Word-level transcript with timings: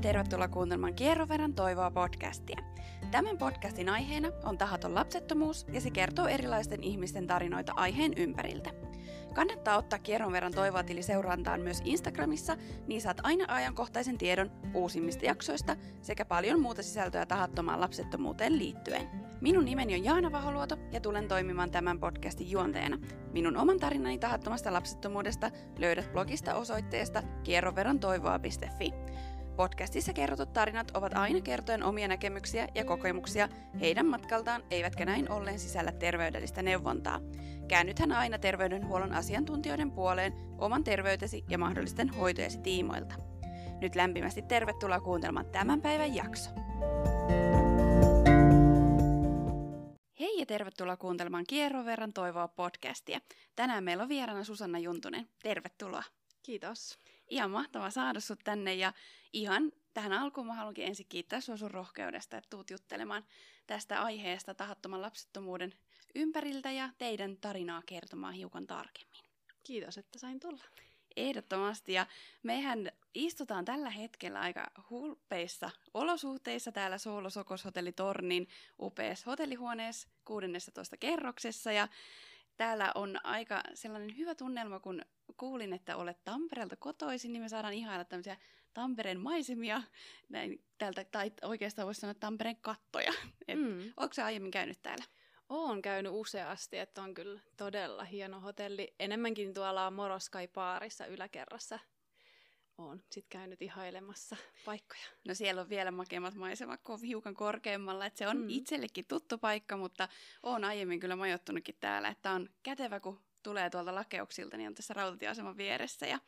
ja 0.00 0.02
tervetuloa 0.02 0.48
kuuntelemaan 0.48 0.94
Kierroverran 0.94 1.54
toivoa 1.54 1.90
podcastia. 1.90 2.60
Tämän 3.10 3.38
podcastin 3.38 3.88
aiheena 3.88 4.28
on 4.44 4.58
tahaton 4.58 4.94
lapsettomuus 4.94 5.66
ja 5.72 5.80
se 5.80 5.90
kertoo 5.90 6.26
erilaisten 6.26 6.82
ihmisten 6.82 7.26
tarinoita 7.26 7.72
aiheen 7.76 8.12
ympäriltä. 8.16 8.70
Kannattaa 9.34 9.76
ottaa 9.76 9.98
kierron 9.98 10.32
verran 10.32 10.52
toivoa 10.52 10.82
tili 10.82 11.02
seurantaan 11.02 11.60
myös 11.60 11.82
Instagramissa, 11.84 12.56
niin 12.86 13.00
saat 13.00 13.20
aina 13.22 13.44
ajankohtaisen 13.48 14.18
tiedon 14.18 14.50
uusimmista 14.74 15.24
jaksoista 15.24 15.76
sekä 16.02 16.24
paljon 16.24 16.60
muuta 16.60 16.82
sisältöä 16.82 17.26
tahattomaan 17.26 17.80
lapsettomuuteen 17.80 18.58
liittyen. 18.58 19.08
Minun 19.40 19.64
nimeni 19.64 19.94
on 19.94 20.04
Jaana 20.04 20.32
Vaholuoto 20.32 20.76
ja 20.92 21.00
tulen 21.00 21.28
toimimaan 21.28 21.70
tämän 21.70 22.00
podcastin 22.00 22.50
juonteena. 22.50 22.98
Minun 23.32 23.56
oman 23.56 23.78
tarinani 23.78 24.18
tahattomasta 24.18 24.72
lapsettomuudesta 24.72 25.50
löydät 25.78 26.12
blogista 26.12 26.54
osoitteesta 26.54 27.22
kierroverantoivoa.fi. 27.42 28.92
Podcastissa 29.56 30.12
kerrotut 30.12 30.52
tarinat 30.52 30.90
ovat 30.90 31.14
aina 31.14 31.40
kertoen 31.40 31.82
omia 31.82 32.08
näkemyksiä 32.08 32.68
ja 32.74 32.84
kokemuksia 32.84 33.48
heidän 33.80 34.06
matkaltaan, 34.06 34.62
eivätkä 34.70 35.04
näin 35.04 35.32
ollen 35.32 35.58
sisällä 35.58 35.92
terveydellistä 35.92 36.62
neuvontaa. 36.62 37.20
Käännythän 37.68 38.12
aina 38.12 38.38
terveydenhuollon 38.38 39.12
asiantuntijoiden 39.12 39.90
puoleen 39.90 40.32
oman 40.58 40.84
terveytesi 40.84 41.44
ja 41.48 41.58
mahdollisten 41.58 42.08
hoitojesi 42.08 42.58
tiimoilta. 42.58 43.14
Nyt 43.80 43.94
lämpimästi 43.94 44.42
tervetuloa 44.42 45.00
kuuntelemaan 45.00 45.46
tämän 45.46 45.80
päivän 45.80 46.14
jakso. 46.14 46.50
Hei 50.20 50.38
ja 50.38 50.46
tervetuloa 50.46 50.96
kuuntelemaan 50.96 51.44
Kierron 51.48 51.84
verran 51.84 52.12
toivoa 52.12 52.48
podcastia. 52.48 53.20
Tänään 53.56 53.84
meillä 53.84 54.02
on 54.02 54.08
vieraana 54.08 54.44
Susanna 54.44 54.78
Juntunen. 54.78 55.28
Tervetuloa. 55.42 56.02
Kiitos. 56.42 56.98
Ihan 57.30 57.50
mahtava 57.50 57.90
saada 57.90 58.20
sut 58.20 58.40
tänne 58.44 58.74
ja 58.74 58.92
ihan 59.32 59.72
tähän 59.94 60.12
alkuun 60.12 60.46
mä 60.46 60.54
haluankin 60.54 60.84
ensin 60.84 61.06
kiittää 61.08 61.40
sua 61.40 61.56
sun 61.56 61.70
rohkeudesta, 61.70 62.36
että 62.36 62.50
tuut 62.50 62.70
juttelemaan 62.70 63.24
tästä 63.66 64.02
aiheesta 64.02 64.54
tahattoman 64.54 65.02
lapsettomuuden 65.02 65.74
ympäriltä 66.14 66.70
ja 66.70 66.90
teidän 66.98 67.36
tarinaa 67.36 67.82
kertomaan 67.86 68.34
hiukan 68.34 68.66
tarkemmin. 68.66 69.24
Kiitos, 69.64 69.98
että 69.98 70.18
sain 70.18 70.40
tulla. 70.40 70.64
Ehdottomasti. 71.16 71.92
Ja 71.92 72.06
mehän 72.42 72.92
istutaan 73.14 73.64
tällä 73.64 73.90
hetkellä 73.90 74.40
aika 74.40 74.70
hulpeissa 74.90 75.70
olosuhteissa 75.94 76.72
täällä 76.72 76.98
Soolo 76.98 77.30
Sokos 77.30 77.64
Hotelli 77.64 77.92
Tornin 77.92 78.48
upeassa 78.80 79.30
hotellihuoneessa 79.30 80.08
16 80.24 80.96
kerroksessa. 80.96 81.72
Ja 81.72 81.88
täällä 82.56 82.92
on 82.94 83.20
aika 83.24 83.62
sellainen 83.74 84.16
hyvä 84.16 84.34
tunnelma, 84.34 84.80
kun 84.80 85.02
kuulin, 85.40 85.72
että 85.72 85.96
olet 85.96 86.24
Tampereelta 86.24 86.76
kotoisin, 86.76 87.32
niin 87.32 87.42
me 87.42 87.48
saadaan 87.48 87.74
ihailla 87.74 88.04
tämmöisiä 88.04 88.36
Tampereen 88.74 89.20
maisemia, 89.20 89.82
näin, 90.28 90.64
täältä, 90.78 91.04
tai 91.04 91.32
oikeastaan 91.42 91.86
voisi 91.86 92.00
sanoa 92.00 92.14
Tampereen 92.14 92.56
kattoja. 92.56 93.12
Et, 93.48 93.58
mm. 93.58 93.92
Onko 93.96 94.14
se 94.14 94.22
aiemmin 94.22 94.50
käynyt 94.50 94.82
täällä? 94.82 95.04
Oon 95.48 95.82
käynyt 95.82 96.12
useasti, 96.14 96.78
että 96.78 97.02
on 97.02 97.14
kyllä 97.14 97.40
todella 97.56 98.04
hieno 98.04 98.40
hotelli. 98.40 98.94
Enemmänkin 98.98 99.54
tuolla 99.54 99.90
Moroskai 99.90 100.48
Paarissa 100.48 101.06
yläkerrassa 101.06 101.78
oon 102.78 103.02
sit 103.10 103.26
käynyt 103.28 103.62
ihailemassa 103.62 104.36
paikkoja. 104.64 105.06
No 105.24 105.34
siellä 105.34 105.60
on 105.60 105.68
vielä 105.68 105.90
makeammat 105.90 106.34
maisemat 106.34 106.80
kuin 106.82 107.02
hiukan 107.02 107.34
korkeammalla, 107.34 108.06
että 108.06 108.18
se 108.18 108.28
on 108.28 108.36
mm. 108.36 108.48
itsellekin 108.48 109.04
tuttu 109.04 109.38
paikka, 109.38 109.76
mutta 109.76 110.08
oon 110.42 110.64
aiemmin 110.64 111.00
kyllä 111.00 111.16
majoittunutkin 111.16 111.76
täällä, 111.80 112.08
että 112.08 112.30
on 112.30 112.48
kätevä, 112.62 113.00
kun 113.00 113.20
tulee 113.42 113.70
tuolta 113.70 113.94
lakeuksilta, 113.94 114.56
niin 114.56 114.68
on 114.68 114.74
tässä 114.74 114.94
rautatieaseman 114.94 115.56
vieressä. 115.56 116.06
Ja 116.06 116.18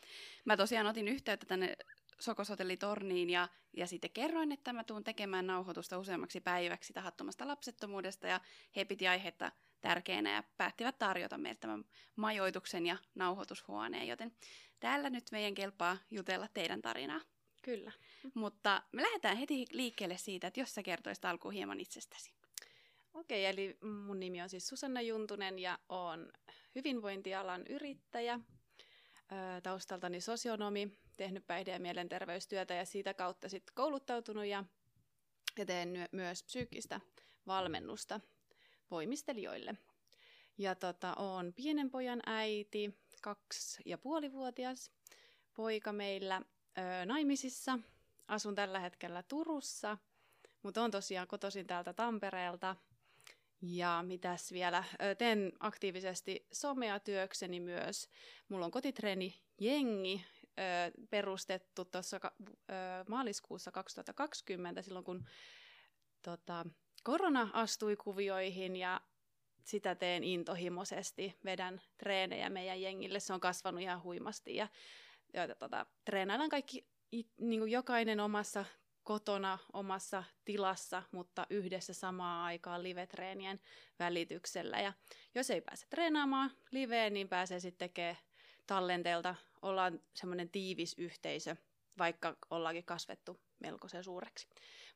mä 0.45 0.57
tosiaan 0.57 0.87
otin 0.87 1.09
yhteyttä 1.09 1.47
tänne 1.47 1.77
Sokosotellitorniin 2.21 3.31
ja, 3.31 3.49
ja 3.77 3.87
sitten 3.87 4.11
kerroin, 4.11 4.53
että 4.53 4.73
mä 4.73 4.85
tuun 4.85 5.05
tekemään 5.05 5.47
nauhoitusta 5.47 5.99
useammaksi 5.99 6.41
päiväksi 6.41 6.93
tahattomasta 6.93 7.49
lapsettomuudesta 7.49 8.27
ja 8.27 8.41
he 8.77 8.85
piti 8.85 9.09
aihetta 9.09 9.53
tärkeänä 9.81 10.35
ja 10.35 10.43
päättivät 10.57 10.99
tarjota 10.99 11.39
meille 11.39 11.59
tämän 11.61 11.85
majoituksen 12.17 12.87
ja 12.87 12.97
nauhoitushuoneen, 13.15 14.09
joten 14.09 14.33
täällä 14.81 15.11
nyt 15.11 15.25
meidän 15.33 15.55
kelpaa 15.55 15.97
jutella 16.11 16.49
teidän 16.55 16.83
tarinaa. 16.83 17.21
Kyllä. 17.63 17.93
Mutta 18.35 18.83
me 18.93 19.03
lähdetään 19.03 19.37
heti 19.37 19.67
liikkeelle 19.71 20.17
siitä, 20.17 20.47
että 20.47 20.61
jos 20.61 20.75
sä 20.75 20.83
kertoisit 20.83 21.25
alkuun 21.25 21.55
hieman 21.55 21.81
itsestäsi. 21.81 22.42
Okei, 23.15 23.47
eli 23.47 23.79
mun 24.07 24.21
nimi 24.21 24.43
on 24.43 24.49
siis 24.49 24.69
Susanna 24.69 25.01
Juntunen 25.01 25.59
ja 25.59 25.79
olen 25.89 26.33
hyvinvointialan 26.75 27.67
yrittäjä, 27.69 28.41
taustaltani 29.63 30.21
sosionomi, 30.21 30.99
tehnyt 31.17 31.47
päihde- 31.47 31.71
ja 31.71 31.81
mielenterveystyötä 31.81 32.75
ja 32.75 32.85
siitä 32.85 33.15
kautta 33.15 33.49
sitten 33.49 33.75
kouluttautunut 33.75 34.45
ja, 34.47 34.65
ja 35.59 35.67
teen 35.67 36.09
myös 36.13 36.43
psyykkistä 36.43 37.01
valmennusta 37.47 38.21
voimistelijoille. 38.91 39.75
Ja 40.59 40.75
tota, 40.75 41.15
olen 41.15 41.53
pienen 41.53 41.91
pojan 41.91 42.21
äiti, 42.27 42.99
kaksi 43.23 43.83
ja 43.87 43.99
puolivuotias 43.99 44.91
poika 45.55 45.93
meillä 45.93 46.43
ö, 46.79 47.07
naimisissa. 47.07 47.79
Asun 48.29 48.55
tällä 48.55 48.81
hetkellä 48.81 49.23
Turussa, 49.23 49.99
mutta 50.63 50.83
on 50.83 50.91
tosiaan 50.91 51.29
kotoisin 51.29 51.67
täältä 51.67 51.93
Tampereelta. 51.93 52.77
Ja 53.63 54.05
mitäs 54.07 54.53
vielä, 54.53 54.85
teen 55.19 55.53
aktiivisesti 55.61 56.47
somea 56.53 57.01
työkseni 57.01 57.61
myös. 57.61 58.09
Mulla 58.49 58.65
on 58.65 58.71
kotitreeni 58.71 59.43
jengi, 59.61 60.25
perustettu 61.11 61.85
tuossa 61.85 62.21
maaliskuussa 63.09 63.73
2020, 63.73 64.83
silloin 64.83 65.05
kun 65.05 65.29
tota, 66.23 66.67
korona 67.03 67.51
astui 67.53 67.97
kuvioihin 67.97 68.77
ja 68.77 69.01
sitä 69.65 69.95
teen 69.95 70.25
intohimoisesti, 70.25 71.39
vedän 71.45 71.83
treenejä 71.99 72.51
meidän 72.51 72.81
jengille, 72.81 73.21
se 73.21 73.33
on 73.33 73.41
kasvanut 73.41 73.81
ihan 73.81 74.03
huimasti 74.03 74.57
ja, 74.57 74.69
ja 75.35 75.55
tota, 75.55 75.87
treenaillaan 76.05 76.51
kaikki 76.51 76.87
niin 77.41 77.61
kuin 77.61 77.73
jokainen 77.73 78.21
omassa 78.21 78.65
kotona, 79.05 79.59
omassa 79.73 80.25
tilassa, 80.45 81.03
mutta 81.13 81.47
yhdessä 81.51 81.95
samaan 81.95 82.45
aikaan 82.45 82.83
live-treenien 82.83 83.61
välityksellä. 83.99 84.81
Ja 84.81 84.93
jos 85.35 85.51
ei 85.51 85.61
pääse 85.61 85.87
treenaamaan 85.91 86.51
liveen, 86.71 87.15
niin 87.15 87.29
pääsee 87.29 87.61
sitten 87.61 87.89
tekemään 87.89 88.17
tallenteelta 88.67 89.35
ollaan 89.63 90.01
semmoinen 90.15 90.51
tiivis 90.51 90.95
yhteisö, 90.99 91.57
vaikka 91.99 92.37
ollaankin 92.51 92.85
kasvettu 92.85 93.41
melkoisen 93.61 94.05
suureksi. 94.05 94.49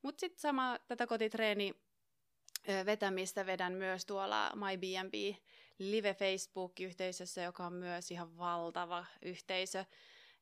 Mutta 0.02 0.20
sitten 0.20 0.40
sama 0.40 0.78
tätä 0.88 1.06
kotitreeni 1.06 1.74
vetämistä 2.86 3.46
vedän 3.46 3.72
myös 3.72 4.06
tuolla 4.06 4.52
MyBnB 4.54 5.14
Live 5.78 6.14
Facebook-yhteisössä, 6.14 7.42
joka 7.42 7.66
on 7.66 7.72
myös 7.72 8.10
ihan 8.10 8.38
valtava 8.38 9.04
yhteisö. 9.22 9.84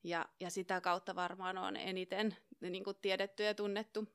Ja, 0.04 0.26
ja 0.40 0.50
sitä 0.50 0.80
kautta 0.80 1.14
varmaan 1.14 1.58
on 1.58 1.76
eniten 1.76 2.36
niin 2.70 2.84
kuin 2.84 2.96
tiedetty 3.02 3.42
ja 3.42 3.54
tunnettu 3.54 4.08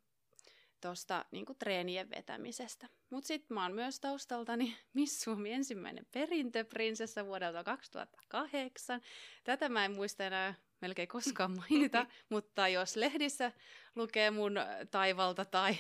tuosta 0.82 1.26
niin 1.32 1.46
treenien 1.60 2.10
vetämisestä. 2.10 2.88
Mutta 3.10 3.28
sitten 3.28 3.56
mä 3.56 3.64
oon 3.64 3.76
myös 3.76 4.00
taustaltani 4.00 4.78
Miss 4.94 5.22
Suomi 5.22 5.52
ensimmäinen 5.52 6.06
perintöprinsessa 6.12 7.26
vuodelta 7.26 7.64
2008. 7.64 9.02
Tätä 9.44 9.70
mä 9.70 9.86
en 9.86 9.92
muista 9.92 10.24
enää 10.26 10.54
melkein 10.82 11.08
koskaan 11.08 11.52
mainita, 11.60 12.06
mutta 12.30 12.68
jos 12.68 12.96
lehdissä 12.96 13.52
lukee 13.96 14.32
mun 14.32 14.56
taivalta 14.92 15.46
tai, 15.46 15.74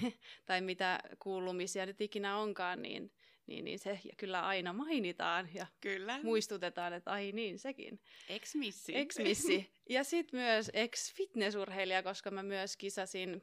tai 0.45 0.61
mitä 0.61 0.99
kuulumisia 1.19 1.85
nyt 1.85 2.01
ikinä 2.01 2.37
onkaan, 2.37 2.81
niin, 2.81 3.11
niin, 3.49 3.65
niin 3.65 3.79
se 3.79 3.99
kyllä 4.17 4.47
aina 4.47 4.73
mainitaan 4.73 5.49
ja 5.53 5.67
kyllä. 5.81 6.19
muistutetaan, 6.23 6.93
että 6.93 7.11
ai 7.11 7.31
niin, 7.31 7.59
sekin. 7.59 7.99
Ex-missi. 8.29 8.97
Ex-missi. 8.97 9.71
Ja 9.89 10.03
sitten 10.03 10.39
myös 10.39 10.71
ex-fitnessurheilija, 10.73 12.03
koska 12.03 12.31
mä 12.31 12.43
myös 12.43 12.77
kisasin 12.77 13.41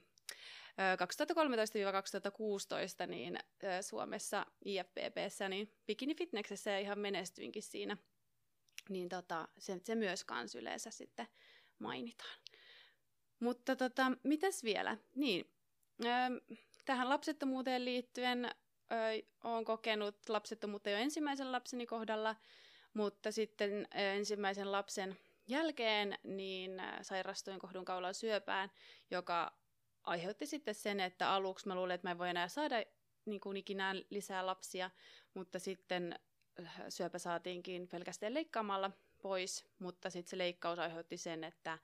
2013-2016 3.04 3.06
niin 3.06 3.38
Suomessa 3.80 4.46
IFBBssä, 4.64 5.48
niin 5.48 5.72
bikini 5.86 6.14
fitnessessä 6.14 6.78
ihan 6.78 6.98
menestyinkin 6.98 7.62
siinä. 7.62 7.96
Niin 8.88 9.08
tota, 9.08 9.48
se, 9.58 9.80
se 9.84 9.94
myös 9.94 10.24
kans 10.24 10.54
yleensä 10.54 10.90
sitten 10.90 11.26
mainitaan. 11.78 12.38
Mutta 13.40 13.76
tota, 13.76 14.12
mitäs 14.22 14.64
vielä? 14.64 14.96
Niin, 15.14 15.50
tähän 16.84 17.08
lapsettomuuteen 17.08 17.84
liittyen 17.84 18.50
olen 19.44 19.64
kokenut 19.64 20.28
lapsettomuutta 20.28 20.90
jo 20.90 20.96
ensimmäisen 20.96 21.52
lapseni 21.52 21.86
kohdalla, 21.86 22.36
mutta 22.94 23.32
sitten 23.32 23.88
ensimmäisen 23.94 24.72
lapsen 24.72 25.16
jälkeen 25.46 26.18
niin 26.24 26.82
sairastuin 27.02 27.58
kohdunkaulan 27.58 28.14
syöpään, 28.14 28.70
joka 29.10 29.52
aiheutti 30.04 30.46
sitten 30.46 30.74
sen, 30.74 31.00
että 31.00 31.32
aluksi 31.32 31.68
mä 31.68 31.74
luulin, 31.74 31.94
että 31.94 32.06
mä 32.06 32.10
en 32.10 32.18
voi 32.18 32.30
enää 32.30 32.48
saada 32.48 32.76
niin 33.24 33.40
kuin 33.40 33.56
ikinä 33.56 33.94
lisää 34.10 34.46
lapsia, 34.46 34.90
mutta 35.34 35.58
sitten 35.58 36.18
syöpä 36.88 37.18
saatiinkin 37.18 37.88
pelkästään 37.88 38.34
leikkaamalla 38.34 38.90
pois, 39.22 39.66
mutta 39.78 40.10
sitten 40.10 40.30
se 40.30 40.38
leikkaus 40.38 40.78
aiheutti 40.78 41.16
sen, 41.16 41.44
että, 41.44 41.78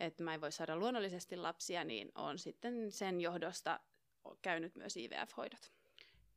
että 0.00 0.22
mä 0.22 0.34
en 0.34 0.40
voi 0.40 0.52
saada 0.52 0.76
luonnollisesti 0.76 1.36
lapsia, 1.36 1.84
niin 1.84 2.12
on 2.14 2.38
sitten 2.38 2.92
sen 2.92 3.20
johdosta 3.20 3.80
käynyt 4.42 4.74
myös 4.74 4.96
IVF-hoidot. 4.96 5.75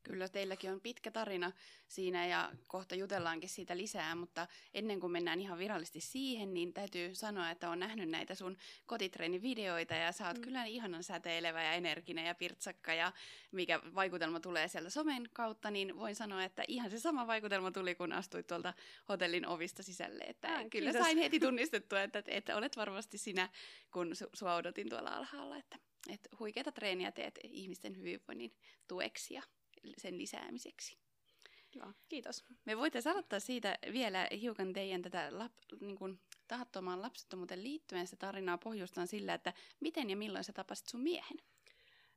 Kyllä 0.04 0.30
teilläkin 0.30 0.72
on 0.72 0.82
pitkä 0.82 1.12
tarina 1.12 1.52
siinä 1.88 2.28
ja 2.28 2.52
kohta 2.68 2.96
jutellaankin 2.96 3.50
siitä 3.50 3.78
lisää, 3.78 4.16
mutta 4.16 4.48
ennen 4.74 5.00
kuin 5.00 5.12
mennään 5.12 5.40
ihan 5.40 5.60
virallisesti 5.60 6.00
siihen, 6.02 6.54
niin 6.54 6.74
täytyy 6.74 7.16
sanoa, 7.16 7.50
että 7.50 7.70
on 7.70 7.80
nähnyt 7.80 8.10
näitä 8.10 8.36
sun 8.36 8.58
kotitreenivideoita 8.86 9.94
ja 9.94 10.12
sä 10.12 10.28
oot 10.28 10.38
mm. 10.38 10.42
kyllä 10.42 10.66
ihanan 10.66 11.04
säteilevä 11.04 11.64
ja 11.64 11.74
energinen 11.74 12.26
ja 12.26 12.36
pirtsakka 12.36 12.94
ja 12.94 13.12
mikä 13.52 13.80
vaikutelma 13.96 14.40
tulee 14.40 14.68
sieltä 14.68 14.90
somen 14.90 15.30
kautta, 15.34 15.72
niin 15.72 15.98
voin 15.98 16.16
sanoa, 16.16 16.44
että 16.44 16.64
ihan 16.68 16.92
se 16.92 17.00
sama 17.00 17.28
vaikutelma 17.28 17.72
tuli, 17.72 17.96
kun 17.96 18.14
astuit 18.14 18.48
tuolta 18.48 18.74
hotellin 19.10 19.48
ovista 19.48 19.84
sisälle. 19.84 20.24
Että 20.24 20.54
ah, 20.54 20.70
kyllä 20.70 20.92
kiitos. 20.92 21.06
sain 21.06 21.18
heti 21.18 21.40
tunnistettua, 21.50 22.02
että, 22.02 22.24
että 22.28 22.56
olet 22.56 22.78
varmasti 22.78 23.18
sinä, 23.18 23.50
kun 23.94 24.12
su- 24.12 24.30
sua 24.34 24.56
odotin 24.56 24.90
tuolla 24.90 25.10
alhaalla, 25.10 25.58
että, 25.58 25.80
että 26.10 26.30
huikeita 26.40 26.72
treeniä 26.72 27.12
teet 27.12 27.40
ihmisten 27.44 27.98
hyvinvoinnin 27.98 28.54
tueksi 28.88 29.34
ja 29.34 29.44
sen 29.98 30.18
lisäämiseksi. 30.18 30.98
Joo, 31.76 31.94
kiitos. 32.10 32.46
Me 32.66 32.78
voitaisiin 32.78 33.12
aloittaa 33.12 33.40
siitä 33.40 33.78
vielä 33.94 34.28
hiukan 34.42 34.74
teidän 34.74 35.02
tätä 35.02 35.28
lap, 35.32 35.52
niin 35.82 35.96
kuin, 35.96 36.20
tahattomaan 36.48 37.02
lapsettomuuteen 37.02 37.64
liittyen 37.64 38.08
sitä 38.08 38.26
tarinaa 38.28 38.58
pohjustaan 38.58 39.08
sillä, 39.08 39.34
että 39.34 39.54
miten 39.80 40.10
ja 40.10 40.18
milloin 40.18 40.44
sä 40.44 40.54
tapasit 40.54 40.88
sun 40.88 41.02
miehen? 41.02 41.38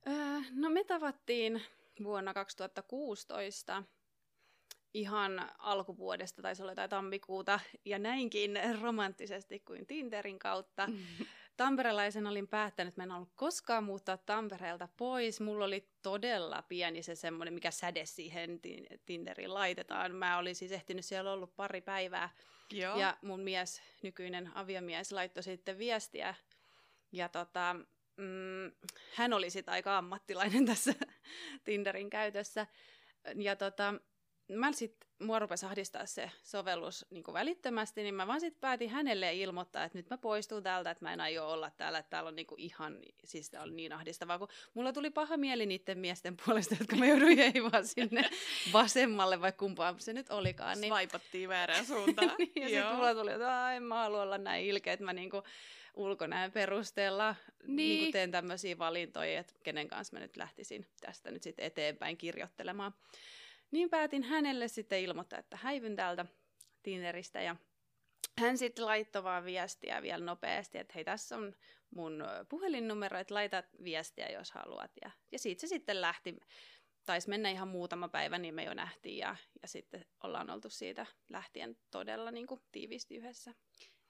Öö, 0.09 0.41
no 0.51 0.71
me 0.71 0.85
tavattiin 0.85 1.63
vuonna 2.03 2.35
2016 2.35 3.83
ihan 4.95 5.51
alkuvuodesta, 5.59 6.43
taisi 6.43 6.63
olla 6.63 6.73
jotain 6.73 6.91
tammikuuta, 6.91 7.61
ja 7.85 7.99
näinkin 7.99 8.59
romanttisesti 8.81 9.61
kuin 9.61 9.87
Tinderin 9.87 10.39
kautta. 10.39 10.89
Tamperelaisen 11.57 12.27
olin 12.27 12.49
päättänyt, 12.49 12.93
että 12.93 13.01
mä 13.01 13.05
en 13.05 13.13
ollut 13.13 13.33
koskaan 13.37 13.85
muuttaa 13.85 14.17
Tampereelta 14.17 14.89
pois. 14.97 15.41
Mulla 15.41 15.65
oli 15.65 15.89
todella 16.03 16.63
pieni 16.63 17.03
se 17.03 17.15
semmoinen, 17.15 17.55
mikä 17.55 17.71
säde 17.71 18.07
siihen 18.07 18.61
Tinderiin 19.07 19.55
laitetaan. 19.55 20.15
Mä 20.15 20.39
olin 20.39 20.55
siis 20.55 20.73
ehtinyt 20.73 21.05
siellä 21.05 21.33
ollut 21.33 21.57
pari 21.57 21.81
päivää. 21.81 22.31
Joo. 22.73 22.99
Ja 22.99 23.17
mun 23.23 23.41
mies, 23.41 23.83
nykyinen 24.03 24.57
aviomies, 24.57 25.13
laittoi 25.13 25.43
sitten 25.43 25.79
viestiä. 25.79 26.35
Ja 27.13 27.29
tota, 27.29 27.77
mm, 28.17 28.73
hän 29.15 29.33
oli 29.33 29.51
sitten 29.51 29.73
aika 29.73 29.99
ammattilainen 29.99 30.67
tässä 30.73 30.95
Tinderin 31.65 32.11
käytössä. 32.11 32.67
Ja 33.35 33.57
tota, 33.57 33.95
mä 34.59 34.73
sit, 34.73 34.97
mua 35.19 35.39
rupesi 35.39 35.67
ahdistaa 35.67 36.07
se 36.07 36.31
sovellus 36.43 37.07
niin 37.11 37.25
kuin 37.25 37.33
välittömästi, 37.33 38.03
niin 38.03 38.15
mä 38.15 38.27
vaan 38.27 38.41
sitten 38.41 38.61
päätin 38.61 38.91
hänelle 38.91 39.35
ilmoittaa, 39.35 39.85
että 39.85 39.99
nyt 39.99 40.11
mä 40.11 40.19
poistun 40.19 40.63
täältä, 40.63 40.91
että 40.91 41.05
mä 41.05 41.13
en 41.13 41.21
aio 41.21 41.49
olla 41.49 41.71
täällä, 41.71 41.99
että 41.99 42.11
täällä 42.11 42.29
on 42.29 42.37
niin 42.37 42.47
kuin 42.47 42.61
ihan, 42.61 42.99
siis 43.25 43.51
tää 43.51 43.63
on 43.63 43.77
niin 43.77 43.93
ahdistavaa, 43.93 44.39
kun 44.39 44.49
mulla 44.75 44.93
tuli 44.93 45.11
paha 45.11 45.37
mieli 45.37 45.67
niiden 45.67 45.99
miesten 45.99 46.37
puolesta, 46.47 46.77
jotka 46.81 46.97
mä 46.97 47.07
jouduin 47.07 47.39
heivaa 47.39 47.83
sinne 47.83 48.31
vasemmalle, 48.73 49.41
vai 49.41 49.53
kumpaan 49.53 50.01
se 50.01 50.13
nyt 50.13 50.31
olikaan. 50.31 50.81
Niin... 50.81 50.95
Swipeattiin 50.95 51.49
väärään 51.49 51.87
suuntaan. 51.87 52.35
niin, 52.39 52.53
ja 52.57 52.69
sitten 52.69 52.97
mulla 52.97 53.15
tuli, 53.15 53.33
että 53.33 53.73
en 53.73 53.83
mä 53.83 53.95
halua 53.95 54.23
olla 54.23 54.39
näin 54.39 54.67
ilkeä, 54.67 54.93
että 54.93 55.05
mä 55.05 55.13
niinku 55.13 55.43
ulkonäön 55.95 56.53
perusteella 56.53 57.35
niin. 57.67 57.77
Niin 57.77 58.13
teen 58.13 58.31
tämmöisiä 58.31 58.79
valintoja, 58.79 59.41
että 59.41 59.55
kenen 59.63 59.89
kanssa 59.89 60.17
mä 60.17 60.21
nyt 60.21 60.37
lähtisin 60.37 60.87
tästä 61.01 61.31
nyt 61.31 61.43
sitten 61.43 61.65
eteenpäin 61.65 62.17
kirjoittelemaan. 62.17 62.95
Niin 63.73 63.91
päätin 63.91 64.23
hänelle 64.23 64.69
sitten 64.69 65.01
ilmoittaa, 65.01 65.39
että 65.39 65.59
häivyn 65.63 65.97
täältä 65.97 66.27
Tinderistä 66.83 67.43
ja 67.43 67.57
hän 68.39 68.59
sitten 68.59 68.87
laittoi 68.87 69.23
vaan 69.23 69.45
viestiä 69.45 70.03
vielä 70.03 70.25
nopeasti, 70.25 70.79
että 70.79 70.93
hei 70.95 71.05
tässä 71.05 71.37
on 71.37 71.55
mun 71.91 72.25
puhelinnumero, 72.49 73.19
että 73.19 73.35
laita 73.35 73.63
viestiä 73.85 74.31
jos 74.31 74.51
haluat. 74.51 74.91
Ja, 75.05 75.11
ja 75.33 75.39
siitä 75.39 75.61
se 75.61 75.67
sitten 75.67 76.01
lähti. 76.01 76.37
Taisi 77.07 77.29
mennä 77.29 77.51
ihan 77.51 77.69
muutama 77.69 78.09
päivä, 78.09 78.39
niin 78.39 78.55
me 78.55 78.65
jo 78.65 78.75
nähtiin 78.75 79.19
ja, 79.19 79.37
ja 79.63 79.69
sitten 79.69 80.05
ollaan 80.23 80.51
oltu 80.51 80.71
siitä 80.71 81.07
lähtien 81.29 81.77
todella 81.91 82.31
niin 82.31 82.47
kuin, 82.47 82.61
tiiviisti 82.73 83.17
yhdessä. 83.17 83.55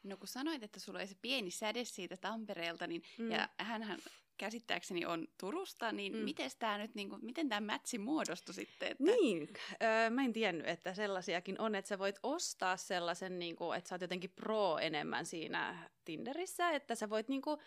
No 0.03 0.17
kun 0.17 0.29
sanoit, 0.29 0.63
että 0.63 0.81
sulla 0.81 0.99
oli 0.99 1.07
se 1.07 1.15
pieni 1.23 1.51
säde 1.51 1.85
siitä 1.85 2.17
Tampereelta, 2.17 2.87
niin, 2.87 3.03
mm. 3.19 3.31
ja 3.31 3.49
hänhän 3.59 3.99
käsittääkseni 4.39 5.07
on 5.07 5.29
Turusta, 5.41 5.93
niin 5.93 6.17
mm. 6.17 6.19
miten 6.19 6.51
tämä 6.59 6.79
nyt, 6.79 6.95
niin 6.95 7.09
kuin, 7.09 7.25
miten 7.25 7.49
tämä 7.49 7.61
mätsi 7.61 7.99
muodostui 7.99 8.55
sitten? 8.55 8.89
Että... 8.91 9.05
Niin, 9.05 9.49
öö, 9.83 10.11
mä 10.11 10.25
en 10.25 10.33
tiennyt, 10.33 10.69
että 10.69 10.95
sellaisiakin 10.95 11.61
on, 11.61 11.75
että 11.75 11.89
sä 11.89 11.99
voit 11.99 12.19
ostaa 12.23 12.77
sellaisen, 12.77 13.39
niin 13.39 13.57
kuin, 13.57 13.79
että 13.79 13.89
sä 13.89 13.95
oot 13.95 14.01
jotenkin 14.01 14.31
pro 14.31 14.79
enemmän 14.79 15.27
siinä 15.27 15.91
Tinderissä, 16.05 16.71
että 16.71 16.95
sä 16.95 17.11
voit 17.11 17.29
niin 17.29 17.43
kuin, 17.43 17.61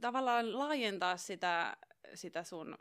tavallaan 0.00 0.58
laajentaa 0.58 1.16
sitä, 1.16 1.76
sitä 2.14 2.44
sun 2.44 2.76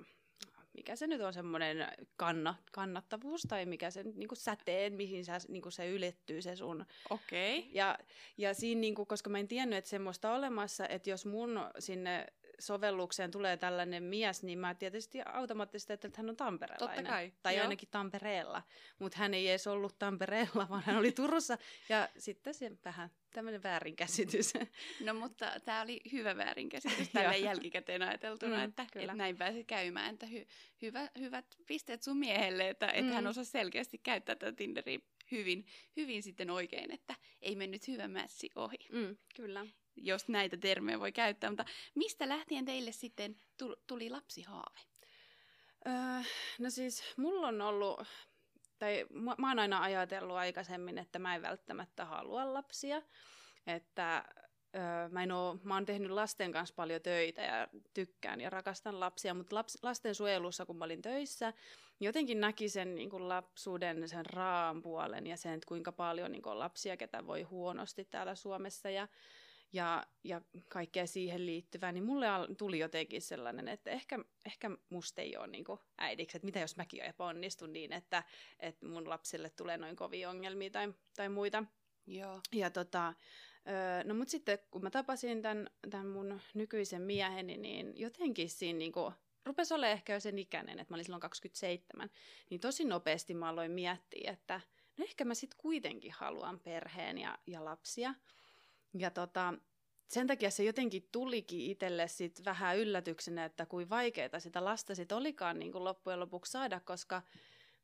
mikä 0.73 0.95
se 0.95 1.07
nyt 1.07 1.21
on 1.21 1.33
semmoinen 1.33 1.87
kanna, 2.15 2.55
kannattavuus 2.71 3.41
tai 3.41 3.65
mikä 3.65 3.91
se 3.91 4.03
niin 4.03 4.27
kuin 4.27 4.37
säteen, 4.37 4.93
mihin 4.93 5.25
sä, 5.25 5.37
niin 5.47 5.61
kuin 5.61 5.73
se 5.73 5.89
ylettyy 5.89 6.41
se 6.41 6.55
sun. 6.55 6.85
Okei. 7.09 7.59
Okay. 7.59 7.71
Ja, 7.73 7.99
ja 8.37 8.53
siinä, 8.53 8.81
niin 8.81 8.95
kuin, 8.95 9.07
koska 9.07 9.29
mä 9.29 9.39
en 9.39 9.47
tiennyt, 9.47 9.77
että 9.77 9.89
semmoista 9.89 10.33
olemassa, 10.33 10.87
että 10.87 11.09
jos 11.09 11.25
mun 11.25 11.59
sinne 11.79 12.27
sovellukseen 12.65 13.31
tulee 13.31 13.57
tällainen 13.57 14.04
mies, 14.04 14.44
niin 14.44 14.60
mä 14.60 14.75
tietysti 14.75 15.19
automaattisesti 15.25 15.94
että 15.94 16.10
hän 16.18 16.30
on 16.30 16.36
tamperelainen. 16.36 16.95
Totta 16.98 17.12
kai. 17.12 17.33
Tai 17.44 17.56
Joo. 17.56 17.63
ainakin 17.63 17.89
Tampereella. 17.92 18.62
Mutta 19.00 19.18
hän 19.18 19.33
ei 19.33 19.50
edes 19.50 19.68
ollut 19.68 20.00
Tampereella, 20.00 20.68
vaan 20.69 20.83
hän 20.86 20.98
oli 20.98 21.12
Turussa. 21.12 21.57
Ja 21.89 22.10
sitten 22.18 22.54
se 22.54 22.71
vähän 22.86 23.10
tämmöinen 23.33 23.63
väärinkäsitys. 23.63 24.54
No 25.04 25.13
mutta 25.13 25.60
tämä 25.65 25.81
oli 25.81 26.01
hyvä 26.12 26.38
väärinkäsitys 26.38 27.10
tälle 27.13 27.38
jälkikäteen 27.38 28.01
ajateltuna, 28.01 28.57
mm, 28.57 28.63
että, 28.63 28.86
että 28.95 29.13
näin 29.13 29.38
pääsi 29.38 29.63
käymään. 29.63 30.13
Että 30.13 30.25
hy, 30.25 30.45
hyvä, 30.81 31.10
hyvät 31.19 31.45
pisteet 31.68 32.04
sun 32.04 32.18
miehelle, 32.18 32.69
että, 32.69 32.88
että 32.88 33.12
mm. 33.12 33.15
hän 33.15 33.27
osasi 33.27 33.51
selkeästi 33.51 33.98
käyttää 33.98 34.36
tätä 34.36 34.56
Tinderiä 34.56 35.00
hyvin, 35.31 35.65
hyvin 35.98 36.24
sitten 36.24 36.50
oikein, 36.50 36.92
että 36.92 37.15
ei 37.42 37.56
mennyt 37.56 37.88
hyvä 37.88 38.07
mässi 38.07 38.50
ohi. 38.56 38.88
Mm, 38.92 39.18
kyllä 39.36 39.65
jos 39.95 40.27
näitä 40.27 40.57
termejä 40.57 40.99
voi 40.99 41.11
käyttää. 41.11 41.49
Mutta 41.49 41.65
mistä 41.95 42.29
lähtien 42.29 42.65
teille 42.65 42.91
sitten 42.91 43.39
tuli 43.87 44.09
lapsihaave? 44.09 44.79
Öö, 45.87 45.93
no 46.59 46.69
siis 46.69 47.03
mulla 47.17 47.47
on 47.47 47.61
ollut, 47.61 48.01
tai 48.79 49.05
mä, 49.09 49.35
mä 49.37 49.49
oon 49.49 49.59
aina 49.59 49.81
ajatellut 49.81 50.35
aikaisemmin, 50.35 50.97
että 50.97 51.19
mä 51.19 51.35
en 51.35 51.41
välttämättä 51.41 52.05
halua 52.05 52.53
lapsia. 52.53 53.01
Että 53.67 54.25
öö, 54.75 55.09
mä, 55.09 55.23
en 55.23 55.31
oo, 55.31 55.57
mä 55.63 55.73
oon 55.73 55.85
tehnyt 55.85 56.11
lasten 56.11 56.51
kanssa 56.51 56.75
paljon 56.75 57.01
töitä 57.01 57.41
ja 57.41 57.67
tykkään 57.93 58.41
ja 58.41 58.50
rakastan 58.50 59.00
lapsia, 59.00 59.33
mutta 59.33 59.55
laps, 59.55 59.77
lastensuojelussa 59.83 60.65
kun 60.65 60.77
mä 60.77 60.85
olin 60.85 61.01
töissä, 61.01 61.53
jotenkin 62.00 62.39
näki 62.39 62.69
sen 62.69 62.95
niin 62.95 63.09
kuin 63.09 63.29
lapsuuden 63.29 64.09
sen 64.09 64.25
raan 64.25 64.81
puolen 64.81 65.27
ja 65.27 65.38
sen, 65.38 65.53
että 65.53 65.67
kuinka 65.67 65.91
paljon 65.91 66.31
niin 66.31 66.41
kuin 66.41 66.59
lapsia, 66.59 66.97
ketä 66.97 67.27
voi 67.27 67.41
huonosti 67.41 68.05
täällä 68.05 68.35
Suomessa. 68.35 68.89
Ja 68.89 69.07
ja, 69.74 70.08
ja 70.24 70.42
kaikkea 70.70 71.08
siihen 71.08 71.46
liittyvää, 71.46 71.92
niin 71.92 72.03
mulle 72.03 72.27
tuli 72.58 72.80
jotenkin 72.80 73.22
sellainen, 73.22 73.68
että 73.68 73.92
ehkä, 73.92 74.20
ehkä 74.46 74.72
musta 74.89 75.22
ei 75.22 75.38
ole 75.38 75.48
niin 75.48 75.65
äidiksi, 75.98 76.38
että 76.38 76.46
mitä 76.46 76.60
jos 76.60 76.77
mäkin 76.77 77.01
epäonnistun 77.01 77.74
niin, 77.74 77.94
että, 77.94 78.24
että 78.60 78.86
mun 78.86 79.10
lapsille 79.10 79.50
tulee 79.50 79.77
noin 79.77 79.96
kovia 79.96 80.30
ongelmia 80.30 80.70
tai, 80.70 80.94
tai 81.15 81.30
muita. 81.30 81.63
Joo. 82.08 82.39
Ja 82.51 82.70
tota, 82.70 83.13
no 84.03 84.13
mutta 84.13 84.32
sitten 84.32 84.60
kun 84.72 84.84
mä 84.84 84.89
tapasin 84.89 85.42
tämän, 85.42 85.70
tämän 85.89 86.08
mun 86.08 86.42
nykyisen 86.53 87.01
mieheni, 87.01 87.58
niin 87.58 87.94
jotenkin 87.96 88.50
siinä 88.50 88.77
niin 88.77 88.92
kuin, 88.92 89.13
rupesi 89.46 89.74
olemaan 89.74 89.94
ehkä 89.94 90.13
jo 90.13 90.20
sen 90.20 90.39
ikäinen, 90.39 90.80
että 90.80 90.94
mä 90.94 90.96
olin 90.96 91.06
silloin 91.06 91.22
27, 91.22 92.10
niin 92.50 92.60
tosi 92.60 92.86
nopeasti 92.86 93.34
mä 93.34 93.50
aloin 93.50 93.72
miettiä, 93.72 94.32
että 94.32 94.62
no 94.98 95.03
ehkä 95.03 95.25
mä 95.25 95.34
sitten 95.34 95.58
kuitenkin 95.58 96.12
haluan 96.12 96.60
perheen 96.60 97.18
ja, 97.18 97.39
ja 97.48 97.65
lapsia. 97.65 98.13
Ja 98.97 99.12
tota, 99.12 99.53
sen 100.07 100.27
takia 100.27 100.51
se 100.51 100.63
jotenkin 100.63 101.09
tulikin 101.12 101.71
itselle 101.71 102.07
sit 102.07 102.45
vähän 102.45 102.77
yllätyksenä, 102.77 103.45
että 103.45 103.65
kuin 103.65 103.89
vaikeaa 103.89 104.39
sitä 104.39 104.65
lasta 104.65 104.95
sit 104.95 105.12
olikaan 105.12 105.59
niin 105.59 105.71
kuin 105.71 105.83
loppujen 105.83 106.19
lopuksi 106.19 106.51
saada, 106.51 106.79
koska 106.79 107.21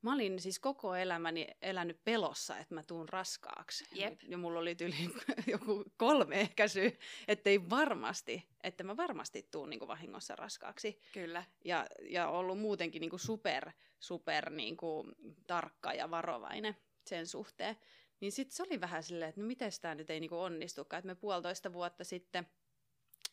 mä 0.01 0.13
olin 0.13 0.39
siis 0.39 0.59
koko 0.59 0.95
elämäni 0.95 1.47
elänyt 1.61 2.03
pelossa, 2.03 2.57
että 2.57 2.75
mä 2.75 2.83
tuun 2.83 3.09
raskaaksi. 3.09 3.85
Jep. 3.91 4.19
Ja 4.27 4.37
mulla 4.37 4.59
oli 4.59 4.75
yli 4.81 5.09
joku 5.51 5.83
kolme 5.97 6.41
ehkäisyä, 6.41 6.91
ettei 7.27 7.69
varmasti, 7.69 8.47
että 8.63 8.83
mä 8.83 8.97
varmasti 8.97 9.47
tuun 9.51 9.69
niin 9.69 9.79
kuin 9.79 9.87
vahingossa 9.87 10.35
raskaaksi. 10.35 10.99
Kyllä. 11.13 11.43
Ja, 11.65 11.87
ja 12.01 12.27
ollut 12.27 12.59
muutenkin 12.59 12.99
niin 12.99 13.09
kuin 13.09 13.19
super, 13.19 13.71
super 13.99 14.49
niin 14.49 14.77
kuin 14.77 15.11
tarkka 15.47 15.93
ja 15.93 16.11
varovainen 16.11 16.77
sen 17.05 17.27
suhteen. 17.27 17.77
Niin 18.21 18.31
sitten 18.31 18.55
se 18.55 18.63
oli 18.63 18.81
vähän 18.81 19.03
silleen, 19.03 19.29
että 19.29 19.41
no 19.41 19.47
miten 19.47 19.71
tämä 19.81 19.95
nyt 19.95 20.09
ei 20.09 20.19
niinku 20.19 20.39
onnistukaan. 20.39 20.99
Että 20.99 21.07
me 21.07 21.15
puolitoista 21.15 21.73
vuotta 21.73 22.03
sitten, 22.03 22.47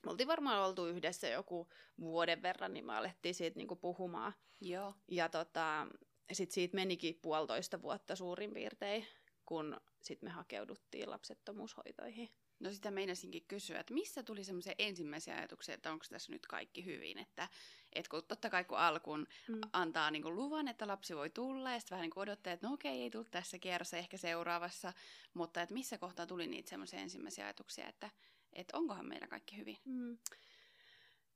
me 0.05 0.11
oltiin 0.11 0.29
varmaan 0.29 0.69
oltu 0.69 0.87
yhdessä 0.87 1.29
joku 1.29 1.69
vuoden 2.01 2.43
verran, 2.43 2.75
niin 2.75 2.87
me 2.87 2.97
alettiin 2.97 3.35
siitä 3.35 3.57
niinku 3.57 3.77
puhumaan. 3.77 4.33
Joo. 4.61 4.95
Ja 5.09 5.29
tota, 5.29 5.87
sitten 6.33 6.55
siitä 6.55 6.75
menikin 6.75 7.19
puolitoista 7.23 7.83
vuotta 7.83 8.17
suurin 8.17 8.55
piirtein, 8.55 9.07
kun 9.47 9.81
sitten 10.03 10.29
me 10.29 10.33
hakeuduttiin 10.33 11.11
lapsettomuushoitoihin. 11.11 12.31
No 12.61 12.71
sitä 12.73 12.91
meinasinkin 12.91 13.45
kysyä, 13.49 13.81
että 13.81 13.95
missä 13.95 14.23
tuli 14.23 14.45
semmoisia 14.45 14.75
ensimmäisiä 14.79 15.37
ajatuksia, 15.37 15.75
että 15.75 15.93
onko 15.93 16.05
tässä 16.11 16.33
nyt 16.33 16.47
kaikki 16.47 16.85
hyvin, 16.85 17.19
että 17.19 17.49
et 17.93 18.09
kun 18.09 18.23
totta 18.29 18.51
kai 18.51 18.65
kun 18.65 18.79
alkuun 18.79 19.27
mm. 19.49 19.61
antaa 19.73 20.11
niin 20.11 20.23
kuin 20.23 20.37
luvan, 20.37 20.69
että 20.69 20.87
lapsi 20.87 21.17
voi 21.17 21.31
tulla 21.31 21.73
ja 21.73 21.79
sitten 21.81 21.97
vähän 21.97 22.03
niin 22.03 22.11
kuin 22.11 22.23
odottaa, 22.23 22.53
että 22.53 22.67
no 22.67 22.73
okei, 22.73 23.03
ei 23.03 23.11
tule 23.11 23.27
tässä 23.31 23.59
kierrossa, 23.59 23.97
ehkä 23.97 24.17
seuraavassa, 24.17 24.93
mutta 25.35 25.63
että 25.63 25.75
missä 25.75 25.99
kohtaa 25.99 26.27
tuli 26.27 26.47
niitä 26.47 26.71
semmoisia 26.71 27.01
ensimmäisiä 27.01 27.45
ajatuksia, 27.45 27.89
että, 27.89 28.11
että 28.53 28.77
onkohan 28.77 29.07
meillä 29.07 29.27
kaikki 29.27 29.57
hyvin? 29.57 29.77
Mm. 29.85 30.19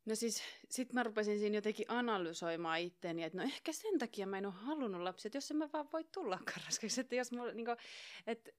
No 0.05 0.15
siis, 0.15 0.43
sit 0.71 0.93
mä 0.93 1.03
rupesin 1.03 1.39
siinä 1.39 1.57
jotenkin 1.57 1.87
analysoimaan 1.89 2.81
itteeni, 2.81 3.23
että 3.23 3.39
no 3.39 3.45
ehkä 3.45 3.73
sen 3.73 3.99
takia 3.99 4.27
mä 4.27 4.39
en 4.39 4.47
ole 4.47 4.55
halunnut 4.55 5.03
lapsia, 5.03 5.29
että 5.29 5.37
jos 5.37 5.51
en 5.51 5.57
mä 5.57 5.69
vaan 5.73 5.89
voi 5.93 6.05
tulla 6.05 6.39
raskaksi, 6.67 7.01
että 7.01 7.15
jos 7.15 7.33
mulla, 7.33 7.53
niinku, 7.53 7.73
että 8.27 8.51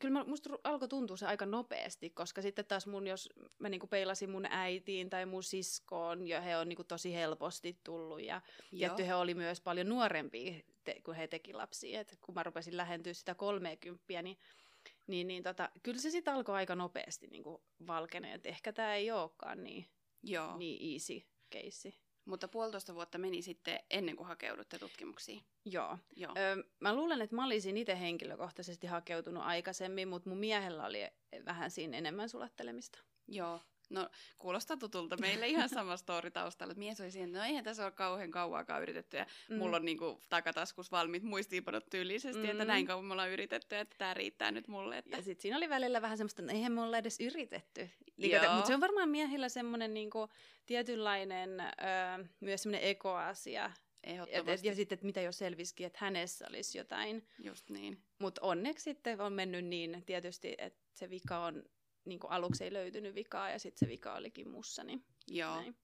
kyllä 0.00 0.18
mä, 0.18 0.24
musta 0.24 0.50
alkoi 0.64 0.88
tuntua 0.88 1.16
se 1.16 1.26
aika 1.26 1.46
nopeasti, 1.46 2.10
koska 2.10 2.42
sitten 2.42 2.64
taas 2.64 2.86
mun, 2.86 3.06
jos 3.06 3.28
mä 3.58 3.68
niinku 3.68 3.86
peilasin 3.86 4.30
mun 4.30 4.46
äitiin 4.50 5.10
tai 5.10 5.26
mun 5.26 5.42
siskoon, 5.42 6.26
ja 6.26 6.40
he 6.40 6.56
on 6.56 6.68
niinku 6.68 6.84
tosi 6.84 7.14
helposti 7.14 7.80
tullut, 7.84 8.22
ja 8.22 8.40
tietty 8.70 9.06
he 9.06 9.14
oli 9.14 9.34
myös 9.34 9.60
paljon 9.60 9.88
nuorempia, 9.88 10.60
te, 10.84 11.00
kun 11.04 11.14
he 11.14 11.26
teki 11.26 11.52
lapsia, 11.52 12.00
että 12.00 12.16
kun 12.20 12.34
mä 12.34 12.42
rupesin 12.42 12.76
lähentyä 12.76 13.14
sitä 13.14 13.34
kolmeekymppiä, 13.34 14.22
niin 14.22 14.38
niin, 15.06 15.26
niin 15.26 15.42
tota, 15.42 15.70
kyllä 15.82 16.00
se 16.00 16.10
sitten 16.10 16.34
alkoi 16.34 16.54
aika 16.54 16.74
nopeasti 16.74 17.26
niin 17.26 17.44
valkeneen, 17.86 18.34
että 18.34 18.48
ehkä 18.48 18.72
tämä 18.72 18.94
ei 18.94 19.10
olekaan 19.10 19.64
niin 19.64 19.86
Joo. 20.24 20.56
niin 20.58 20.92
easy 20.92 21.22
keissi. 21.50 21.94
Mutta 22.24 22.48
puolitoista 22.48 22.94
vuotta 22.94 23.18
meni 23.18 23.42
sitten 23.42 23.80
ennen 23.90 24.16
kuin 24.16 24.26
hakeudutte 24.26 24.78
tutkimuksiin. 24.78 25.42
Joo. 25.64 25.98
Joo. 26.16 26.32
Öö, 26.36 26.56
mä 26.80 26.94
luulen, 26.94 27.22
että 27.22 27.36
mä 27.36 27.44
olisin 27.44 27.76
itse 27.76 28.00
henkilökohtaisesti 28.00 28.86
hakeutunut 28.86 29.42
aikaisemmin, 29.42 30.08
mutta 30.08 30.28
mun 30.28 30.38
miehellä 30.38 30.86
oli 30.86 30.98
vähän 31.44 31.70
siinä 31.70 31.98
enemmän 31.98 32.28
sulattelemista. 32.28 32.98
Joo. 33.28 33.60
No, 33.94 34.08
kuulostaa 34.38 34.76
tutulta. 34.76 35.16
Meillä 35.16 35.46
ihan 35.46 35.68
sama 35.68 35.96
story 35.96 36.30
taustalla. 36.30 36.74
Mies 36.74 37.00
oli 37.00 37.10
siihen, 37.10 37.28
että 37.28 37.38
no 37.38 37.44
eihän 37.44 37.64
tässä 37.64 37.84
ole 37.84 37.92
kauhean 37.92 38.30
kauaakaan 38.30 38.82
yritetty. 38.82 39.16
Ja 39.16 39.26
mm. 39.48 39.56
mulla 39.56 39.76
on 39.76 39.84
niinku 39.84 40.20
takataskus 40.28 40.92
valmiit 40.92 41.22
muistiinpanot 41.22 41.86
tyylisesti, 41.90 42.42
mm. 42.42 42.50
että 42.50 42.64
näin 42.64 42.86
kauan 42.86 43.04
me 43.04 43.12
ollaan 43.12 43.30
yritetty, 43.30 43.76
että 43.76 43.96
tämä 43.98 44.14
riittää 44.14 44.50
nyt 44.50 44.68
mulle. 44.68 44.98
Että... 44.98 45.16
Ja 45.16 45.22
sitten 45.22 45.42
siinä 45.42 45.56
oli 45.56 45.68
välillä 45.68 46.02
vähän 46.02 46.18
semmoista, 46.18 46.42
että 46.42 46.52
eihän 46.52 46.72
me 46.72 46.80
olla 46.80 46.98
edes 46.98 47.20
yritetty. 47.20 47.90
Mutta 48.54 48.66
se 48.66 48.74
on 48.74 48.80
varmaan 48.80 49.08
miehillä 49.08 49.48
semmoinen 49.48 49.94
niinku, 49.94 50.28
tietynlainen 50.66 51.60
öö, 51.60 52.24
myös 52.40 52.62
semmoinen 52.62 52.88
ekoasia. 52.90 53.70
Et, 54.04 54.48
et, 54.48 54.64
ja 54.64 54.74
sitten, 54.74 54.96
että 54.96 55.06
mitä 55.06 55.20
jos 55.20 55.38
selvisikin, 55.38 55.86
että 55.86 55.98
hänessä 56.02 56.46
olisi 56.48 56.78
jotain. 56.78 57.26
Just 57.42 57.70
niin. 57.70 58.02
Mutta 58.18 58.40
onneksi 58.42 58.84
sitten 58.84 59.20
on 59.20 59.32
mennyt 59.32 59.64
niin 59.64 60.02
tietysti, 60.06 60.54
että 60.58 60.80
se 60.94 61.10
vika 61.10 61.38
on 61.38 61.64
niin 62.04 62.20
kuin 62.20 62.30
aluksi 62.30 62.64
ei 62.64 62.72
löytynyt 62.72 63.14
vikaa 63.14 63.50
ja 63.50 63.58
sitten 63.58 63.86
se 63.86 63.92
vika 63.92 64.14
olikin 64.14 64.48
mussa. 64.48 64.84
Niin 64.84 65.04
Joo. 65.28 65.54
Näin. 65.54 65.76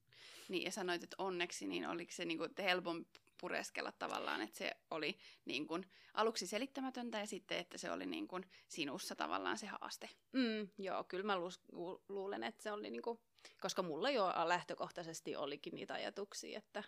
Niin, 0.48 0.62
ja 0.62 0.70
sanoit, 0.72 1.02
että 1.02 1.16
onneksi, 1.18 1.66
niin 1.66 1.88
oliko 1.88 2.12
se 2.12 2.24
niin 2.24 2.38
kuin, 2.38 2.50
helpompi 2.58 3.20
pureskella 3.40 3.92
tavallaan, 3.92 4.40
että 4.40 4.58
se 4.58 4.76
oli 4.90 5.18
niin 5.44 5.66
kuin, 5.66 5.90
aluksi 6.14 6.46
selittämätöntä 6.46 7.18
ja 7.18 7.26
sitten, 7.26 7.58
että 7.58 7.78
se 7.78 7.90
oli 7.90 8.06
niin 8.06 8.28
kuin, 8.28 8.44
sinussa 8.68 9.14
tavallaan 9.14 9.58
se 9.58 9.66
haaste. 9.66 10.08
Mm, 10.32 10.68
joo, 10.78 11.04
kyllä 11.04 11.24
mä 11.24 11.36
lu- 11.38 12.02
luulen, 12.08 12.44
että 12.44 12.62
se 12.62 12.72
oli, 12.72 12.90
niin 12.90 13.02
kuin, 13.02 13.18
koska 13.60 13.82
mulla 13.82 14.10
jo 14.10 14.32
lähtökohtaisesti 14.44 15.36
olikin 15.36 15.74
niitä 15.74 15.94
ajatuksia, 15.94 16.58
että, 16.58 16.84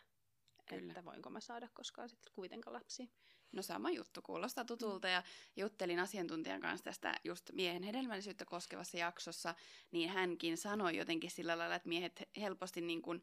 kyllä. 0.68 0.92
että 0.92 1.04
voinko 1.04 1.30
mä 1.30 1.40
saada 1.40 1.68
koskaan 1.74 2.08
sitten 2.08 2.32
kuitenkaan 2.34 2.74
lapsia. 2.74 3.06
No 3.52 3.62
sama 3.62 3.90
juttu, 3.90 4.22
kuulostaa 4.22 4.64
tutulta 4.64 5.08
ja 5.08 5.22
juttelin 5.56 5.98
asiantuntijan 5.98 6.60
kanssa 6.60 6.84
tästä 6.84 7.14
just 7.24 7.50
miehen 7.52 7.82
hedelmällisyyttä 7.82 8.44
koskevassa 8.44 8.96
jaksossa, 8.96 9.54
niin 9.90 10.10
hänkin 10.10 10.56
sanoi 10.56 10.96
jotenkin 10.96 11.30
sillä 11.30 11.58
lailla, 11.58 11.74
että 11.74 11.88
miehet 11.88 12.22
helposti 12.36 12.80
niin 12.80 13.02
kuin 13.02 13.22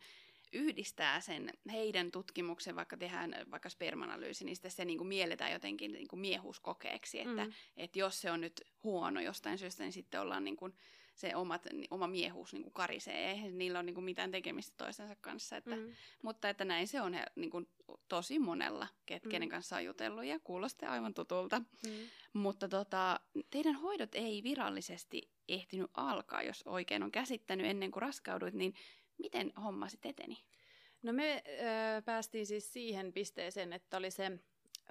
yhdistää 0.54 1.22
sen 1.22 1.54
heidän 1.72 2.12
tutkimuksen, 2.12 2.76
vaikka 2.76 2.98
tehdään 2.98 3.36
vaikka 3.52 3.70
spermanalyysi, 3.70 4.46
niin 4.46 4.56
sitten 4.56 4.72
se 4.72 4.86
niin 4.86 4.98
kuin 4.98 5.08
mielletään 5.08 5.52
jotenkin 5.52 5.92
niin 5.92 6.08
kuin 6.08 6.20
miehuuskokeeksi, 6.20 7.20
että, 7.20 7.46
mm. 7.46 7.54
että 7.78 8.00
jos 8.00 8.22
se 8.22 8.32
on 8.32 8.42
nyt 8.42 8.62
huono 8.84 9.22
jostain 9.22 9.58
syystä, 9.58 9.84
niin 9.84 9.94
sitten 9.94 10.22
ollaan 10.22 10.44
niin 10.44 10.58
kuin 10.58 10.74
se 11.20 11.36
omat, 11.36 11.68
oma 11.92 12.08
miehuus 12.08 12.54
niin 12.54 12.64
kuin 12.64 12.74
karisee. 12.74 13.32
Eihän 13.32 13.58
niillä 13.58 13.80
ole 13.80 13.84
niin 13.84 13.94
kuin 13.94 14.06
mitään 14.06 14.32
tekemistä 14.32 14.74
toisensa 14.78 15.16
kanssa. 15.22 15.58
Että, 15.58 15.76
mm. 15.76 15.92
Mutta 16.22 16.50
että 16.50 16.66
näin 16.66 16.88
se 16.88 17.02
on 17.02 17.16
niin 17.36 17.50
kuin, 17.50 17.70
tosi 18.08 18.40
monella, 18.40 18.88
ket, 19.06 19.24
mm. 19.24 19.30
kenen 19.30 19.50
kanssa 19.50 19.76
on 19.76 19.86
jutellut 19.86 20.26
ja 20.26 20.40
kuulostaa 20.40 20.92
aivan 20.92 21.14
tutulta. 21.14 21.60
Mm. 21.60 21.92
Mutta 22.34 22.68
tota, 22.70 23.20
teidän 23.50 23.76
hoidot 23.76 24.16
ei 24.16 24.44
virallisesti 24.44 25.32
ehtinyt 25.48 25.92
alkaa, 25.94 26.44
jos 26.44 26.64
oikein 26.66 27.04
on 27.04 27.12
käsittänyt 27.12 27.68
ennen 27.68 27.92
kuin 27.92 28.02
raskauduit, 28.02 28.54
niin 28.54 28.74
miten 29.18 29.54
homma 29.64 29.90
sitten 29.90 30.10
eteni? 30.10 30.38
No 31.04 31.14
me 31.14 31.44
ö, 31.48 32.02
päästiin 32.02 32.46
siis 32.46 32.74
siihen 32.74 33.14
pisteeseen, 33.14 33.74
että 33.74 33.98
oli 33.98 34.12
se 34.12 34.32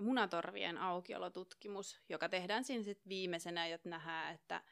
munatorvien 0.01 0.79
aukiolotutkimus, 0.79 2.01
joka 2.09 2.29
tehdään 2.29 2.65
siinä 2.65 2.83
sitten 2.83 3.09
viimeisenä, 3.09 3.67
jotta 3.67 3.89
nähdään, 3.89 4.35
että 4.35 4.63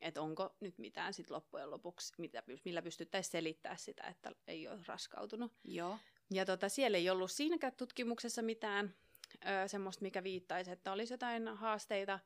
että 0.00 0.22
onko 0.22 0.56
nyt 0.60 0.78
mitään 0.78 1.14
sit 1.14 1.30
loppujen 1.30 1.70
lopuksi, 1.70 2.14
mitä, 2.18 2.42
millä 2.64 2.82
pystyttäisiin 2.82 3.32
selittämään 3.32 3.78
sitä, 3.78 4.06
että 4.06 4.32
ei 4.46 4.68
ole 4.68 4.80
raskautunut. 4.86 5.52
Joo. 5.64 5.98
Ja 6.30 6.44
tota, 6.44 6.68
siellä 6.68 6.98
ei 6.98 7.10
ollut 7.10 7.30
siinäkään 7.30 7.72
tutkimuksessa 7.76 8.42
mitään 8.42 8.94
ö, 9.34 9.68
semmoista, 9.68 10.02
mikä 10.02 10.22
viittaisi, 10.22 10.70
että 10.70 10.92
olisi 10.92 11.14
jotain 11.14 11.48
haasteita, 11.48 12.20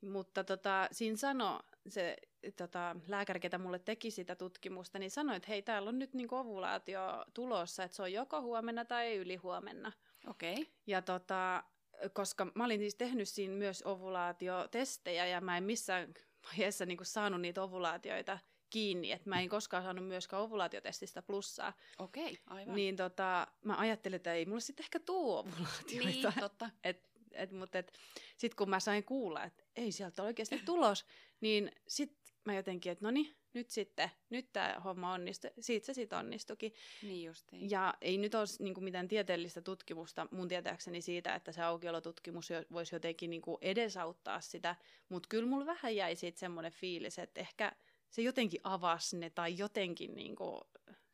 mutta 0.00 0.44
tota, 0.44 0.88
siinä 0.92 1.16
sanoi 1.16 1.60
se 1.88 2.16
tota, 2.56 2.96
lääkäri, 3.08 3.40
ketä 3.40 3.58
mulle 3.58 3.78
teki 3.78 4.10
sitä 4.10 4.36
tutkimusta, 4.36 4.98
niin 4.98 5.10
sanoi, 5.10 5.36
että 5.36 5.48
hei, 5.48 5.62
täällä 5.62 5.88
on 5.88 5.98
nyt 5.98 6.14
niin 6.14 6.34
ovulaatio 6.34 7.24
tulossa, 7.34 7.84
että 7.84 7.96
se 7.96 8.02
on 8.02 8.12
joko 8.12 8.42
huomenna 8.42 8.84
tai 8.84 9.16
ylihuomenna. 9.16 9.92
Okei. 10.26 10.52
Okay. 10.52 10.64
Ja 10.86 11.02
tota, 11.02 11.64
koska 12.12 12.46
mä 12.54 12.64
olin 12.64 12.80
siis 12.80 12.94
tehnyt 12.94 13.28
siinä 13.28 13.54
myös 13.54 13.82
ovulaatiotestejä 13.86 15.26
ja 15.26 15.40
mä 15.40 15.56
en 15.56 15.64
missään 15.64 16.14
vaiheessa 16.46 16.86
niin 16.86 16.96
kuin 16.96 17.06
saanut 17.06 17.40
niitä 17.40 17.62
ovulaatioita 17.62 18.38
kiinni, 18.70 19.12
että 19.12 19.28
mä 19.28 19.40
en 19.40 19.48
koskaan 19.48 19.82
saanut 19.82 20.08
myöskään 20.08 20.42
ovulaatiotestistä 20.42 21.22
plussaa. 21.22 21.72
Okei, 21.98 22.24
okay, 22.24 22.36
aivan. 22.46 22.74
Niin 22.74 22.96
tota, 22.96 23.46
mä 23.64 23.76
ajattelin, 23.76 24.16
että 24.16 24.34
ei 24.34 24.46
mulle 24.46 24.60
sitten 24.60 24.84
ehkä 24.84 25.00
tuu 25.00 25.36
ovulaatioita. 25.36 26.08
Niin, 26.08 26.40
totta. 26.40 26.70
Et, 26.84 27.06
et, 27.32 27.52
mutta 27.52 27.78
et, 27.78 27.92
sitten 28.36 28.56
kun 28.56 28.70
mä 28.70 28.80
sain 28.80 29.04
kuulla, 29.04 29.44
että 29.44 29.64
ei 29.76 29.92
sieltä 29.92 30.22
ole 30.22 30.26
oikeasti 30.26 30.62
tulos, 30.64 31.06
niin 31.40 31.72
sitten 31.88 32.34
mä 32.44 32.54
jotenkin, 32.54 32.92
että 32.92 33.04
no 33.04 33.10
niin, 33.10 33.36
nyt 33.56 33.70
sitten, 33.70 34.10
nyt 34.30 34.52
tämä 34.52 34.80
homma 34.84 35.12
onnistui, 35.12 35.50
siitä 35.60 35.86
se 35.86 35.94
sitten 35.94 36.18
onnistukin. 36.18 36.74
Niin 37.02 37.26
justiin. 37.26 37.70
Ja 37.70 37.94
ei 38.00 38.18
nyt 38.18 38.34
ole 38.34 38.46
niin 38.58 38.84
mitään 38.84 39.08
tieteellistä 39.08 39.60
tutkimusta 39.60 40.26
mun 40.30 40.48
tietääkseni 40.48 41.00
siitä, 41.00 41.34
että 41.34 41.52
se 41.52 41.62
aukiolotutkimus 41.62 42.48
voisi 42.72 42.94
jotenkin 42.94 43.30
niin 43.30 43.42
kuin 43.42 43.58
edesauttaa 43.60 44.40
sitä, 44.40 44.76
mutta 45.08 45.26
kyllä 45.28 45.48
mulla 45.48 45.66
vähän 45.66 45.96
jäi 45.96 46.16
siitä 46.16 46.38
semmoinen 46.38 46.72
fiilis, 46.72 47.18
että 47.18 47.40
ehkä 47.40 47.72
se 48.10 48.22
jotenkin 48.22 48.60
avasi 48.64 49.16
ne 49.16 49.30
tai 49.30 49.58
jotenkin 49.58 50.16
niin 50.16 50.36
kuin 50.36 50.60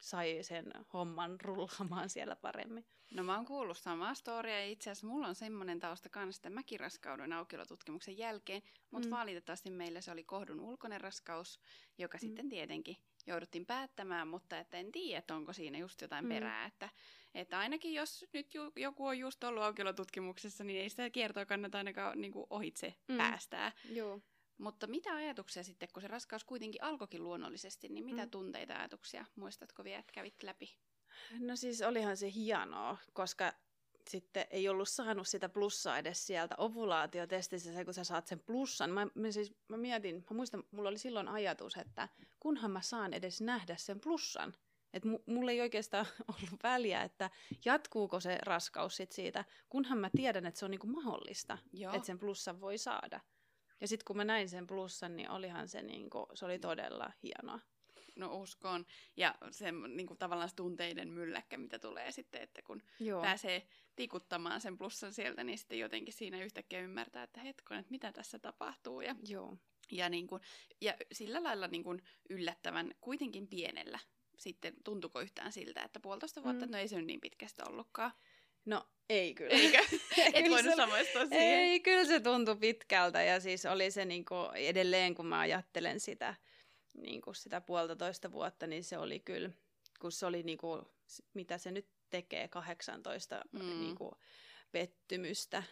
sai 0.03 0.39
sen 0.43 0.73
homman 0.93 1.41
rullaamaan 1.41 2.09
siellä 2.09 2.37
paremmin. 2.37 2.87
No 3.11 3.23
mä 3.23 3.37
oon 3.37 3.45
kuullut 3.45 3.79
samaa 3.79 4.15
storia 4.15 4.61
ja 4.61 4.67
itse 4.67 4.91
asiassa 4.91 5.07
mulla 5.07 5.29
on 5.29 5.35
semmoinen 5.35 5.81
tausta 5.81 6.09
kanssa, 6.09 6.39
että 6.39 6.51
mäkin 6.51 6.81
raskaudun 6.81 7.33
aukiolotutkimuksen 7.33 8.19
jälkeen, 8.19 8.63
mutta 8.91 9.09
mm. 9.09 9.13
valitettavasti 9.13 9.71
meillä 9.71 10.01
se 10.01 10.11
oli 10.11 10.25
kohdun 10.25 10.61
ulkoinen 10.61 11.01
raskaus, 11.01 11.61
joka 11.99 12.19
mm. 12.19 12.21
sitten 12.21 12.49
tietenkin 12.49 12.97
jouduttiin 13.27 13.67
päättämään, 13.67 14.29
mutta 14.29 14.59
että 14.59 14.79
en 14.79 14.93
tiedä, 14.93 15.19
että 15.19 15.35
onko 15.35 15.53
siinä 15.53 15.79
just 15.79 16.01
jotain 16.01 16.25
mm. 16.25 16.29
perää, 16.29 16.67
että, 16.67 16.89
että 17.35 17.59
ainakin 17.59 17.95
jos 17.95 18.25
nyt 18.33 18.55
joku 18.77 19.07
on 19.07 19.19
just 19.19 19.45
ollut 19.45 19.63
aukiolotutkimuksessa, 19.63 20.65
niin 20.65 20.81
ei 20.81 20.91
sitä 20.91 21.11
kiertoa 21.11 21.47
kannata 21.47 21.79
ainakaan 21.79 22.21
niin 22.21 22.33
kuin 22.33 22.47
ohitse 22.51 22.95
mm. 23.09 23.17
päästää. 23.17 23.73
Joo. 23.91 24.21
Mutta 24.59 24.87
mitä 24.87 25.15
ajatuksia 25.15 25.63
sitten, 25.63 25.89
kun 25.93 26.03
se 26.03 26.09
raskaus 26.09 26.45
kuitenkin 26.45 26.83
alkoikin 26.83 27.25
luonnollisesti, 27.25 27.89
niin 27.89 28.05
mitä 28.05 28.25
mm. 28.25 28.31
tunteita 28.31 28.75
ajatuksia 28.75 29.25
muistatko 29.37 29.85
vielä, 29.85 29.99
että 29.99 30.13
kävit 30.13 30.43
läpi? 30.43 30.77
No 31.39 31.57
siis 31.57 31.83
olihan 31.83 32.17
se 32.17 32.33
hienoa, 32.35 32.97
koska 33.13 33.53
sitten 34.09 34.47
ei 34.51 34.69
ollut 34.69 34.89
saanut 34.89 35.29
sitä 35.29 35.49
plussaa 35.49 35.99
edes 35.99 36.27
sieltä 36.27 36.55
ovulaatiotestissä, 36.59 37.73
se 37.73 37.85
kun 37.85 37.95
sä 37.95 38.05
saat 38.05 38.27
sen 38.27 38.41
plussan. 38.41 38.91
Mä, 38.91 39.07
mä, 39.15 39.31
siis, 39.31 39.55
mä 39.69 39.77
mietin, 39.77 40.25
mä 40.31 40.37
muistan, 40.37 40.65
mulla 40.71 40.89
oli 40.89 40.99
silloin 40.99 41.29
ajatus, 41.29 41.77
että 41.77 42.09
kunhan 42.41 42.71
mä 42.71 42.81
saan 42.81 43.15
edes 43.15 43.41
nähdä 43.41 43.77
sen 43.77 44.01
plussan. 44.01 44.55
Että 44.93 45.09
mulla 45.27 45.51
ei 45.51 45.61
oikeastaan 45.61 46.07
ollut 46.29 46.63
väliä, 46.63 47.03
että 47.03 47.31
jatkuuko 47.65 48.21
se 48.21 48.39
raskaus 48.43 48.97
sit 48.97 49.13
siitä, 49.13 49.45
kunhan 49.69 49.99
mä 49.99 50.11
tiedän, 50.17 50.47
että 50.47 50.59
se 50.59 50.65
on 50.65 50.71
niinku 50.71 50.87
mahdollista, 50.87 51.59
Joo. 51.73 51.95
että 51.95 52.07
sen 52.07 52.19
plussan 52.19 52.61
voi 52.61 52.79
saada. 52.79 53.21
Ja 53.83 53.89
sitten 53.89 54.05
kun 54.05 54.17
mä 54.17 54.25
näin 54.25 54.49
sen 54.49 54.67
plussan, 54.67 55.17
niin 55.17 55.31
olihan 55.31 55.69
se, 55.69 55.83
niinku, 55.83 56.27
se 56.35 56.45
oli 56.45 56.59
todella 56.59 57.13
hienoa. 57.23 57.61
No 58.17 58.37
uskon. 58.37 58.87
Ja 59.17 59.35
se 59.51 59.73
niin 59.73 60.07
kuin, 60.07 60.19
tavallaan 60.19 60.49
se 60.49 60.55
tunteiden 60.55 61.09
mylläkkä, 61.09 61.59
mitä 61.59 61.79
tulee 61.79 62.13
sitten, 62.13 62.43
että 62.43 62.63
kun 62.63 62.83
Joo. 63.01 63.23
pääsee 63.23 63.67
tikuttamaan 63.97 64.61
sen 64.61 64.79
plussan 64.79 65.13
sieltä, 65.13 65.45
niin 65.45 65.59
sitten 65.59 65.79
jotenkin 65.79 66.15
siinä 66.15 66.45
yhtäkkiä 66.45 66.81
ymmärtää, 66.81 67.23
että 67.23 67.41
hetkon, 67.41 67.79
että 67.79 67.91
mitä 67.91 68.13
tässä 68.13 68.39
tapahtuu. 68.39 69.01
Ja, 69.01 69.17
Joo. 69.29 69.57
Ja, 69.91 70.09
niin 70.09 70.27
kuin, 70.27 70.43
ja 70.81 70.95
sillä 71.13 71.43
lailla 71.43 71.69
niin 71.69 71.85
kuin 71.85 72.03
yllättävän 72.31 72.95
kuitenkin 73.01 73.49
pienellä 73.49 73.99
sitten 74.37 74.75
tuntuko 74.85 75.21
yhtään 75.21 75.53
siltä, 75.53 75.83
että 75.83 76.01
puolitoista 76.01 76.43
vuotta, 76.43 76.67
mm. 76.67 76.73
no 76.73 76.79
ei 76.79 76.89
se 76.89 76.97
nyt 76.97 77.07
niin 77.07 77.21
pitkästä 77.21 77.65
ollutkaan. 77.69 78.13
No 78.65 78.87
ei 79.09 79.35
kyllä. 79.35 79.55
Eikö? 79.55 79.79
Et 80.35 80.51
voinut 80.51 80.77
samaistua 80.77 81.27
siihen. 81.27 81.43
Ei, 81.43 81.81
kyllä 81.81 82.05
se 82.05 82.21
tuntui 82.21 82.57
pitkältä 82.57 83.23
ja 83.23 83.41
siis 83.41 83.67
oli 83.67 83.91
se 83.91 84.05
niinku, 84.05 84.35
edelleen, 84.55 85.15
kun 85.15 85.27
mä 85.27 85.39
ajattelen 85.39 86.01
sitä, 86.01 86.35
niinku 86.95 87.35
sitä 87.35 87.61
puolitoista 87.61 88.33
vuotta, 88.33 88.67
niin 88.67 88.85
se 88.85 88.99
oli 88.99 89.21
kyllä, 89.21 89.51
kun 90.01 90.13
se 90.13 90.27
oli 90.27 90.43
niinku, 90.43 90.83
mitä 91.35 91.59
se 91.59 91.71
nyt 91.71 91.89
tekee, 92.11 92.49
18 92.49 93.41
mm. 93.53 93.81
niinku, 93.81 94.13
pettymystä, 94.73 95.63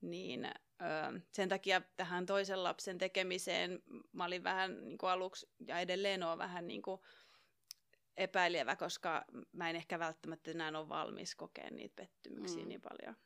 niin 0.00 0.44
ö, 0.44 1.20
sen 1.32 1.48
takia 1.48 1.82
tähän 1.96 2.26
toisen 2.26 2.62
lapsen 2.62 2.98
tekemiseen 2.98 3.82
mä 4.12 4.24
olin 4.24 4.44
vähän 4.44 4.88
niin 4.88 4.98
kuin 4.98 5.10
aluksi 5.10 5.46
ja 5.66 5.80
edelleen 5.80 6.22
on 6.22 6.38
vähän 6.38 6.66
niin 6.66 6.82
kuin 6.82 7.00
epäilevä, 8.16 8.76
koska 8.76 9.24
mä 9.52 9.70
en 9.70 9.76
ehkä 9.76 9.98
välttämättä 9.98 10.50
enää 10.50 10.78
ole 10.78 10.88
valmis 10.88 11.34
kokeen 11.34 11.76
niitä 11.76 11.96
pettymyksiä 11.96 12.62
mm. 12.62 12.68
niin 12.68 12.80
paljon. 12.80 13.16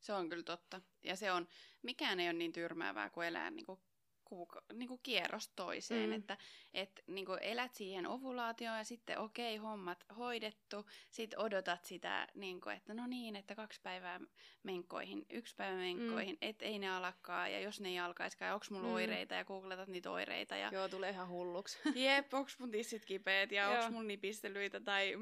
Se 0.00 0.12
on 0.12 0.28
kyllä 0.28 0.42
totta. 0.42 0.80
Ja 1.02 1.16
se 1.16 1.32
on, 1.32 1.48
mikään 1.82 2.20
ei 2.20 2.26
ole 2.26 2.32
niin 2.32 2.52
tyrmäävää 2.52 3.10
kuin 3.10 3.26
elää 3.26 3.50
niin 3.50 3.66
kuin 3.66 3.80
kuuka- 4.24 4.62
niin 4.72 4.88
kuin 4.88 5.00
kierros 5.02 5.48
toiseen, 5.48 6.10
mm. 6.10 6.16
että 6.16 6.38
et, 6.74 7.02
niin 7.06 7.26
kuin 7.26 7.38
elät 7.42 7.74
siihen 7.74 8.06
ovulaatioon 8.06 8.78
ja 8.78 8.84
sitten 8.84 9.18
okei, 9.18 9.58
okay, 9.58 9.70
hommat 9.70 10.04
hoidettu, 10.18 10.86
sitten 11.10 11.38
odotat 11.38 11.84
sitä, 11.84 12.28
niin 12.34 12.60
kuin, 12.60 12.76
että 12.76 12.94
no 12.94 13.06
niin, 13.06 13.36
että 13.36 13.54
kaksi 13.54 13.80
päivää 13.82 14.20
menkkoihin, 14.62 15.26
yksi 15.30 15.56
päivä 15.56 15.76
menkkoihin, 15.76 16.34
mm. 16.34 16.48
et 16.48 16.62
ei 16.62 16.78
ne 16.78 16.90
alkaa 16.90 17.48
ja 17.48 17.60
jos 17.60 17.80
ne 17.80 17.88
ei 17.88 17.98
alkaiskaan, 17.98 18.54
onko 18.54 18.66
mulla 18.70 18.88
mm. 18.88 18.94
oireita 18.94 19.34
ja 19.34 19.44
googletat 19.44 19.88
niitä 19.88 20.10
oireita. 20.10 20.56
Ja... 20.56 20.70
Joo, 20.72 20.88
tulee 20.88 21.10
ihan 21.10 21.28
hulluksi. 21.28 21.78
Jep, 21.94 22.34
onko 22.34 22.50
mun 22.58 22.70
tissit 22.70 23.04
kipeät 23.04 23.52
ja 23.52 23.68
onko 23.68 23.90
mun 23.90 24.06
nipistelyitä 24.06 24.80
tai 24.80 25.14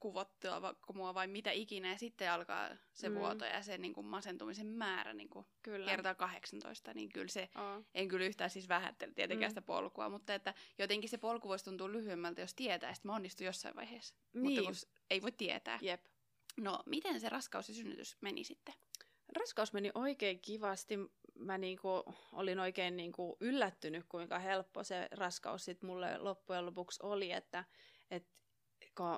kuvottua 0.00 0.74
mua 0.94 1.14
vai 1.14 1.26
mitä 1.26 1.50
ikinä 1.50 1.88
ja 1.88 1.98
sitten 1.98 2.32
alkaa 2.32 2.70
se 2.92 3.08
mm. 3.08 3.14
vuoto 3.14 3.44
ja 3.44 3.62
se 3.62 3.78
niin 3.78 3.92
kuin 3.92 4.06
masentumisen 4.06 4.66
määrä 4.66 5.14
niin 5.14 5.28
kuin 5.28 5.46
kyllä. 5.62 5.90
kertaa 5.90 6.14
18, 6.14 6.94
niin 6.94 7.08
kyllä 7.08 7.28
se, 7.28 7.48
oh. 7.54 7.84
en 7.94 8.08
kyllä 8.14 8.26
yhtään 8.26 8.50
siis 8.50 8.68
vähättele 8.68 9.12
tietenkään 9.12 9.50
mm. 9.50 9.50
sitä 9.50 9.62
polkua, 9.62 10.08
mutta 10.08 10.34
että 10.34 10.54
jotenkin 10.78 11.10
se 11.10 11.18
polku 11.18 11.48
voisi 11.48 11.64
tuntua 11.64 11.92
lyhyemmältä, 11.92 12.40
jos 12.40 12.54
tietää, 12.54 12.90
että 12.90 13.08
mä 13.08 13.14
onnistun 13.14 13.46
jossain 13.46 13.76
vaiheessa. 13.76 14.14
Niin. 14.32 14.44
Mutta 14.44 14.62
kun 14.62 14.74
ei 15.10 15.22
voi 15.22 15.32
tietää. 15.32 15.78
Jep. 15.82 16.04
No, 16.56 16.82
miten 16.86 17.20
se 17.20 17.28
raskaus 17.28 17.68
ja 17.68 17.74
synnytys 17.74 18.16
meni 18.20 18.44
sitten? 18.44 18.74
Raskaus 19.36 19.72
meni 19.72 19.90
oikein 19.94 20.40
kivasti. 20.40 20.98
Mä 21.34 21.58
niinku 21.58 21.88
olin 22.32 22.58
oikein 22.58 22.96
niinku 22.96 23.36
yllättynyt, 23.40 24.04
kuinka 24.08 24.38
helppo 24.38 24.84
se 24.84 25.08
raskaus 25.10 25.64
sit 25.64 25.82
mulle 25.82 26.18
loppujen 26.18 26.66
lopuksi 26.66 27.00
oli, 27.02 27.32
että 27.32 27.64
et, 28.10 28.26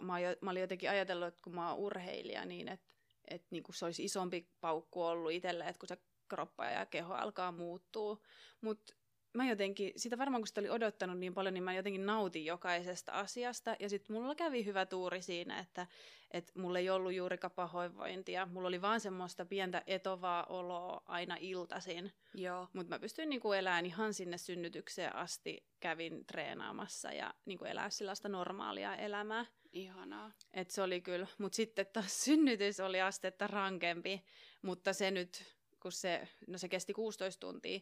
mä, 0.01 0.21
jo, 0.21 0.37
mä 0.41 0.51
olin 0.51 0.61
jotenkin 0.61 0.91
ajatellut, 0.91 1.29
että 1.29 1.43
kun 1.45 1.55
mä 1.55 1.71
oon 1.71 1.79
urheilija, 1.79 2.45
niin 2.45 2.69
että 2.69 2.87
et 3.29 3.45
niinku 3.51 3.73
se 3.73 3.85
olisi 3.85 4.05
isompi 4.05 4.49
paukku 4.61 5.03
ollut 5.03 5.33
itselle, 5.33 5.65
että 5.65 5.79
kun 5.79 5.89
se 5.89 5.97
kroppa 6.29 6.65
ja 6.65 6.87
keho 6.87 7.15
alkaa 7.15 7.53
muuttua. 7.53 8.19
Mutta 8.61 8.95
mä 9.37 9.49
jotenkin, 9.49 9.93
sitä 9.97 10.19
varmaan 10.19 10.41
kun 10.43 10.47
sitä 10.47 10.61
oli 10.61 10.71
odottanut 10.71 11.19
niin 11.19 11.35
paljon, 11.35 11.55
niin 11.55 11.65
mä 11.65 11.75
jotenkin 11.75 12.07
nautin 12.07 12.45
jokaisesta 12.45 13.13
asiasta. 13.13 13.77
Ja 13.81 13.89
sitten 13.89 14.17
mulla 14.17 14.35
kävi 14.35 14.65
hyvä 14.65 14.87
tuuri 14.87 15.23
siinä, 15.23 15.59
että, 15.59 15.87
että 16.31 16.53
mulla 16.61 16.79
ei 16.79 16.91
ollut 16.91 17.13
juurikaan 17.13 17.51
pahoinvointia. 17.51 18.47
Mulla 18.47 18.69
oli 18.69 18.83
vaan 18.83 19.01
semmoista 19.01 19.45
pientä 19.45 19.83
etovaa 19.87 20.45
oloa 20.45 21.03
aina 21.07 21.37
iltaisin. 21.41 22.13
Joo. 22.35 22.69
Mutta 22.73 22.95
mä 22.95 22.99
pystyin 22.99 23.29
niinku 23.29 23.53
elämään 23.53 23.87
ihan 23.87 24.15
sinne 24.15 24.39
synnytykseen 24.39 25.17
asti. 25.17 25.67
Kävin 25.81 26.27
treenaamassa 26.27 27.13
ja 27.13 27.35
niinku 27.45 27.65
elää 27.65 27.91
sellaista 27.91 28.29
normaalia 28.29 28.97
elämää. 28.97 29.47
Ihanaa. 29.73 30.33
Et 30.53 30.71
se 30.71 30.83
oli 30.83 31.01
kyllä. 31.01 31.27
Mutta 31.39 31.57
sitten 31.57 31.87
taas 31.93 32.25
synnytys 32.25 32.81
oli 32.81 33.01
astetta 33.01 33.47
rankempi. 33.47 34.25
Mutta 34.63 34.93
se 34.93 35.11
nyt, 35.11 35.56
kun 35.87 35.93
se, 35.93 36.29
no 36.47 36.59
se 36.59 36.69
kesti 36.69 36.93
16 36.93 37.41
tuntia, 37.41 37.81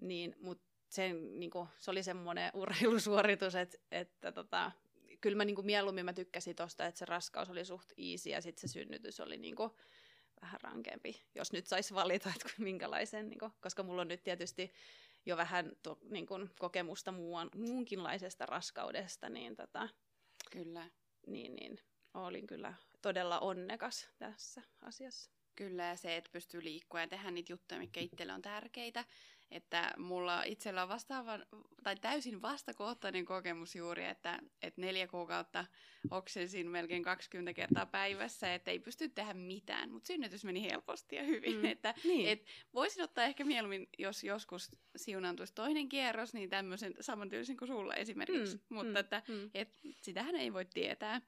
niin, 0.00 0.36
mutta 0.40 0.64
sen, 0.88 1.40
niin 1.40 1.50
kuin, 1.50 1.68
se 1.78 1.90
oli 1.90 2.02
semmoinen 2.02 2.50
urheilusuoritus, 2.54 3.54
että, 3.54 3.78
että 3.90 4.32
tota, 4.32 4.72
kyllä 5.20 5.36
mä 5.36 5.44
niin 5.44 5.54
kuin, 5.54 5.66
mieluummin 5.66 6.04
mä 6.04 6.12
tykkäsin 6.12 6.56
tosta, 6.56 6.86
että 6.86 6.98
se 6.98 7.04
raskaus 7.04 7.50
oli 7.50 7.64
suht 7.64 7.92
easy 7.98 8.30
ja 8.30 8.40
sitten 8.40 8.68
se 8.68 8.72
synnytys 8.72 9.20
oli 9.20 9.36
niin 9.38 9.56
kuin, 9.56 9.70
vähän 10.40 10.60
rankempi, 10.60 11.22
jos 11.34 11.52
nyt 11.52 11.66
saisi 11.66 11.94
valita, 11.94 12.32
että 12.36 12.48
minkälaisen, 12.58 13.28
niin 13.28 13.38
kuin, 13.38 13.52
koska 13.60 13.82
mulla 13.82 14.02
on 14.02 14.08
nyt 14.08 14.22
tietysti 14.22 14.72
jo 15.26 15.36
vähän 15.36 15.72
to, 15.82 15.98
niin 16.10 16.26
kuin, 16.26 16.50
kokemusta 16.58 17.12
muun, 17.12 17.50
muunkinlaisesta 17.54 18.46
raskaudesta, 18.46 19.28
niin, 19.28 19.56
tota, 19.56 19.88
kyllä. 20.52 20.90
niin, 21.26 21.54
niin 21.54 21.80
olin 22.14 22.46
kyllä 22.46 22.74
todella 23.02 23.40
onnekas 23.40 24.08
tässä 24.18 24.62
asiassa. 24.80 25.39
Kyllä, 25.56 25.84
ja 25.84 25.96
se, 25.96 26.16
että 26.16 26.30
pystyy 26.32 26.64
liikkua 26.64 27.00
ja 27.00 27.08
tehdä 27.08 27.30
niitä 27.30 27.52
juttuja, 27.52 27.80
mikä 27.80 28.00
itselle 28.00 28.32
on 28.32 28.42
tärkeitä. 28.42 29.04
Että 29.50 29.92
mulla 29.98 30.42
itsellä 30.42 30.82
on 30.82 30.88
vastaavan, 30.88 31.46
tai 31.82 31.96
täysin 31.96 32.42
vastakohtainen 32.42 33.24
kokemus 33.24 33.76
juuri, 33.76 34.04
että, 34.04 34.38
että 34.62 34.80
neljä 34.80 35.06
kuukautta 35.06 35.64
oksensin 36.10 36.68
melkein 36.68 37.02
20 37.02 37.54
kertaa 37.54 37.86
päivässä, 37.86 38.54
että 38.54 38.70
ei 38.70 38.78
pysty 38.78 39.08
tehdä 39.08 39.34
mitään, 39.34 39.90
mutta 39.90 40.06
synnytys 40.06 40.44
meni 40.44 40.70
helposti 40.70 41.16
ja 41.16 41.22
hyvin. 41.22 41.56
Mm, 41.56 41.64
että, 41.64 41.94
niin. 42.04 42.28
et 42.28 42.44
voisin 42.74 43.02
ottaa 43.02 43.24
ehkä 43.24 43.44
mieluummin, 43.44 43.88
jos 43.98 44.24
joskus 44.24 44.70
siunaantuisi 44.96 45.54
toinen 45.54 45.88
kierros, 45.88 46.34
niin 46.34 46.50
tämmöisen 46.50 46.94
samantyylisen 47.00 47.56
kuin 47.56 47.68
sulla 47.68 47.94
esimerkiksi, 47.94 48.56
mm, 48.56 48.76
mutta 48.76 48.90
mm, 48.92 48.96
että, 48.96 49.22
mm. 49.28 49.50
Et, 49.54 49.78
sitähän 50.02 50.36
ei 50.36 50.52
voi 50.52 50.64
tietää. 50.64 51.20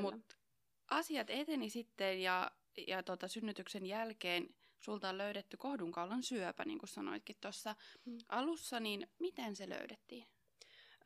Mutta 0.00 0.36
asiat 0.90 1.30
eteni 1.30 1.70
sitten 1.70 2.22
ja 2.22 2.50
ja 2.86 3.02
tota, 3.02 3.28
synnytyksen 3.28 3.86
jälkeen 3.86 4.54
sulta 4.80 5.08
on 5.08 5.18
löydetty 5.18 5.56
kohdunkaulan 5.56 6.22
syöpä, 6.22 6.64
niin 6.64 6.78
kuin 6.78 6.88
sanoitkin 6.88 7.36
tuossa 7.40 7.76
mm. 8.04 8.18
alussa, 8.28 8.80
niin 8.80 9.10
miten 9.18 9.56
se 9.56 9.68
löydettiin? 9.68 10.26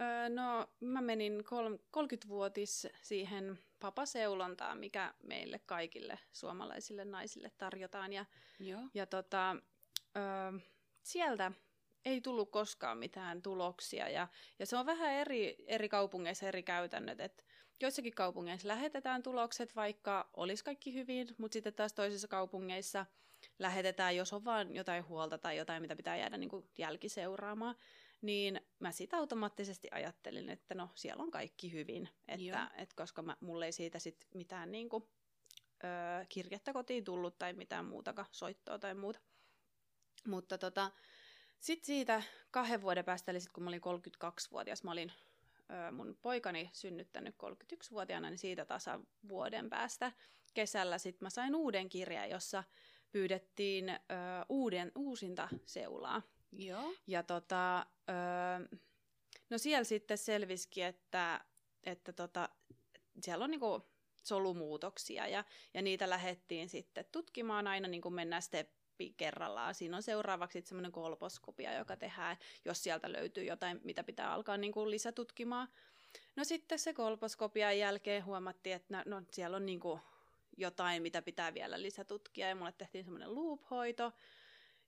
Öö, 0.00 0.28
no, 0.28 0.66
mä 0.80 1.00
menin 1.00 1.44
kol- 1.44 1.78
30-vuotis 1.96 2.86
siihen 3.02 3.58
papaseulontaan, 3.80 4.78
mikä 4.78 5.14
meille 5.22 5.58
kaikille 5.58 6.18
suomalaisille 6.32 7.04
naisille 7.04 7.50
tarjotaan. 7.58 8.12
Ja, 8.12 8.24
Joo. 8.60 8.80
ja 8.94 9.06
tota, 9.06 9.56
öö, 10.16 10.60
sieltä 11.02 11.52
ei 12.04 12.20
tullut 12.20 12.50
koskaan 12.50 12.98
mitään 12.98 13.42
tuloksia. 13.42 14.08
Ja, 14.08 14.28
ja 14.58 14.66
se 14.66 14.76
on 14.76 14.86
vähän 14.86 15.12
eri, 15.12 15.56
eri 15.66 15.88
kaupungeissa 15.88 16.46
eri 16.46 16.62
käytännöt, 16.62 17.20
että 17.20 17.42
joissakin 17.80 18.14
kaupungeissa 18.14 18.68
lähetetään 18.68 19.22
tulokset, 19.22 19.76
vaikka 19.76 20.30
olisi 20.34 20.64
kaikki 20.64 20.94
hyvin, 20.94 21.28
mutta 21.38 21.52
sitten 21.52 21.74
taas 21.74 21.92
toisissa 21.92 22.28
kaupungeissa 22.28 23.06
lähetetään, 23.58 24.16
jos 24.16 24.32
on 24.32 24.44
vain 24.44 24.76
jotain 24.76 25.08
huolta 25.08 25.38
tai 25.38 25.56
jotain, 25.56 25.82
mitä 25.82 25.96
pitää 25.96 26.16
jäädä 26.16 26.36
niin 26.36 26.50
kuin 26.50 26.68
jälkiseuraamaan, 26.78 27.76
niin 28.22 28.60
mä 28.78 28.92
sitä 28.92 29.16
automaattisesti 29.16 29.88
ajattelin, 29.92 30.48
että 30.48 30.74
no 30.74 30.88
siellä 30.94 31.22
on 31.22 31.30
kaikki 31.30 31.72
hyvin, 31.72 32.08
että, 32.28 32.70
et 32.76 32.94
koska 32.94 33.22
mä, 33.22 33.36
mulle 33.40 33.66
ei 33.66 33.72
siitä 33.72 33.98
sit 33.98 34.26
mitään 34.34 34.72
niin 34.72 34.88
kuin, 34.88 35.04
ö, 35.84 36.26
kirjettä 36.28 36.72
kotiin 36.72 37.04
tullut 37.04 37.38
tai 37.38 37.52
mitään 37.52 37.84
muutakaan, 37.84 38.28
soittoa 38.32 38.78
tai 38.78 38.94
muuta. 38.94 39.20
Mutta 40.26 40.58
tota, 40.58 40.90
sitten 41.60 41.86
siitä 41.86 42.22
kahden 42.50 42.82
vuoden 42.82 43.04
päästä, 43.04 43.30
eli 43.30 43.40
sitten 43.40 43.54
kun 43.54 43.62
mä 43.62 43.70
olin 43.70 43.80
32-vuotias, 43.80 44.84
mä 44.84 44.92
olin 44.92 45.12
mun 45.92 46.18
poikani 46.22 46.70
synnyttänyt 46.72 47.34
31-vuotiaana, 47.34 48.30
niin 48.30 48.38
siitä 48.38 48.64
tasa 48.64 49.00
vuoden 49.28 49.70
päästä 49.70 50.12
kesällä 50.54 50.98
sitten 50.98 51.26
mä 51.26 51.30
sain 51.30 51.54
uuden 51.54 51.88
kirjan, 51.88 52.30
jossa 52.30 52.64
pyydettiin 53.12 53.88
ö, 53.88 53.96
uuden, 54.48 54.92
uusinta 54.94 55.48
seulaa. 55.66 56.22
Joo. 56.52 56.94
Ja 57.06 57.22
tota, 57.22 57.78
ö, 57.80 58.78
no 59.50 59.58
siellä 59.58 59.84
sitten 59.84 60.18
selvisikin, 60.18 60.84
että, 60.84 61.44
että 61.84 62.12
tota, 62.12 62.48
siellä 63.20 63.44
on 63.44 63.50
niinku 63.50 63.82
solumuutoksia 64.22 65.28
ja, 65.28 65.44
ja 65.74 65.82
niitä 65.82 66.10
lähdettiin 66.10 66.68
sitten 66.68 67.04
tutkimaan 67.12 67.66
aina 67.66 67.88
niin 67.88 68.02
kuin 68.02 68.14
mennään 68.14 68.42
step 68.42 68.70
kerrallaan. 69.16 69.74
Siinä 69.74 69.96
on 69.96 70.02
seuraavaksi 70.02 70.62
semmoinen 70.62 70.92
kolposkopia, 70.92 71.78
joka 71.78 71.96
tehdään, 71.96 72.36
jos 72.64 72.82
sieltä 72.82 73.12
löytyy 73.12 73.44
jotain, 73.44 73.80
mitä 73.84 74.04
pitää 74.04 74.32
alkaa 74.32 74.56
niin 74.56 74.72
kuin 74.72 74.90
lisätutkimaan. 74.90 75.68
No 76.36 76.44
sitten 76.44 76.78
se 76.78 76.92
kolposkopian 76.92 77.78
jälkeen 77.78 78.24
huomattiin, 78.24 78.76
että 78.76 78.96
no, 78.96 79.18
no 79.18 79.26
siellä 79.30 79.56
on 79.56 79.66
niin 79.66 79.80
kuin 79.80 80.00
jotain, 80.56 81.02
mitä 81.02 81.22
pitää 81.22 81.54
vielä 81.54 81.82
lisätutkia, 81.82 82.48
ja 82.48 82.54
mulle 82.54 82.72
tehtiin 82.72 83.04
semmoinen 83.04 83.34
loop-hoito, 83.34 84.12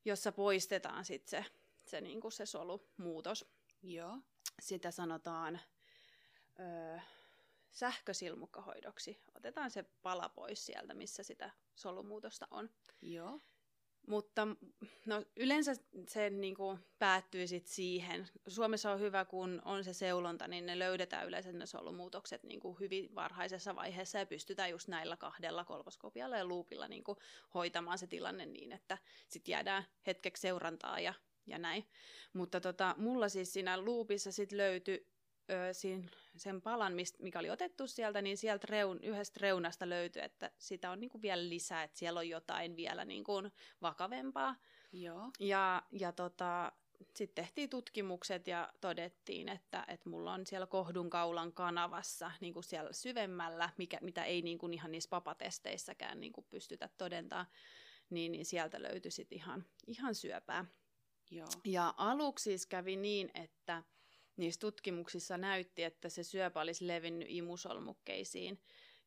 jossa 0.05 0.33
poistetaan 0.33 1.05
sitten 1.05 1.31
se, 1.45 1.51
se, 1.87 2.01
niin 2.01 2.21
kuin 2.21 2.33
se 2.33 2.47
solumuutos. 2.47 3.45
Joo. 3.83 4.19
Sitä 4.61 4.91
sanotaan 4.91 5.61
öö, 6.61 6.99
sähkösilmukkahoidoksi. 7.71 9.23
Otetaan 9.35 9.71
se 9.71 9.83
pala 9.83 10.29
pois 10.29 10.67
sieltä, 10.67 10.95
missä 10.95 11.23
sitä 11.23 11.51
solumuutosta 11.75 12.49
on. 12.51 12.71
Joo. 13.03 13.41
Mutta 14.07 14.49
no, 15.07 15.25
yleensä 15.37 15.73
se 16.09 16.31
niin 16.31 16.55
kuin, 16.55 16.79
päättyy 16.99 17.47
sit 17.47 17.67
siihen. 17.67 18.29
Suomessa 18.49 18.93
on 18.93 19.01
hyvä, 19.01 19.25
kun 19.25 19.63
on 19.65 19.85
se 19.85 19.93
seulonta, 19.93 20.49
niin 20.49 20.67
ne 20.67 20.79
löydetään 20.79 21.27
yleensä 21.27 21.53
ne 21.53 21.67
solumuutokset 21.67 22.43
niin 22.43 22.61
kuin 22.61 22.77
hyvin 22.81 23.15
varhaisessa 23.15 23.77
vaiheessa 23.77 24.19
ja 24.19 24.27
pystytään 24.27 24.71
just 24.71 24.89
näillä 24.89 25.17
kahdella 25.17 25.65
kolposkopialla 25.65 26.37
ja 26.37 26.45
luupilla 26.45 26.89
niin 26.89 27.05
kuin, 27.05 27.19
hoitamaan 27.55 27.99
se 27.99 28.07
tilanne 28.07 28.47
niin, 28.47 28.73
että 28.73 28.99
sitten 29.29 29.53
jäädään 29.53 29.85
hetkeksi 30.07 30.41
seurantaa 30.41 31.01
ja, 31.01 31.15
ja 31.47 31.59
näin. 31.59 31.85
Mutta 32.33 32.61
tota, 32.61 32.95
mulla 32.99 33.29
siis 33.29 33.53
siinä 33.53 33.81
luupissa 33.81 34.33
sitten 34.33 34.59
löytyi 34.59 35.16
ö, 35.51 35.73
siinä, 35.73 36.09
sen 36.37 36.63
palan, 36.63 36.93
mist, 36.93 37.19
mikä 37.19 37.39
oli 37.39 37.51
otettu 37.51 37.87
sieltä, 37.87 38.23
niin 38.23 38.37
sieltä 38.37 38.67
reun, 38.71 39.01
yhdestä 39.03 39.39
reunasta 39.43 39.89
löytyi, 39.89 40.23
että 40.23 40.51
sitä 40.59 40.91
on 40.91 41.01
niinku 41.01 41.23
vielä 41.23 41.49
lisää, 41.49 41.83
että 41.83 41.99
siellä 41.99 42.21
on 42.21 42.29
jotain 42.29 42.77
vielä 42.77 43.05
niinku 43.05 43.33
vakavempaa. 43.83 44.57
Joo. 44.93 45.31
Ja, 45.41 45.83
ja 45.93 46.13
tota, 46.13 46.73
sitten 47.15 47.45
tehtiin 47.45 47.71
tutkimukset 47.71 48.47
ja 48.47 48.73
todettiin, 48.81 49.49
että, 49.49 49.85
että 49.89 50.09
mulla 50.09 50.33
on 50.33 50.47
siellä 50.47 50.67
kohdunkaulan 50.67 51.53
kanavassa 51.53 52.31
niin 52.41 52.55
kuin 52.55 52.65
siellä 52.65 52.93
syvemmällä, 52.93 53.71
mikä, 53.79 53.99
mitä 54.03 54.25
ei 54.25 54.43
niin 54.43 54.59
kuin 54.59 54.75
ihan 54.75 54.93
niissä 54.93 55.11
papatesteissäkään 55.11 56.21
niin 56.21 56.33
kuin 56.33 56.47
pystytä 56.51 56.89
todentaa, 56.99 57.47
niin, 58.11 58.33
niin 58.33 58.45
sieltä 58.45 58.83
löytyi 58.83 59.11
sitten 59.11 59.39
ihan, 59.39 59.65
ihan 59.87 60.15
syöpää. 60.15 60.65
Joo. 61.31 61.49
Ja 61.65 61.95
aluksi 61.97 62.43
siis 62.43 62.67
kävi 62.67 62.97
niin, 62.97 63.31
että 63.35 63.83
niissä 64.37 64.61
tutkimuksissa 64.61 65.39
näytti, 65.39 65.85
että 65.85 66.09
se 66.09 66.23
syöpä 66.23 66.61
olisi 66.61 66.87
levinnyt 66.87 67.29
imusolmukkeisiin, 67.31 68.61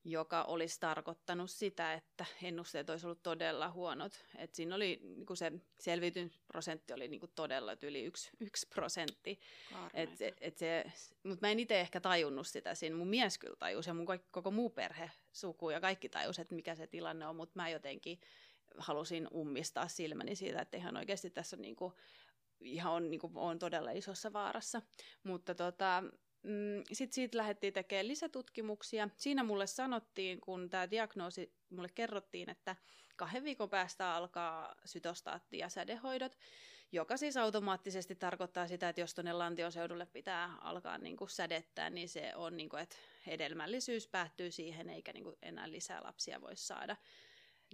joka 0.03 0.43
olisi 0.43 0.79
tarkoittanut 0.79 1.51
sitä, 1.51 1.93
että 1.93 2.25
ennusteet 2.43 2.89
olisi 2.89 3.05
ollut 3.05 3.23
todella 3.23 3.71
huonot. 3.71 4.25
Et 4.37 4.55
siinä 4.55 4.75
oli, 4.75 4.99
niin 5.01 5.37
se 5.37 5.51
selviytymisprosentti 5.79 6.93
oli 6.93 7.07
niin 7.07 7.21
todella 7.35 7.77
yli 7.81 8.03
yksi, 8.03 8.29
yksi 8.39 8.67
prosentti. 8.67 9.39
Et, 9.93 10.09
et 10.41 10.57
se, 10.57 10.85
mutta 11.23 11.47
mä 11.47 11.51
en 11.51 11.59
itse 11.59 11.79
ehkä 11.79 11.99
tajunnut 12.01 12.47
sitä 12.47 12.75
siinä. 12.75 12.95
Mun 12.95 13.07
mies 13.07 13.37
kyllä 13.37 13.55
tajusi 13.55 13.89
ja 13.89 13.93
mun 13.93 14.05
koko 14.31 14.51
muu 14.51 14.69
perhe, 14.69 15.11
suku 15.31 15.69
ja 15.69 15.81
kaikki 15.81 16.09
tajusi, 16.09 16.41
että 16.41 16.55
mikä 16.55 16.75
se 16.75 16.87
tilanne 16.87 17.27
on, 17.27 17.35
mutta 17.35 17.53
mä 17.55 17.69
jotenkin 17.69 18.19
halusin 18.77 19.27
ummistaa 19.33 19.87
silmäni 19.87 20.35
siitä, 20.35 20.61
että 20.61 20.77
ihan 20.77 20.97
oikeasti 20.97 21.29
tässä 21.29 21.55
on 21.55 21.61
niin 21.61 21.75
kuin 21.75 21.93
ihan 22.61 22.93
on, 22.93 23.09
niin 23.09 23.19
kuin, 23.19 23.33
on 23.35 23.59
todella 23.59 23.91
isossa 23.91 24.33
vaarassa. 24.33 24.81
Mutta 25.23 25.55
tota, 25.55 26.03
mm, 26.43 26.83
sitten 26.91 27.13
siitä 27.13 27.37
lähdettiin 27.37 27.73
tekemään 27.73 28.07
lisätutkimuksia. 28.07 29.09
Siinä 29.17 29.43
mulle 29.43 29.67
sanottiin, 29.67 30.41
kun 30.41 30.69
tämä 30.69 30.91
diagnoosi 30.91 31.53
mulle 31.69 31.89
kerrottiin, 31.95 32.49
että 32.49 32.75
kahden 33.15 33.43
viikon 33.43 33.69
päästä 33.69 34.13
alkaa 34.15 34.75
sytostaatti- 34.85 35.57
ja 35.57 35.69
sädehoidot, 35.69 36.37
joka 36.91 37.17
siis 37.17 37.37
automaattisesti 37.37 38.15
tarkoittaa 38.15 38.67
sitä, 38.67 38.89
että 38.89 39.01
jos 39.01 39.13
tuonne 39.13 39.33
lantioseudulle 39.33 40.05
pitää 40.05 40.55
alkaa 40.61 40.97
niin 40.97 41.17
kuin 41.17 41.29
sädettää, 41.29 41.89
niin 41.89 42.09
se 42.09 42.31
on, 42.35 42.57
niin 42.57 42.69
kuin, 42.69 42.81
että 42.81 42.95
hedelmällisyys 43.27 44.07
päättyy 44.07 44.51
siihen, 44.51 44.89
eikä 44.89 45.13
niin 45.13 45.23
kuin 45.23 45.35
enää 45.41 45.71
lisää 45.71 46.03
lapsia 46.03 46.41
voi 46.41 46.55
saada. 46.55 46.95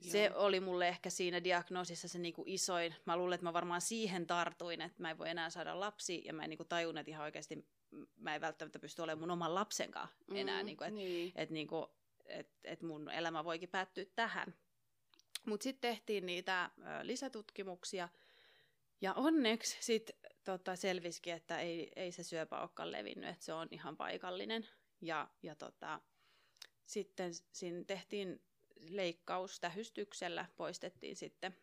Joo. 0.01 0.11
Se 0.11 0.31
oli 0.35 0.59
mulle 0.59 0.87
ehkä 0.87 1.09
siinä 1.09 1.43
diagnoosissa 1.43 2.07
se 2.07 2.19
niinku 2.19 2.43
isoin. 2.47 2.95
Mä 3.05 3.17
luulen, 3.17 3.35
että 3.35 3.43
mä 3.45 3.53
varmaan 3.53 3.81
siihen 3.81 4.27
tartuin, 4.27 4.81
että 4.81 5.01
mä 5.01 5.11
en 5.11 5.17
voi 5.17 5.29
enää 5.29 5.49
saada 5.49 5.79
lapsi, 5.79 6.21
ja 6.25 6.33
mä 6.33 6.43
en 6.43 6.49
niinku 6.49 6.65
tajun, 6.65 6.97
että 6.97 7.11
ihan 7.11 7.23
oikeasti 7.23 7.67
mä 8.15 8.35
en 8.35 8.41
välttämättä 8.41 8.79
pysty 8.79 9.01
olemaan 9.01 9.19
mun 9.19 9.31
oman 9.31 9.55
lapsenkaan 9.55 10.07
enää. 10.33 10.61
Mm, 10.61 10.65
niinku, 10.65 10.83
että 10.83 10.95
niin. 10.95 11.31
et, 11.35 11.49
niinku, 11.49 11.87
et, 12.25 12.49
et 12.63 12.81
mun 12.81 13.11
elämä 13.11 13.43
voikin 13.43 13.69
päättyä 13.69 14.05
tähän. 14.15 14.55
Mutta 15.45 15.63
sitten 15.63 15.91
tehtiin 15.91 16.25
niitä 16.25 16.69
ö, 16.77 17.07
lisätutkimuksia, 17.07 18.09
ja 19.01 19.13
onneksi 19.13 19.77
sitten 19.79 20.15
tota, 20.43 20.75
selvisikin, 20.75 21.33
että 21.33 21.59
ei, 21.59 21.91
ei 21.95 22.11
se 22.11 22.23
syöpä 22.23 22.59
olekaan 22.59 22.91
levinnyt, 22.91 23.29
että 23.29 23.45
se 23.45 23.53
on 23.53 23.67
ihan 23.71 23.97
paikallinen. 23.97 24.67
Ja, 25.01 25.27
ja 25.43 25.55
tota, 25.55 26.01
sitten 26.85 27.31
siinä 27.51 27.83
tehtiin 27.83 28.41
leikkaus 28.89 29.59
tähystyksellä 29.59 30.45
poistettiin 30.55 31.15
sitten 31.15 31.55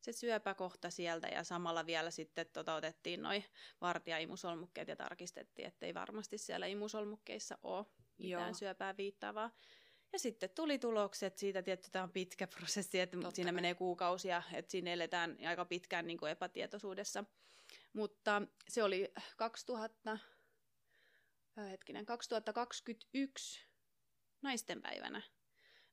se 0.00 0.12
syöpäkohta 0.12 0.90
sieltä 0.90 1.28
ja 1.28 1.44
samalla 1.44 1.86
vielä 1.86 2.10
sitten 2.10 2.46
tota, 2.52 2.74
otettiin 2.74 3.22
noin 3.22 3.44
vartijaimusolmukkeet 3.80 4.88
ja 4.88 4.96
tarkistettiin, 4.96 5.68
että 5.68 5.86
ei 5.86 5.94
varmasti 5.94 6.38
siellä 6.38 6.66
imusolmukkeissa 6.66 7.58
ole 7.62 7.86
mitään 8.18 8.48
Joo. 8.48 8.54
syöpää 8.54 8.96
viittaavaa. 8.96 9.50
Ja 10.12 10.18
sitten 10.18 10.50
tuli 10.50 10.78
tulokset 10.78 11.38
siitä, 11.38 11.58
että 11.66 11.88
tämä 11.92 12.02
on 12.02 12.12
pitkä 12.12 12.46
prosessi, 12.46 13.00
että 13.00 13.16
Totta 13.16 13.36
siinä 13.36 13.48
kai. 13.48 13.54
menee 13.54 13.74
kuukausia, 13.74 14.42
että 14.52 14.70
siinä 14.70 14.92
eletään 14.92 15.38
aika 15.46 15.64
pitkään 15.64 16.06
niin 16.06 16.18
kuin 16.18 16.32
epätietoisuudessa. 16.32 17.24
Mutta 17.92 18.42
se 18.68 18.82
oli 18.82 19.12
2000, 19.36 20.18
hetkinen, 21.56 22.06
2021 22.06 23.66
naistenpäivänä 24.42 25.22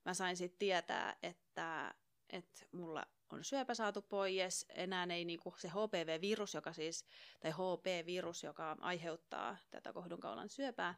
mä 0.06 0.14
sain 0.14 0.38
sitten 0.38 0.60
tietää, 0.60 1.16
että, 1.24 1.96
että 2.30 2.66
mulla 2.72 3.06
on 3.30 3.44
syöpä 3.44 3.74
saatu 3.74 4.02
pois, 4.02 4.66
enää 4.70 5.06
ei 5.06 5.26
niinku 5.26 5.54
se 5.58 5.68
HPV-virus, 5.68 6.54
joka 6.54 6.74
siis, 6.74 7.06
tai 7.40 7.52
HP-virus, 7.52 8.44
joka 8.44 8.78
aiheuttaa 8.80 9.58
tätä 9.72 9.94
kohdunkaulan 9.94 10.50
syöpää, 10.50 10.96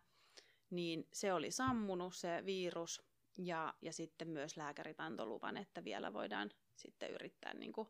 niin 0.69 1.07
se 1.13 1.33
oli 1.33 1.51
sammunut 1.51 2.15
se 2.15 2.45
virus, 2.45 3.01
ja, 3.37 3.73
ja 3.81 3.93
sitten 3.93 4.27
myös 4.27 4.57
lääkärit 4.57 4.99
antoi 4.99 5.25
luvan, 5.25 5.57
että 5.57 5.83
vielä 5.83 6.13
voidaan 6.13 6.51
sitten 6.75 7.11
yrittää 7.11 7.53
niinku 7.53 7.87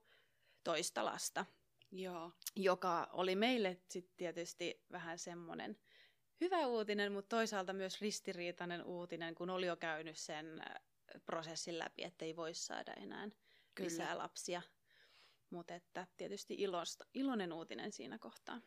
toista 0.63 1.06
lasta. 1.06 1.45
Joo. 1.91 2.32
Joka 2.56 3.10
oli 3.13 3.36
meille 3.36 3.77
sitten 3.89 4.17
tietysti 4.17 4.86
vähän 4.91 5.19
semmoinen 5.19 5.77
hyvä 6.41 6.67
uutinen, 6.67 7.12
mutta 7.12 7.36
toisaalta 7.36 7.73
myös 7.73 8.01
ristiriitainen 8.01 8.84
uutinen, 8.84 9.36
kun 9.36 9.49
oli 9.49 9.65
jo 9.65 9.75
käynyt 9.75 10.17
sen 10.17 10.63
prosessin 11.25 11.80
läpi, 11.80 12.03
ettei 12.03 12.36
voi 12.36 12.53
saada 12.53 12.93
enää 12.93 13.30
Kyllä. 13.75 13.89
lisää 13.89 14.17
lapsia. 14.17 14.62
Mutta 15.49 15.75
että 15.75 16.08
tietysti 16.17 16.53
ilosta, 16.58 17.06
iloinen 17.13 17.53
uutinen 17.53 17.91
siinä 17.91 18.17
kohtaa. 18.17 18.62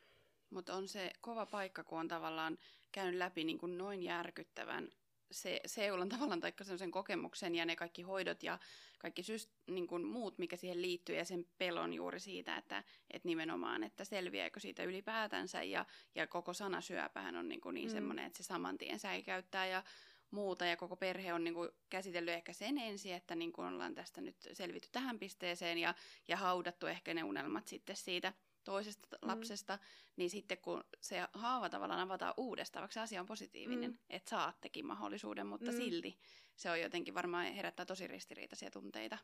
Mutta 0.51 0.75
on 0.75 0.89
se 0.89 1.13
kova 1.21 1.47
paikka, 1.47 1.85
kun 1.85 2.01
on 2.01 2.09
tavallaan 2.09 2.59
käynyt 2.93 3.19
läpi 3.19 3.45
niin 3.45 3.59
kuin 3.59 3.79
noin 3.79 4.03
järkyttävän 4.03 4.91
se, 5.31 5.61
seulan 5.67 6.09
tavallaan 6.19 6.41
tai 6.41 6.53
sen 6.77 6.91
kokemuksen 6.91 7.55
ja 7.55 7.65
ne 7.67 7.77
kaikki 7.77 8.03
hoidot 8.03 8.43
ja 8.43 8.59
kaikki 8.99 9.23
syst, 9.23 9.51
niin 9.67 9.87
kuin 9.87 10.07
muut, 10.07 10.39
mikä 10.39 10.57
siihen 10.57 10.83
liittyy 10.83 11.17
ja 11.17 11.25
sen 11.25 11.47
pelon 11.59 11.95
juuri 11.95 12.21
siitä, 12.21 12.57
että, 12.57 12.85
että 13.11 13.29
nimenomaan, 13.29 13.83
että 13.83 14.05
selviääkö 14.05 14.61
siitä 14.61 14.85
ylipäätänsä 14.85 15.63
ja, 15.63 15.87
ja 16.15 16.27
koko 16.27 16.55
sana 16.55 16.81
syöpähän 16.81 17.37
on 17.37 17.49
niin, 17.49 17.61
kuin 17.61 17.75
niin 17.75 17.89
mm. 17.89 17.93
semmoinen, 17.93 18.27
että 18.27 18.37
se 18.37 18.43
saman 18.43 18.79
tien 18.79 18.99
säikäyttää 18.99 19.67
ja 19.67 19.83
muuta 20.31 20.66
ja 20.66 20.77
koko 20.77 20.97
perhe 20.97 21.33
on 21.33 21.45
niin 21.45 21.55
kuin 21.55 21.71
käsitellyt 21.90 22.35
ehkä 22.35 22.53
sen 22.53 22.79
ensin, 22.79 23.14
että 23.14 23.35
niin 23.35 23.53
kuin 23.53 23.69
ollaan 23.69 23.95
tästä 23.95 24.21
nyt 24.21 24.37
selvitty 24.53 24.88
tähän 24.93 25.19
pisteeseen 25.19 25.79
ja, 25.79 25.95
ja 26.29 26.37
haudattu 26.37 26.87
ehkä 26.87 27.14
ne 27.14 27.25
unelmat 27.25 27.69
sitten 27.69 27.97
siitä 27.97 28.33
toisesta 28.64 29.16
mm. 29.23 29.29
lapsesta, 29.29 29.79
niin 30.16 30.31
sitten 30.31 30.59
kun 30.59 30.85
se 31.01 31.27
haava 31.33 31.69
tavallaan 31.69 32.01
avataan 32.01 32.35
uudestaan, 32.37 32.83
vaikka 32.83 32.95
se 32.95 33.01
asia 33.01 33.21
on 33.21 33.27
positiivinen, 33.27 33.90
mm. 33.90 33.99
että 34.11 34.31
saattekin 34.31 34.87
mahdollisuuden, 34.87 35.47
mutta 35.47 35.73
mm. 35.73 35.77
silti 35.77 36.19
se 36.57 36.71
on 36.71 36.81
jotenkin 36.81 37.14
varmaan 37.14 37.53
herättää 37.53 37.87
tosi 37.87 38.07
ristiriitaisia 38.07 38.71
tunteita. 38.71 39.19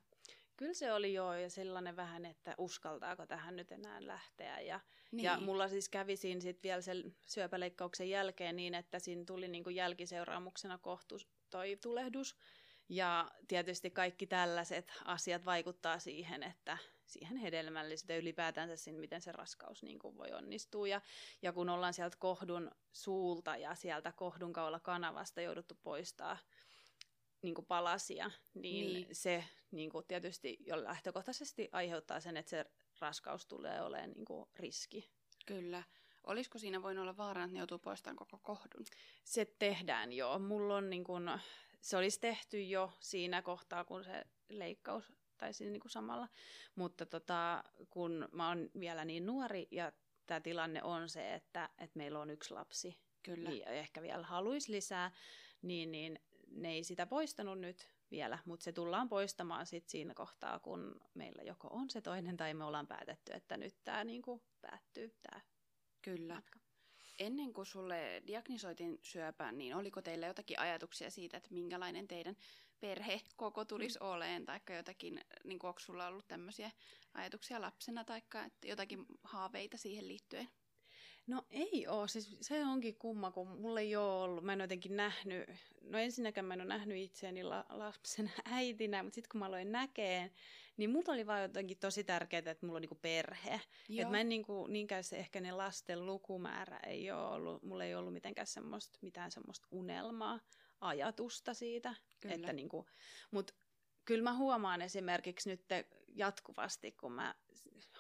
Kyllä 0.57 0.75
se 0.75 0.93
oli 0.93 1.15
joo 1.15 1.35
ja 1.35 1.51
sellainen 1.51 1.97
vähän, 1.97 2.25
että 2.25 2.55
uskaltaako 2.59 3.27
tähän 3.27 3.57
nyt 3.57 3.73
enää 3.73 4.07
lähteä. 4.07 4.61
Ja, 4.61 4.81
niin. 5.13 5.25
ja 5.25 5.41
mulla 5.41 5.69
siis 5.69 5.89
kävi 5.89 6.17
siinä 6.17 6.41
sit 6.41 6.63
vielä 6.63 6.81
sen 6.81 7.17
syöpäleikkauksen 7.27 8.11
jälkeen 8.11 8.57
niin, 8.57 8.75
että 8.75 8.99
siinä 8.99 9.25
tuli 9.25 9.49
niinku 9.49 9.71
jälkiseuraamuksena 9.71 10.79
kohtus 10.79 11.29
toi 11.51 11.79
tulehdus. 11.83 12.37
Ja 12.89 13.31
tietysti 13.49 13.91
kaikki 13.91 14.27
tällaiset 14.27 14.93
asiat 15.05 15.45
vaikuttaa 15.45 15.99
siihen, 15.99 16.43
että 16.43 16.79
siihen 17.07 17.37
hedelmällisyyteen 17.37 18.21
ylipäätänsä 18.21 18.77
siinä, 18.77 18.99
miten 18.99 19.21
se 19.21 19.33
raskaus 19.33 19.83
niin 19.83 19.99
kuin 19.99 20.17
voi 20.17 20.33
onnistua. 20.33 20.89
Ja, 20.89 21.01
ja 21.43 21.53
kun 21.53 21.69
ollaan 21.69 21.95
sieltä 21.95 22.17
kohdun 22.21 22.71
suulta 22.93 23.57
ja 23.57 23.75
sieltä 23.75 24.13
kohdun 24.13 24.53
kanavasta 24.83 25.41
jouduttu 25.41 25.79
poistaa 25.83 26.39
niin 27.43 27.55
kuin 27.55 27.67
palasia, 27.67 28.31
niin, 28.55 28.93
niin. 28.93 29.07
se 29.13 29.45
niin 29.77 29.91
kuin 29.91 30.05
tietysti 30.09 30.57
jo 30.61 30.85
lähtökohtaisesti 30.85 31.69
aiheuttaa 31.73 32.21
sen, 32.21 32.37
että 32.37 32.51
se 32.51 32.65
raskaus 33.01 33.47
tulee 33.47 33.83
olemaan 33.83 34.11
niin 34.11 34.25
kuin 34.25 34.49
riski. 34.57 35.11
Kyllä. 35.47 35.83
Olisiko 36.25 36.59
siinä 36.59 36.83
voinut 36.83 37.03
olla 37.03 37.17
vaarana, 37.17 37.45
että 37.45 37.53
ne 37.55 37.59
joutuu 37.59 37.79
poistamaan 37.79 38.17
koko 38.17 38.39
kohdun? 38.43 38.85
Se 39.25 39.45
tehdään 39.45 40.13
jo. 40.13 40.39
Mulla 40.39 40.77
on 40.77 40.91
niin 40.91 41.05
kuin, 41.05 41.31
se 41.81 41.97
olisi 41.97 42.21
tehty 42.21 42.63
jo 42.63 42.93
siinä 43.01 43.43
kohtaa, 43.43 43.85
kun 43.85 44.05
se 44.05 44.25
leikkaus 44.49 45.13
tai 45.39 45.53
siinä 45.53 45.73
niin 45.73 45.81
kuin 45.81 45.93
samalla. 45.93 46.29
Mutta 46.75 47.07
tota, 47.07 47.65
kun 47.91 48.29
mä 48.33 48.49
oon 48.49 48.71
vielä 48.81 49.05
niin 49.05 49.27
nuori 49.27 49.69
ja 49.71 49.93
tämä 50.27 50.41
tilanne 50.41 50.83
on 50.83 51.09
se, 51.09 51.35
että, 51.35 51.69
että 51.79 51.99
meillä 51.99 52.21
on 52.21 52.31
yksi 52.31 52.55
lapsi, 52.55 52.99
Kyllä. 53.27 53.51
Niin, 53.51 53.61
ja 53.61 53.67
ehkä 53.67 54.03
vielä 54.03 54.27
haluaisi 54.27 54.73
lisää, 54.73 55.11
niin, 55.63 55.93
niin 55.93 56.19
ne 56.51 56.73
ei 56.73 56.85
sitä 56.85 57.07
poistanut 57.07 57.59
nyt, 57.59 57.91
vielä, 58.11 58.39
mutta 58.45 58.65
se 58.65 58.73
tullaan 58.73 59.09
poistamaan 59.09 59.67
sit 59.67 59.89
siinä 59.89 60.15
kohtaa, 60.15 60.59
kun 60.59 61.01
meillä 61.15 61.43
joko 61.43 61.69
on 61.71 61.91
se 61.91 62.01
toinen 62.01 62.37
tai 62.37 62.55
me 62.55 62.65
ollaan 62.65 62.87
päätetty, 62.87 63.33
että 63.33 63.57
nyt 63.57 63.77
tämä 63.85 64.05
niinku 64.05 64.43
päättyy 64.61 65.15
tämä 65.23 65.41
Kyllä. 66.03 66.35
matka. 66.35 66.59
Ennen 67.19 67.53
kuin 67.53 67.67
sulle 67.67 68.23
diagnisoitiin 68.27 68.99
syöpä, 69.03 69.53
niin 69.53 69.77
oliko 69.77 70.03
teillä 70.03 70.27
jotakin 70.27 70.59
ajatuksia 70.59 71.11
siitä, 71.11 71.37
että 71.37 71.55
minkälainen 71.55 72.09
teidän 72.09 72.37
perhe 72.81 73.21
koko 73.37 73.65
tulisi 73.65 73.99
mm. 74.01 74.07
oleen, 74.07 74.45
tai 74.45 74.61
jotakin, 74.77 75.21
niin 75.45 75.59
onko 75.63 75.81
sulla 75.81 76.07
ollut 76.07 76.29
tämmöisiä 76.29 76.71
ajatuksia 77.15 77.61
lapsena, 77.61 78.05
tai 78.05 78.23
jotakin 78.65 79.07
haaveita 79.25 79.77
siihen 79.77 80.09
liittyen? 80.09 80.49
No 81.27 81.43
ei 81.51 81.87
ole, 81.87 82.09
siis 82.09 82.37
se 82.41 82.65
onkin 82.65 82.97
kumma, 82.97 83.31
kun 83.31 83.49
mulla 83.49 83.81
ei 83.81 83.97
ole 83.97 84.23
ollut, 84.23 84.45
mä 84.45 84.53
en 84.53 84.61
jotenkin 84.61 84.97
nähnyt, 84.97 85.51
no 85.83 85.99
ensinnäkään 85.99 86.45
mä 86.45 86.55
en 86.55 86.61
ole 86.61 86.69
nähnyt 86.69 86.99
itseäni 86.99 87.43
la, 87.43 87.65
lapsen 87.69 88.31
äitinä, 88.45 89.03
mutta 89.03 89.15
sitten 89.15 89.29
kun 89.31 89.39
mä 89.39 89.47
aloin 89.47 89.73
näkeen, 89.73 90.31
niin 90.77 90.91
mulla 90.91 91.13
oli 91.13 91.27
vaan 91.27 91.43
jotenkin 91.43 91.79
tosi 91.79 92.05
tärkeää, 92.05 92.39
että 92.51 92.67
mulla 92.67 92.77
on 92.77 92.83
niinku 92.83 92.99
perhe. 93.03 93.61
Että 93.99 94.11
mä 94.11 94.21
en 94.21 94.29
niinku, 94.29 94.67
niinkään 94.67 95.05
se 95.05 95.17
ehkä 95.17 95.41
ne 95.41 95.53
lasten 95.53 96.07
lukumäärä 96.07 96.81
ei 96.81 97.11
ole 97.11 97.27
ollut, 97.27 97.63
mulla 97.63 97.85
ei 97.85 97.95
ollut 97.95 98.13
mitenkään 98.13 98.47
semmoista, 98.47 98.99
mitään 99.03 99.31
semmoista 99.31 99.69
unelmaa, 99.71 100.41
ajatusta 100.81 101.55
siitä. 101.55 101.95
Kyllä. 102.21 102.35
Että 102.35 102.53
niinku, 102.53 102.87
mutta 103.31 103.55
kyllä 104.05 104.23
mä 104.23 104.37
huomaan 104.37 104.83
esimerkiksi 104.83 105.51
nyt 105.51 105.65
jatkuvasti, 106.15 106.93
kun 106.93 107.13
mä 107.13 107.35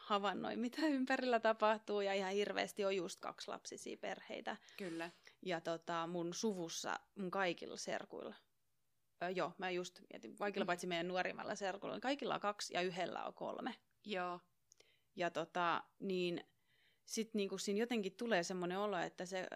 havainnoin, 0.06 0.58
mitä 0.58 0.86
ympärillä 0.86 1.40
tapahtuu, 1.40 2.00
ja 2.00 2.14
ihan 2.14 2.32
hirveästi 2.32 2.84
on 2.84 2.96
just 2.96 3.20
kaksi 3.20 3.48
lapsisia 3.48 3.96
perheitä. 3.96 4.56
Kyllä. 4.76 5.10
Ja 5.42 5.60
tota, 5.60 6.06
mun 6.06 6.34
suvussa, 6.34 7.00
mun 7.14 7.30
kaikilla 7.30 7.76
serkuilla, 7.76 8.34
öö, 9.22 9.30
joo, 9.30 9.52
mä 9.58 9.70
just 9.70 10.00
mietin, 10.12 10.36
kaikilla 10.36 10.64
mm. 10.64 10.66
paitsi 10.66 10.86
meidän 10.86 11.08
nuorimmalla 11.08 11.54
serkuilla, 11.54 11.94
niin 11.94 12.00
kaikilla 12.00 12.34
on 12.34 12.40
kaksi 12.40 12.74
ja 12.74 12.80
yhdellä 12.80 13.24
on 13.24 13.34
kolme. 13.34 13.74
Joo. 14.04 14.40
Ja 15.16 15.30
tota, 15.30 15.84
niin 15.98 16.44
sitten 17.04 17.38
niinku 17.38 17.58
siinä 17.58 17.80
jotenkin 17.80 18.16
tulee 18.16 18.42
semmoinen 18.42 18.78
olo, 18.78 18.98
että 18.98 19.26
se, 19.26 19.48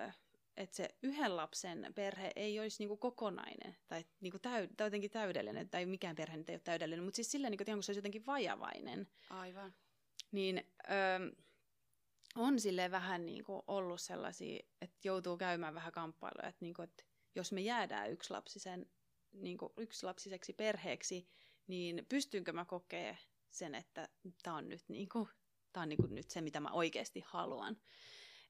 että 0.56 0.76
se 0.76 0.88
yhden 1.02 1.36
lapsen 1.36 1.92
perhe 1.94 2.32
ei 2.36 2.60
olisi 2.60 2.78
niinku 2.78 2.96
kokonainen 2.96 3.76
tai, 3.88 4.04
niinku 4.20 4.38
täy, 4.38 4.68
tai 4.76 4.86
jotenkin 4.86 5.10
täydellinen, 5.10 5.70
tai 5.70 5.86
mikään 5.86 6.16
perhe 6.16 6.36
nyt 6.36 6.48
ei 6.48 6.54
ole 6.54 6.60
täydellinen, 6.64 7.04
mutta 7.04 7.16
siis 7.16 7.30
silleen, 7.30 7.50
niinku, 7.50 7.62
että 7.62 7.72
se 7.72 7.90
olisi 7.90 7.98
jotenkin 7.98 8.26
vajavainen. 8.26 9.08
Aivan 9.30 9.74
niin 10.32 10.72
öö, 10.90 11.30
on 12.36 12.60
sille 12.60 12.90
vähän 12.90 13.26
niin 13.26 13.44
kuin 13.44 13.62
ollut 13.66 14.00
sellaisia, 14.00 14.66
että 14.80 14.98
joutuu 15.04 15.36
käymään 15.36 15.74
vähän 15.74 15.92
kamppailuja, 15.92 16.48
että, 16.48 16.64
niin 16.64 16.74
kuin, 16.74 16.88
että 16.88 17.04
jos 17.34 17.52
me 17.52 17.60
jäädään 17.60 18.10
yksilapsisen, 18.10 18.90
niin 19.32 19.58
kuin 19.58 19.72
yksilapsiseksi 19.76 20.52
perheeksi, 20.52 21.28
niin 21.66 22.06
pystynkö 22.08 22.52
mä 22.52 22.64
kokea 22.64 23.16
sen, 23.50 23.74
että 23.74 24.08
tämä 24.42 24.56
on 24.56 24.68
nyt, 24.68 24.84
niin 24.88 25.08
kuin, 25.08 25.28
tää 25.72 25.82
on 25.82 25.88
niin 25.88 26.00
kuin 26.00 26.14
nyt 26.14 26.30
se, 26.30 26.40
mitä 26.40 26.60
mä 26.60 26.70
oikeasti 26.70 27.24
haluan. 27.26 27.76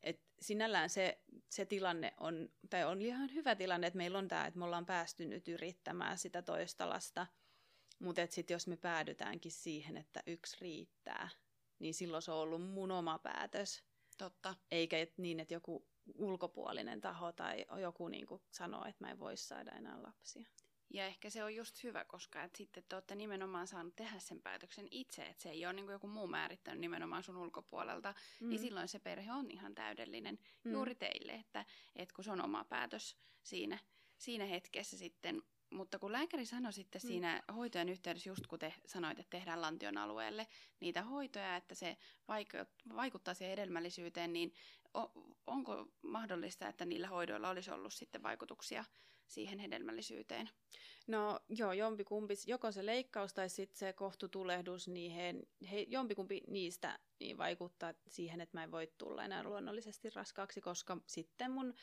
Et 0.03 0.21
sinällään 0.41 0.91
se, 0.91 1.23
se 1.51 1.65
tilanne 1.65 2.15
on, 2.21 2.49
tai 2.71 2.85
on 2.85 3.03
ihan 3.03 3.35
hyvä 3.35 3.55
tilanne, 3.55 3.87
että 3.87 3.97
meillä 3.97 4.19
on 4.19 4.29
tämä, 4.29 4.47
että 4.47 4.59
me 4.59 4.65
ollaan 4.65 4.87
päästy 4.87 5.25
nyt 5.25 5.49
yrittämään 5.49 6.19
sitä 6.19 6.43
toista 6.43 6.89
lasta, 6.89 7.27
mutta 7.99 8.27
sitten 8.31 8.55
jos 8.55 8.67
me 8.67 8.77
päädytäänkin 8.77 9.53
siihen, 9.53 9.97
että 9.97 10.23
yksi 10.27 10.57
riittää, 10.61 11.29
niin 11.81 11.95
silloin 11.95 12.23
se 12.23 12.33
on 12.33 12.39
ollut 12.39 12.63
mun 12.63 12.91
oma 12.91 13.19
päätös. 13.19 13.83
Totta. 14.19 14.55
Eikä 14.71 14.99
et 14.99 15.19
niin, 15.19 15.41
että 15.41 15.55
joku 15.55 15.87
ulkopuolinen 16.15 17.01
taho 17.01 17.33
tai 17.33 17.67
joku 17.81 18.09
niin 18.09 18.27
kuin 18.27 18.43
sanoo, 18.51 18.85
että 18.85 19.05
mä 19.05 19.11
en 19.11 19.19
voi 19.19 19.37
saada 19.37 19.71
enää 19.71 20.03
lapsia. 20.03 20.49
Ja 20.95 21.07
ehkä 21.07 21.31
se 21.31 21.45
on 21.45 21.55
just 21.55 21.83
hyvä, 21.85 22.05
koska 22.05 22.43
et 22.43 22.55
sitten 22.57 22.85
te 22.89 22.97
olette 22.97 23.15
nimenomaan 23.15 23.67
saanut 23.67 23.97
tehdä 23.97 24.19
sen 24.19 24.43
päätöksen 24.43 24.89
itse, 24.91 25.23
että 25.23 25.43
se 25.43 25.51
ei 25.51 25.67
ole 25.67 25.73
niin 25.73 25.85
kuin 25.85 25.93
joku 25.93 26.07
muu 26.07 26.27
määrittänyt 26.27 26.81
nimenomaan 26.81 27.23
sun 27.23 27.37
ulkopuolelta, 27.37 28.13
niin 28.13 28.47
mm. 28.47 28.49
niin 28.49 28.61
silloin 28.61 28.89
se 28.89 28.99
perhe 28.99 29.33
on 29.33 29.51
ihan 29.51 29.75
täydellinen 29.75 30.39
mm. 30.65 30.73
juuri 30.73 30.95
teille, 30.95 31.33
että, 31.33 31.65
että 31.97 32.15
kun 32.15 32.25
se 32.25 32.33
on 32.33 32.45
oma 32.45 32.65
päätös 32.65 33.17
siinä, 33.43 33.79
siinä 34.19 34.45
hetkessä 34.45 34.99
sitten 34.99 35.43
mutta 35.71 35.99
kun 35.99 36.13
lääkäri 36.13 36.47
sanoi 36.47 36.73
sitten 36.73 37.01
mm. 37.05 37.09
siinä 37.09 37.43
hoitojen 37.57 37.89
yhteydessä, 37.89 38.31
just 38.31 38.47
kun 38.47 38.59
te 38.59 38.75
sanoit, 38.87 39.19
että 39.19 39.31
tehdään 39.31 39.61
lantion 39.61 39.99
alueelle 39.99 40.47
niitä 40.81 41.03
hoitoja, 41.03 41.57
että 41.57 41.75
se 41.75 41.97
vaikuttaa 42.97 43.35
siihen 43.35 43.51
hedelmällisyyteen, 43.51 44.33
niin 44.33 44.55
onko 45.47 45.87
mahdollista, 46.03 46.69
että 46.69 46.85
niillä 46.85 47.09
hoidoilla 47.09 47.51
olisi 47.51 47.71
ollut 47.71 47.93
sitten 47.93 48.23
vaikutuksia 48.23 48.85
siihen 49.27 49.59
hedelmällisyyteen? 49.59 50.51
No 51.07 51.41
joo, 51.49 51.73
jompikumpi, 51.73 52.35
joko 52.47 52.73
se 52.73 52.87
leikkaus 52.87 53.35
tai 53.35 53.49
sitten 53.49 53.79
se 53.79 53.93
kohtutulehdus, 53.93 54.89
niin 54.89 55.13
he, 55.13 55.35
he, 55.71 55.87
jompikumpi 55.89 56.43
niistä 56.47 56.99
niin 57.21 57.39
vaikuttaa 57.39 57.95
siihen, 58.09 58.41
että 58.41 58.59
mä 58.59 58.65
en 58.65 58.71
voi 58.71 58.93
tulla 58.99 59.25
enää 59.25 59.43
luonnollisesti 59.43 60.11
raskaaksi, 60.11 60.61
koska 60.61 60.97
sitten 61.07 61.51
mun 61.51 61.75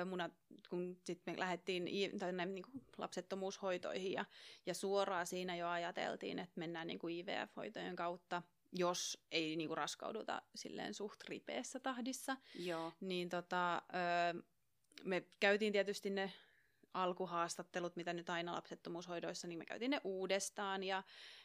ö, 0.00 0.04
munat, 0.04 0.32
kun 0.70 0.96
sitten 1.04 1.34
me 1.34 1.40
lähdettiin 1.40 2.18
tai 2.18 2.32
näin, 2.32 2.54
niin 2.54 2.64
kuin 2.64 2.82
lapsettomuushoitoihin 2.98 4.12
ja, 4.12 4.24
ja 4.66 4.74
suoraan 4.74 5.26
siinä 5.26 5.56
jo 5.56 5.68
ajateltiin, 5.68 6.38
että 6.38 6.60
mennään 6.60 6.86
niin 6.86 6.98
kuin 6.98 7.14
IVF-hoitojen 7.14 7.96
kautta, 7.96 8.42
jos 8.78 9.26
ei 9.30 9.56
niin 9.56 9.68
kuin 9.68 9.78
raskauduta 9.78 10.42
silleen 10.54 10.94
suht 10.94 11.24
ripeässä 11.28 11.80
tahdissa. 11.80 12.36
Joo. 12.54 12.92
Niin 13.00 13.28
tota, 13.28 13.76
ö, 13.76 14.42
me 15.04 15.24
käytiin 15.40 15.72
tietysti 15.72 16.10
ne 16.10 16.32
alkuhaastattelut, 16.94 17.96
mitä 17.96 18.12
nyt 18.12 18.30
aina 18.30 18.52
lapsettomuushoidoissa, 18.52 19.48
niin 19.48 19.58
me 19.58 19.66
käytiin 19.66 19.90
ne 19.90 20.00
uudestaan 20.04 20.82
ja, 20.82 21.02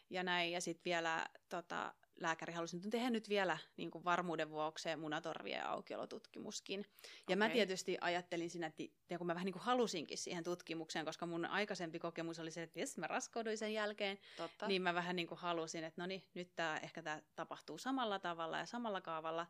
ja 0.10 0.24
näin. 0.24 0.52
Ja 0.52 0.62
sitten 0.62 0.86
vielä 0.86 1.26
tota, 1.50 1.94
lääkäri 2.22 2.54
halusi 2.54 2.80
tehdä 2.80 3.10
nyt 3.10 3.30
vielä 3.30 3.58
niin 3.78 3.92
kuin 3.92 4.04
varmuuden 4.04 4.50
vuoksi 4.50 4.96
munatorvien 4.96 5.66
aukiolotutkimuskin. 5.66 6.80
Ja 6.80 7.24
okay. 7.24 7.36
mä 7.36 7.50
tietysti 7.50 7.98
ajattelin 8.02 8.50
siinä, 8.50 8.68
että 8.68 9.18
kun 9.18 9.28
mä 9.28 9.34
vähän 9.34 9.46
niin 9.46 9.54
kuin 9.54 9.64
halusinkin 9.64 10.18
siihen 10.18 10.44
tutkimukseen, 10.44 11.06
koska 11.06 11.26
mun 11.26 11.46
aikaisempi 11.46 12.00
kokemus 12.00 12.40
oli 12.40 12.52
se, 12.52 12.64
että 12.64 12.80
jos 12.80 12.98
mä 12.98 13.08
raskauduin 13.08 13.58
sen 13.58 13.74
jälkeen, 13.74 14.20
Totta. 14.38 14.68
niin 14.68 14.82
mä 14.82 14.94
vähän 14.94 15.16
niin 15.16 15.28
kuin 15.28 15.40
halusin, 15.40 15.84
että 15.84 16.02
no 16.02 16.06
niin, 16.06 16.24
nyt 16.34 16.56
tää, 16.56 16.78
ehkä 16.78 17.04
tämä 17.04 17.22
tapahtuu 17.36 17.78
samalla 17.78 18.20
tavalla 18.20 18.58
ja 18.58 18.66
samalla 18.66 19.02
kaavalla. 19.02 19.48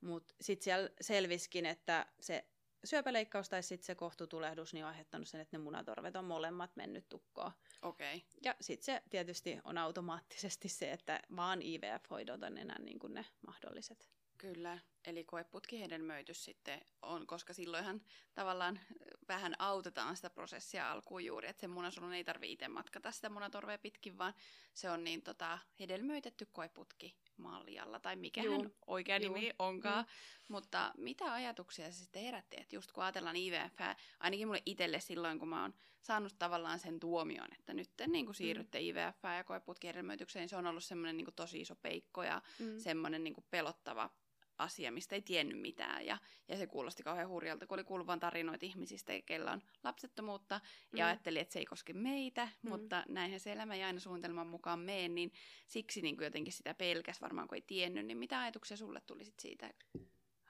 Mutta 0.00 0.34
sitten 0.40 0.64
siellä 0.64 0.90
selviskin, 1.00 1.66
että 1.66 2.06
se 2.20 2.44
syöpäleikkaus 2.84 3.48
tai 3.48 3.62
sitten 3.62 3.86
se 3.86 3.94
kohtutulehdus 3.94 4.74
niin 4.74 4.84
on 4.84 4.90
aiheuttanut 4.90 5.28
sen, 5.28 5.40
että 5.40 5.56
ne 5.56 5.62
munatorvet 5.64 6.16
on 6.16 6.24
molemmat 6.24 6.76
mennyt 6.76 7.08
tukkoon. 7.08 7.52
Okay. 7.82 8.20
Ja 8.44 8.54
sitten 8.60 8.84
se 8.84 9.02
tietysti 9.10 9.58
on 9.64 9.78
automaattisesti 9.78 10.68
se, 10.68 10.92
että 10.92 11.20
vaan 11.36 11.62
IVF-hoidot 11.62 12.42
on 12.42 12.58
enää 12.58 12.78
niin 12.78 12.98
kuin 12.98 13.14
ne 13.14 13.26
mahdolliset. 13.46 14.10
Kyllä, 14.38 14.78
eli 15.06 15.24
koeputkihedelmöitys 15.24 16.44
sitten 16.44 16.80
on, 17.02 17.26
koska 17.26 17.52
silloinhan 17.52 18.00
tavallaan 18.34 18.80
vähän 19.28 19.54
autetaan 19.58 20.16
sitä 20.16 20.30
prosessia 20.30 20.90
alkuun 20.90 21.24
juuri, 21.24 21.48
että 21.48 21.60
sen 21.60 21.70
munasolun 21.70 22.12
ei 22.12 22.24
tarvitse 22.24 22.52
itse 22.52 22.68
matkata 22.68 23.10
sitä 23.10 23.28
munatorvea 23.28 23.78
pitkin, 23.78 24.18
vaan 24.18 24.34
se 24.74 24.90
on 24.90 25.04
niin 25.04 25.22
tota, 25.22 25.58
hedelmöitetty 25.80 26.46
koeputki 26.52 27.16
maljalla, 27.38 28.00
tai 28.00 28.16
mikä 28.16 28.42
hän 28.50 28.70
oikea 28.86 29.16
Juu. 29.16 29.34
nimi 29.34 29.50
onkaan. 29.58 30.04
Mm. 30.04 30.08
Mutta 30.48 30.92
mitä 30.96 31.32
ajatuksia 31.32 31.92
se 31.92 31.98
sitten 31.98 32.22
herätti, 32.22 32.56
että 32.60 32.76
just 32.76 32.92
kun 32.92 33.04
ajatellaan 33.04 33.36
IVF, 33.36 33.78
ainakin 34.20 34.48
mulle 34.48 34.62
itselle 34.66 35.00
silloin, 35.00 35.38
kun 35.38 35.48
mä 35.48 35.62
oon 35.62 35.74
saanut 36.00 36.34
tavallaan 36.38 36.78
sen 36.78 37.00
tuomion, 37.00 37.48
että 37.58 37.74
nyt 37.74 37.90
niin 38.06 38.24
kuin 38.24 38.34
siirrytte 38.34 38.78
mm. 38.78 38.84
IVF 38.84 39.22
ja 39.36 39.44
koeputkihedelmöitykseen, 39.44 40.40
niin 40.40 40.48
se 40.48 40.56
on 40.56 40.66
ollut 40.66 40.84
semmoinen 40.84 41.16
niin 41.16 41.34
tosi 41.36 41.60
iso 41.60 41.76
peikko 41.76 42.22
ja 42.22 42.42
mm. 42.58 42.78
semmoinen 42.78 43.24
niin 43.24 43.34
pelottava 43.50 44.10
asia, 44.58 44.92
mistä 44.92 45.14
ei 45.14 45.22
tiennyt 45.22 45.60
mitään. 45.60 46.06
Ja, 46.06 46.18
ja 46.48 46.56
se 46.56 46.66
kuulosti 46.66 47.02
kauhean 47.02 47.28
hurjalta, 47.28 47.66
kun 47.66 47.76
oli 47.76 47.84
kuullut 47.84 48.06
vain 48.06 48.20
tarinoita 48.20 48.66
ihmisistä, 48.66 49.12
kellä 49.26 49.52
on 49.52 49.62
lapsettomuutta. 49.84 50.60
Ja 50.96 51.04
mm. 51.04 51.08
ajatteli, 51.08 51.38
että 51.38 51.52
se 51.52 51.58
ei 51.58 51.64
koske 51.64 51.92
meitä, 51.92 52.48
mm. 52.62 52.70
mutta 52.70 53.04
näinhän 53.08 53.40
se 53.40 53.52
elämä 53.52 53.74
ei 53.74 53.82
aina 53.82 54.00
suunnitelman 54.00 54.46
mukaan 54.46 54.78
mene, 54.78 55.08
niin 55.08 55.32
siksi 55.66 56.02
niin 56.02 56.16
kuin 56.16 56.24
jotenkin 56.24 56.52
sitä 56.52 56.74
pelkäs 56.74 57.20
varmaan, 57.20 57.48
kun 57.48 57.56
ei 57.56 57.64
tiennyt. 57.66 58.06
Niin 58.06 58.18
mitä 58.18 58.40
ajatuksia 58.40 58.76
sulle 58.76 59.00
tuli 59.00 59.24
sit 59.24 59.38
siitä? 59.40 59.70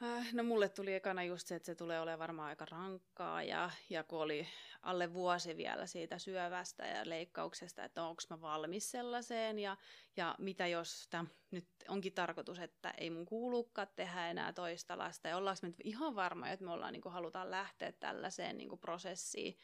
Äh, 0.03 0.33
no 0.33 0.43
mulle 0.43 0.69
tuli 0.69 0.95
ekana 0.95 1.25
just 1.25 1.47
se, 1.47 1.55
että 1.55 1.67
se 1.67 1.75
tulee 1.75 2.01
olemaan 2.01 2.19
varmaan 2.19 2.49
aika 2.49 2.65
rankkaa 2.65 3.43
ja, 3.43 3.71
ja 3.91 4.05
kun 4.05 4.19
oli 4.19 4.47
alle 4.83 5.13
vuosi 5.13 5.57
vielä 5.57 5.87
siitä 5.87 6.19
syövästä 6.19 6.87
ja 6.87 7.09
leikkauksesta, 7.09 7.85
että 7.85 8.03
onko 8.03 8.23
mä 8.31 8.41
valmis 8.41 8.91
sellaiseen 8.91 9.59
ja, 9.59 9.77
ja 10.17 10.35
mitä 10.39 10.67
jos 10.67 11.07
tämä 11.11 11.25
nyt 11.51 11.69
onkin 11.89 12.13
tarkoitus, 12.13 12.59
että 12.59 12.91
ei 12.91 13.11
mun 13.11 13.27
kuulukaan 13.27 13.89
tehdä 13.97 14.31
enää 14.31 14.53
toista 14.53 14.99
lasta 14.99 15.29
ja 15.29 15.37
ollaanko 15.37 15.67
me 15.67 15.75
ihan 15.85 16.15
varma, 16.15 16.49
että 16.49 16.65
me 16.65 16.73
ollaan, 16.73 16.93
niin 16.93 17.03
kuin, 17.03 17.13
halutaan 17.13 17.51
lähteä 17.51 17.93
tällaiseen 17.93 18.59
niin 18.59 18.69
kuin, 18.69 18.81
prosessiin, 18.81 19.59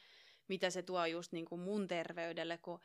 mitä 0.48 0.70
se 0.70 0.82
tuo 0.82 1.06
just 1.06 1.32
niin 1.32 1.44
kuin 1.44 1.60
mun 1.60 1.88
terveydelle 1.88 2.58
kun, 2.58 2.80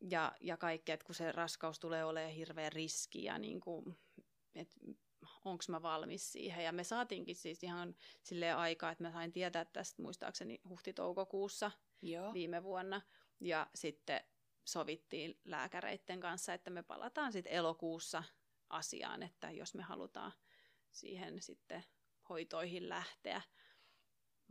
ja, 0.00 0.32
ja 0.40 0.56
kaikkea, 0.56 0.94
että 0.94 1.06
kun 1.06 1.14
se 1.14 1.32
raskaus 1.32 1.78
tulee 1.78 2.04
olemaan 2.04 2.32
hirveä 2.32 2.70
riski 2.70 3.24
ja 3.24 3.38
niin 3.38 3.60
kuin, 3.60 3.98
että 4.54 4.76
onko 5.44 5.64
mä 5.68 5.82
valmis 5.82 6.32
siihen. 6.32 6.64
Ja 6.64 6.72
me 6.72 6.84
saatiinkin 6.84 7.36
siis 7.36 7.62
ihan 7.62 7.94
sille 8.22 8.52
aikaa, 8.52 8.90
että 8.90 9.04
mä 9.04 9.12
sain 9.12 9.32
tietää 9.32 9.64
tästä 9.64 10.02
muistaakseni 10.02 10.60
huhti-toukokuussa 10.68 11.70
Joo. 12.02 12.32
viime 12.32 12.62
vuonna. 12.62 13.00
Ja 13.40 13.66
sitten 13.74 14.20
sovittiin 14.64 15.40
lääkäreiden 15.44 16.20
kanssa, 16.20 16.54
että 16.54 16.70
me 16.70 16.82
palataan 16.82 17.32
sitten 17.32 17.52
elokuussa 17.52 18.22
asiaan, 18.68 19.22
että 19.22 19.50
jos 19.50 19.74
me 19.74 19.82
halutaan 19.82 20.32
siihen 20.92 21.42
sitten 21.42 21.84
hoitoihin 22.28 22.88
lähteä. 22.88 23.42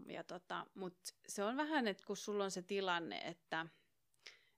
Ja 0.08 0.24
tota, 0.24 0.66
Mutta 0.76 1.14
se 1.28 1.44
on 1.44 1.58
vähän, 1.58 1.88
että 1.88 2.04
kun 2.08 2.18
sulla 2.18 2.44
on 2.44 2.52
se 2.52 2.62
tilanne, 2.62 3.18
että 3.18 3.66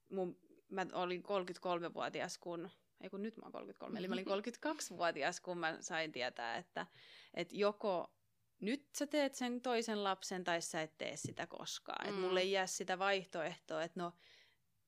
mun, 0.10 0.40
mä 0.70 0.86
olin 0.94 1.24
33-vuotias, 1.24 2.38
kun 2.38 2.70
ei 3.04 3.10
kun 3.10 3.22
nyt 3.22 3.38
mä 3.38 3.44
oon 3.44 3.52
33, 3.52 4.00
eli 4.00 4.08
mä 4.08 4.14
olin 4.14 4.28
32-vuotias, 4.66 5.42
kun 5.42 5.58
mä 5.58 5.78
sain 5.80 6.12
tietää, 6.12 6.58
että, 6.58 6.88
että 7.34 7.56
joko 7.56 8.14
nyt 8.60 8.88
sä 8.98 9.08
teet 9.08 9.36
sen 9.36 9.62
toisen 9.62 10.04
lapsen 10.04 10.44
tai 10.44 10.62
sä 10.62 10.82
et 10.82 10.98
tee 10.98 11.18
sitä 11.18 11.48
koskaan. 11.48 12.06
Mm. 12.06 12.10
Että 12.10 12.22
mulle 12.22 12.40
ei 12.40 12.52
jää 12.52 12.68
sitä 12.68 13.00
vaihtoehtoa, 13.00 13.84
että 13.84 14.00
no 14.00 14.14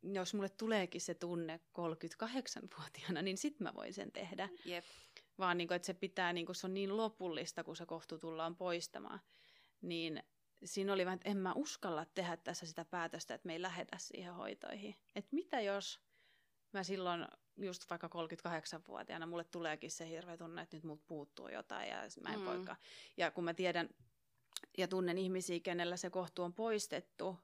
jos 0.03 0.33
mulle 0.33 0.49
tuleekin 0.49 1.01
se 1.01 1.13
tunne 1.13 1.59
38-vuotiaana, 1.79 3.21
niin 3.21 3.37
sit 3.37 3.59
mä 3.59 3.73
voin 3.75 3.93
sen 3.93 4.11
tehdä. 4.11 4.49
Jep. 4.65 4.85
Vaan 5.37 5.57
niin 5.57 5.67
kuin, 5.67 5.75
että 5.75 5.85
se 5.85 5.93
pitää, 5.93 6.33
niin 6.33 6.45
kuin, 6.45 6.55
se 6.55 6.67
on 6.67 6.73
niin 6.73 6.97
lopullista, 6.97 7.63
kun 7.63 7.75
se 7.75 7.85
kohtu 7.85 8.19
tullaan 8.19 8.55
poistamaan. 8.55 9.19
Niin 9.81 10.23
siinä 10.65 10.93
oli 10.93 11.05
vähän, 11.05 11.15
että 11.17 11.29
en 11.29 11.37
mä 11.37 11.53
uskalla 11.53 12.05
tehdä 12.05 12.37
tässä 12.37 12.65
sitä 12.65 12.85
päätöstä, 12.85 13.33
että 13.33 13.47
me 13.47 13.53
ei 13.53 13.61
lähetä 13.61 13.97
siihen 13.99 14.33
hoitoihin. 14.33 14.95
Että 15.15 15.35
mitä 15.35 15.61
jos 15.61 16.01
mä 16.73 16.83
silloin 16.83 17.27
just 17.57 17.89
vaikka 17.89 18.07
38-vuotiaana 18.07 19.25
mulle 19.25 19.43
tuleekin 19.43 19.91
se 19.91 20.09
hirveä 20.09 20.37
tunne, 20.37 20.61
että 20.61 20.77
nyt 20.77 20.83
mut 20.83 21.07
puuttuu 21.07 21.47
jotain 21.47 21.89
ja 21.89 21.97
mä 22.21 22.33
en 22.33 22.39
mm. 22.39 22.45
poika. 22.45 22.75
Ja 23.17 23.31
kun 23.31 23.43
mä 23.43 23.53
tiedän 23.53 23.89
ja 24.77 24.87
tunnen 24.87 25.17
ihmisiä, 25.17 25.59
kenellä 25.59 25.97
se 25.97 26.09
kohtu 26.09 26.43
on 26.43 26.53
poistettu, 26.53 27.37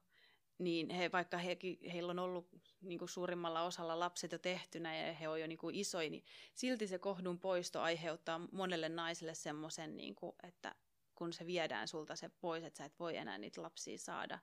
niin 0.58 0.90
he, 0.90 1.12
vaikka 1.12 1.38
he, 1.38 1.56
heillä 1.92 2.10
on 2.10 2.18
ollut 2.18 2.48
niin 2.80 2.98
kuin 2.98 3.08
suurimmalla 3.08 3.62
osalla 3.62 3.98
lapset 3.98 4.32
jo 4.32 4.38
tehtynä 4.38 4.96
ja 4.96 5.12
he 5.12 5.28
on 5.28 5.40
jo 5.40 5.46
niin 5.46 5.58
kuin 5.58 5.74
isoja, 5.74 6.10
niin 6.10 6.24
silti 6.54 6.86
se 6.86 6.98
kohdun 6.98 7.38
poisto 7.38 7.80
aiheuttaa 7.80 8.40
monelle 8.52 8.88
naiselle 8.88 9.34
semmoisen, 9.34 9.96
niin 9.96 10.14
kuin, 10.14 10.32
että 10.42 10.74
kun 11.14 11.32
se 11.32 11.46
viedään 11.46 11.88
sulta 11.88 12.16
se 12.16 12.30
pois, 12.40 12.64
että 12.64 12.78
sä 12.78 12.84
et 12.84 12.98
voi 12.98 13.16
enää 13.16 13.38
niitä 13.38 13.62
lapsia 13.62 13.98
saada, 13.98 14.38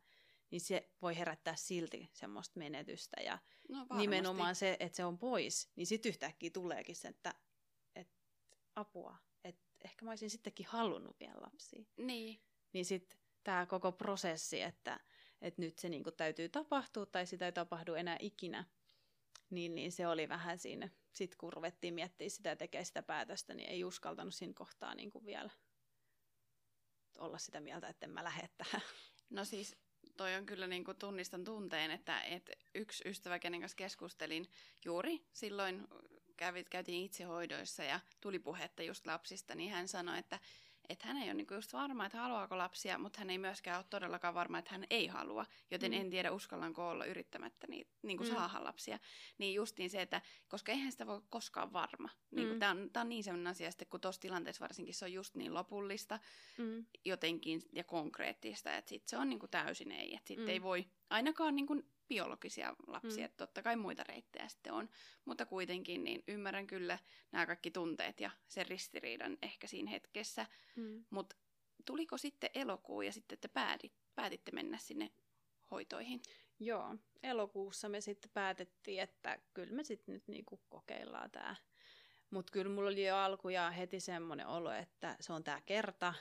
niin 0.52 0.62
se 0.62 0.90
voi 1.02 1.18
herättää 1.18 1.56
silti 1.56 2.10
semmoista 2.14 2.60
menetystä. 2.60 3.22
Ja 3.22 3.40
no, 3.70 3.86
nimenomaan 3.98 4.56
se, 4.56 4.78
että 4.80 4.96
se 4.96 5.06
on 5.06 5.18
pois, 5.18 5.72
niin 5.76 5.88
sitten 5.88 6.10
yhtäkkiä 6.10 6.50
tuleekin 6.50 6.96
se, 6.96 7.08
että, 7.08 7.36
että 7.96 8.16
apua, 8.76 9.18
että 9.44 9.64
ehkä 9.86 10.06
mä 10.06 10.12
olisin 10.12 10.30
sittenkin 10.30 10.66
halunnut 10.66 11.20
vielä 11.20 11.42
lapsia. 11.42 11.86
Niin. 11.98 12.42
Niin 12.74 12.86
sitten 12.86 13.20
tämä 13.44 13.66
koko 13.66 13.92
prosessi, 13.92 14.62
että, 14.62 15.00
että 15.42 15.62
nyt 15.62 15.80
se 15.80 15.90
niinku 15.90 16.12
täytyy 16.12 16.50
tapahtua 16.50 17.06
tai 17.06 17.26
sitä 17.26 17.46
ei 17.46 17.52
tapahdu 17.52 17.94
enää 17.94 18.18
ikinä, 18.20 18.66
niin, 19.50 19.76
niin 19.76 19.92
se 19.92 20.08
oli 20.08 20.30
vähän 20.30 20.60
siinä. 20.60 20.90
Sitten 21.14 21.38
kun 21.38 21.54
ruvettiin 21.54 21.94
miettimään 21.94 22.32
sitä 22.32 22.50
ja 22.50 22.56
tekemään 22.56 22.86
sitä 22.86 23.04
päätöstä, 23.04 23.54
niin 23.54 23.70
ei 23.70 23.84
uskaltanut 23.84 24.34
siinä 24.34 24.54
kohtaa 24.54 24.96
niinku 24.96 25.26
vielä 25.26 25.50
olla 27.18 27.38
sitä 27.38 27.60
mieltä, 27.60 27.88
että 27.88 28.06
en 28.06 28.12
mä 28.12 28.24
lähde 28.24 28.50
tähän. 28.58 28.82
No 29.30 29.46
siis 29.46 29.76
toi 30.18 30.36
on 30.36 30.46
kyllä 30.46 30.68
niin 30.68 30.84
kuin 30.84 30.98
tunnistan 30.98 31.44
tunteen, 31.44 31.92
että, 31.92 32.22
että 32.22 32.52
yksi 32.76 33.10
ystävä, 33.10 33.40
kenen 33.40 33.60
kanssa 33.60 33.76
keskustelin 33.76 34.50
juuri 34.86 35.22
silloin, 35.34 35.88
kävit, 36.38 36.70
käytiin 36.70 37.06
itsehoidoissa 37.06 37.84
ja 37.84 38.00
tuli 38.22 38.40
puhetta 38.40 38.84
just 38.84 39.06
lapsista, 39.06 39.56
niin 39.56 39.72
hän 39.72 39.88
sanoi, 39.88 40.20
että 40.20 40.40
että 40.89 41.08
hän 41.08 41.17
ei 41.17 41.28
ole 41.28 41.34
niinku 41.34 41.54
just 41.54 41.73
varma, 41.73 42.06
että 42.06 42.17
haluaako 42.17 42.58
lapsia, 42.58 42.97
mutta 42.97 43.19
hän 43.19 43.30
ei 43.30 43.38
myöskään 43.38 43.78
ole 43.78 43.86
todellakaan 43.89 44.34
varma, 44.34 44.60
että 44.60 44.71
hän 44.71 44.86
ei 44.89 45.08
halua, 45.08 45.45
joten 45.71 45.91
mm. 45.91 45.97
en 45.97 46.10
tiedä 46.10 46.32
uskallanko 46.32 46.89
olla 46.89 47.06
yrittämättä 47.06 47.67
niin, 47.67 47.88
niin 48.02 48.17
kuin 48.17 48.30
mm. 48.30 48.36
saada 48.36 48.63
lapsia. 48.63 49.00
Niin 49.38 49.54
justiin 49.54 49.89
se, 49.89 50.02
että 50.02 50.21
koska 50.47 50.71
eihän 50.71 50.91
sitä 50.91 51.08
voi 51.08 51.21
koskaan 51.30 51.73
varma. 51.73 52.10
Niin 52.32 52.54
mm. 52.54 52.60
Tämä 52.60 52.71
on, 52.71 52.89
on 52.95 53.10
niin 53.10 53.23
sellainen 53.23 53.47
asia, 53.47 53.69
että 53.69 53.86
kun 53.86 54.02
tuossa 54.02 54.21
tilanteessa 54.21 54.63
varsinkin 54.63 54.93
se 54.93 55.06
on 55.06 55.13
just 55.13 55.36
niin 55.36 55.54
lopullista 55.54 56.19
mm. 56.58 56.86
jotenkin 57.06 57.62
ja 57.73 57.84
konkreettista, 57.84 58.73
että 58.73 58.89
sit 58.89 59.08
se 59.08 59.17
on 59.17 59.30
niin 59.30 59.39
kuin 59.39 59.50
täysin 59.50 59.91
ei, 59.91 60.15
että 60.15 60.28
sitten 60.28 60.45
mm. 60.45 60.52
ei 60.52 60.62
voi 60.62 60.86
ainakaan 61.10 61.56
niin 61.56 61.67
kuin 61.67 61.84
biologisia 62.08 62.76
lapsia, 62.88 63.17
mm. 63.17 63.26
että 63.26 63.38
totta 63.38 63.63
kai 63.63 63.76
muita 63.76 64.04
reittejä 64.04 64.48
sitten 64.48 64.74
on, 64.74 64.89
mutta 65.26 65.46
kuitenkin 65.46 66.04
niin 66.04 66.24
ymmärrän 66.28 66.67
kyllä 66.67 67.00
nämä 67.32 67.46
kaikki 67.46 67.72
tunteet 67.72 68.20
ja 68.20 68.32
sen 68.48 68.67
ristiriidan 68.67 69.38
ehkä 69.41 69.67
siinä 69.67 69.91
hetkessä, 69.91 70.46
mm. 70.76 71.06
mutta 71.10 71.36
tuliko 71.86 72.17
sitten 72.17 72.50
elokuu 72.54 73.02
ja 73.02 73.12
sitten 73.12 73.38
te 73.38 73.48
päätit, 73.48 73.93
päätitte 74.15 74.52
mennä 74.52 74.78
sinne 74.78 75.12
hoitoihin? 75.72 76.22
Joo, 76.60 76.96
elokuussa 77.24 77.89
me 77.89 78.02
sitten 78.02 78.32
päätettiin, 78.34 79.02
että 79.02 79.39
kyllä 79.54 79.74
me 79.74 79.84
sitten 79.84 80.13
nyt 80.13 80.28
niinku 80.28 80.62
kokeillaan 80.70 81.32
tämä. 81.32 81.56
Mutta 82.30 82.52
kyllä 82.52 82.72
mulla 82.72 82.89
oli 82.89 83.08
jo 83.08 83.17
alkuja 83.17 83.72
heti 83.72 84.00
semmoinen 84.00 84.48
olo, 84.48 84.72
että 84.72 85.17
se 85.20 85.34
on 85.34 85.43
tämä 85.43 85.62
kerta 85.62 86.13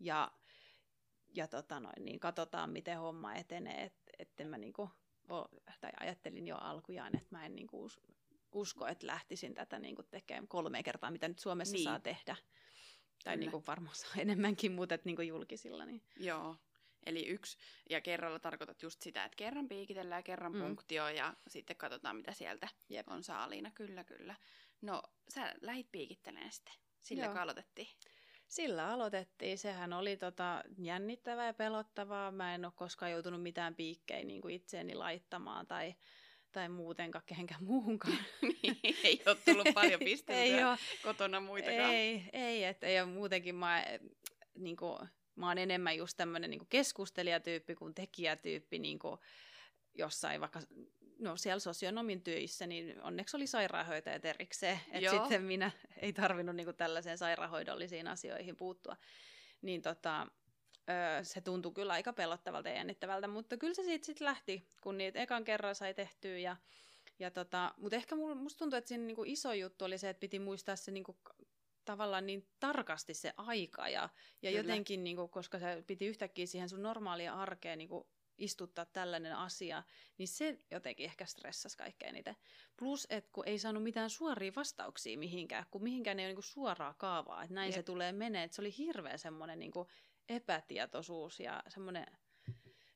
ja, 0.00 0.32
ja 1.34 1.48
tota 1.48 1.80
noin, 1.80 2.04
niin 2.04 2.20
katsotaan 2.20 2.70
miten 2.70 2.98
homma 2.98 3.34
etenee, 3.34 3.82
että 3.84 4.12
et 4.18 4.48
mä 4.48 4.58
niinku 4.58 4.90
tai 5.80 5.90
ajattelin 6.00 6.46
jo 6.46 6.56
alkujaan, 6.56 7.16
että 7.16 7.28
mä 7.30 7.46
en 7.46 7.54
niin 7.54 7.66
kuin 7.66 7.90
usko, 8.52 8.86
että 8.86 9.06
lähtisin 9.06 9.54
tätä 9.54 9.78
niin 9.78 9.96
kuin 9.96 10.08
tekemään 10.10 10.48
kolme 10.48 10.82
kertaa, 10.82 11.10
mitä 11.10 11.28
nyt 11.28 11.38
Suomessa 11.38 11.76
niin. 11.76 11.84
saa 11.84 12.00
tehdä. 12.00 12.36
Tai 13.24 13.36
niin 13.36 13.50
kuin 13.50 13.64
varmaan 13.66 13.96
saa 13.96 14.10
enemmänkin, 14.22 14.72
mutta 14.72 14.98
niin 15.04 15.16
kuin 15.16 15.28
julkisilla. 15.28 15.84
Niin. 15.84 16.02
Joo, 16.16 16.56
Eli 17.06 17.26
yksi, 17.26 17.58
ja 17.90 18.00
kerralla 18.00 18.38
tarkoitat 18.38 18.82
just 18.82 19.02
sitä, 19.02 19.24
että 19.24 19.36
kerran 19.36 19.68
piikitellään, 19.68 20.24
kerran 20.24 20.52
mm. 20.52 20.60
punktio, 20.60 21.08
ja 21.08 21.34
sitten 21.48 21.76
katsotaan, 21.76 22.16
mitä 22.16 22.32
sieltä 22.32 22.68
Jep. 22.88 23.08
on 23.08 23.22
saaliina. 23.22 23.70
Kyllä, 23.70 24.04
kyllä. 24.04 24.34
No, 24.80 25.02
sä 25.34 25.54
lähit 25.60 25.92
piikittelemään 25.92 26.52
sitten. 26.52 26.74
Sillä 27.02 27.24
Joo. 27.24 27.34
aloitettiin. 27.34 27.88
Sillä 28.48 28.88
aloitettiin. 28.88 29.58
Sehän 29.58 29.92
oli 29.92 30.16
tota 30.16 30.64
jännittävää 30.78 31.46
ja 31.46 31.54
pelottavaa. 31.54 32.30
Mä 32.30 32.54
en 32.54 32.64
ole 32.64 32.72
koskaan 32.76 33.12
joutunut 33.12 33.42
mitään 33.42 33.74
piikkejä 33.74 34.24
niin 34.24 34.40
kuin 34.40 34.54
itseeni 34.54 34.94
laittamaan 34.94 35.66
tai, 35.66 35.94
tai 36.52 36.68
muutenkaan 36.68 37.24
kehenkään 37.26 37.64
muuhunkaan. 37.64 38.18
Niin, 38.62 38.96
ei 39.04 39.22
ole 39.26 39.36
tullut 39.44 39.66
paljon 39.74 40.00
pisteltyä 40.00 40.42
ei 40.42 40.64
ole. 40.64 40.78
kotona 41.02 41.40
muitakaan. 41.40 41.94
Ei, 41.94 42.24
ei 42.32 42.64
että 42.64 42.86
ei 42.86 43.00
ole 43.00 43.10
muutenkin 43.10 43.54
mä, 43.54 43.84
niin 44.54 44.76
kuin, 44.76 44.98
mä 45.36 45.48
oon 45.48 45.58
enemmän 45.58 45.96
just 45.96 46.16
tämmöinen 46.16 46.50
niin 46.50 46.66
keskustelijatyyppi 46.68 47.74
kuin 47.74 47.94
tekijätyyppi 47.94 48.78
niin 48.78 48.98
kuin 48.98 49.20
jossain 49.94 50.40
vaikka 50.40 50.60
no 51.18 51.36
siellä 51.36 51.60
sosionomin 51.60 52.22
töissä, 52.22 52.66
niin 52.66 53.02
onneksi 53.02 53.36
oli 53.36 53.46
sairaanhoitajat 53.46 54.24
erikseen, 54.24 54.80
että 54.90 55.10
sitten 55.10 55.42
minä 55.42 55.70
ei 55.96 56.12
tarvinnut 56.12 56.56
niinku 56.56 56.72
tällaiseen 56.72 57.18
sairaanhoidollisiin 57.18 58.08
asioihin 58.08 58.56
puuttua. 58.56 58.96
Niin 59.62 59.82
tota, 59.82 60.26
se 61.22 61.40
tuntui 61.40 61.72
kyllä 61.72 61.92
aika 61.92 62.12
pelottavalta 62.12 62.68
ja 62.68 62.74
jännittävältä, 62.74 63.28
mutta 63.28 63.56
kyllä 63.56 63.74
se 63.74 63.82
siitä 63.82 64.06
sitten 64.06 64.24
lähti, 64.24 64.68
kun 64.80 64.98
niitä 64.98 65.20
ekan 65.20 65.44
kerran 65.44 65.74
sai 65.74 65.94
tehtyä. 65.94 66.38
Ja, 66.38 66.56
ja 67.18 67.30
tota, 67.30 67.74
mutta 67.76 67.96
ehkä 67.96 68.16
musta 68.16 68.58
tuntuu, 68.58 68.76
että 68.76 68.88
siinä 68.88 69.04
niinku 69.04 69.24
iso 69.26 69.52
juttu 69.52 69.84
oli 69.84 69.98
se, 69.98 70.08
että 70.08 70.20
piti 70.20 70.38
muistaa 70.38 70.76
se 70.76 70.90
niinku 70.90 71.16
tavallaan 71.84 72.26
niin 72.26 72.48
tarkasti 72.60 73.14
se 73.14 73.34
aika 73.36 73.88
ja, 73.88 74.08
ja 74.42 74.50
jotenkin, 74.50 75.04
niinku, 75.04 75.28
koska 75.28 75.58
se 75.58 75.84
piti 75.86 76.06
yhtäkkiä 76.06 76.46
siihen 76.46 76.68
sun 76.68 76.82
normaalia 76.82 77.34
arkeen 77.34 77.78
niinku 77.78 78.06
istuttaa 78.38 78.84
tällainen 78.84 79.36
asia, 79.36 79.82
niin 80.18 80.28
se 80.28 80.58
jotenkin 80.70 81.06
ehkä 81.06 81.26
stressasi 81.26 81.76
kaikkein 81.76 82.10
eniten. 82.10 82.36
Plus, 82.76 83.06
että 83.10 83.30
kun 83.32 83.48
ei 83.48 83.58
saanut 83.58 83.82
mitään 83.82 84.10
suoria 84.10 84.52
vastauksia 84.56 85.18
mihinkään, 85.18 85.66
kun 85.70 85.82
mihinkään 85.82 86.20
ei 86.20 86.26
ole 86.26 86.34
niin 86.34 86.42
suoraa 86.42 86.94
kaavaa, 86.94 87.42
että 87.42 87.54
näin 87.54 87.68
Jep. 87.68 87.74
se 87.74 87.82
tulee 87.82 88.12
menee. 88.12 88.44
Että 88.44 88.54
se 88.54 88.62
oli 88.62 88.74
hirveä 88.78 89.16
semmoinen 89.16 89.58
niin 89.58 89.72
epätietoisuus 90.28 91.40
ja 91.40 91.62
semmoinen, 91.68 92.06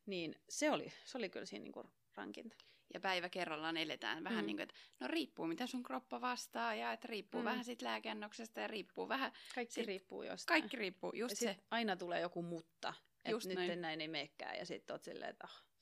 niin 0.07 0.35
se 0.49 0.71
oli, 0.71 0.93
se 1.05 1.19
oli 1.19 1.31
kyllä 1.31 1.47
siinä 1.47 1.63
niin 1.63 1.93
rankinta. 2.15 2.57
Ja 2.95 3.01
päivä 3.01 3.29
kerrallaan 3.29 3.77
eletään 3.77 4.25
vähän 4.25 4.45
mm. 4.45 4.47
niin 4.47 4.57
kuin, 4.57 4.63
että 4.63 4.75
no 5.01 5.09
riippuu 5.09 5.47
mitä 5.47 5.67
sun 5.67 5.83
kroppa 5.83 6.21
vastaa 6.21 6.75
ja 6.75 6.93
että 6.93 7.09
riippuu 7.09 7.41
mm. 7.41 7.45
vähän 7.45 7.65
sit 7.65 7.83
lääkeannoksesta 7.83 8.61
ja 8.61 8.67
riippuu 8.67 9.09
vähän... 9.09 9.33
Kaikki 9.55 9.75
sit, 9.75 9.87
riippuu 9.87 10.23
jostain. 10.23 10.61
Kaikki 10.61 10.77
riippuu, 10.77 11.13
just 11.15 11.43
ja 11.43 11.55
se. 11.55 11.57
aina 11.71 11.97
tulee 11.97 12.21
joku 12.21 12.43
mutta. 12.43 12.95
Just 13.31 13.47
nyt 13.47 13.57
näin. 13.57 13.81
näin 13.81 14.01
ei 14.01 14.09
meekään. 14.09 14.59
Ja 14.59 14.67
sitten 14.67 14.95
oot 14.95 15.05
silleen, 15.05 15.31
että 15.31 15.47
oh. 15.51 15.73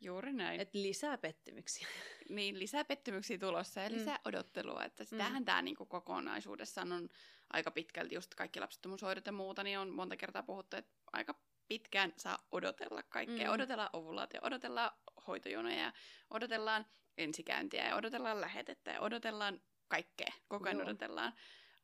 Juuri 0.00 0.32
näin. 0.32 0.60
Et 0.60 0.74
lisää 0.74 1.18
pettymyksiä. 1.18 1.88
niin, 2.28 2.58
lisää 2.58 2.84
pettymyksiä 2.84 3.38
tulossa 3.38 3.80
ja 3.80 3.88
mm. 3.88 3.94
lisää 3.94 4.16
mm. 4.16 4.22
odottelua. 4.24 4.84
Että 4.84 5.04
sitähän 5.04 5.42
mm. 5.42 5.44
tämä 5.44 5.62
niinku 5.62 5.86
kokonaisuudessaan 5.86 6.92
on 6.92 7.08
aika 7.52 7.70
pitkälti, 7.70 8.14
just 8.14 8.34
kaikki 8.34 8.60
lapsettomuushoidot 8.60 9.26
ja 9.26 9.32
muuta, 9.32 9.62
niin 9.62 9.78
on 9.78 9.90
monta 9.90 10.16
kertaa 10.16 10.42
puhuttu, 10.42 10.76
että 10.76 10.92
aika 11.12 11.34
pitkään 11.68 12.12
saa 12.16 12.38
odotella 12.52 13.02
kaikkea. 13.02 13.48
Mm. 13.48 13.54
Odotellaan 13.54 13.90
ovulaatio, 13.92 14.40
odotellaan 14.42 14.90
hoitojonoja 15.26 15.76
ja 15.76 15.92
odotellaan 16.30 16.86
ensikäyntiä 17.18 17.88
ja 17.88 17.96
odotellaan 17.96 18.40
lähetettä 18.40 18.90
ja 18.90 19.00
odotellaan 19.00 19.60
kaikkea. 19.88 20.32
Koko 20.48 20.68
ajan 20.68 20.78
Joo. 20.78 20.86
odotellaan. 20.86 21.32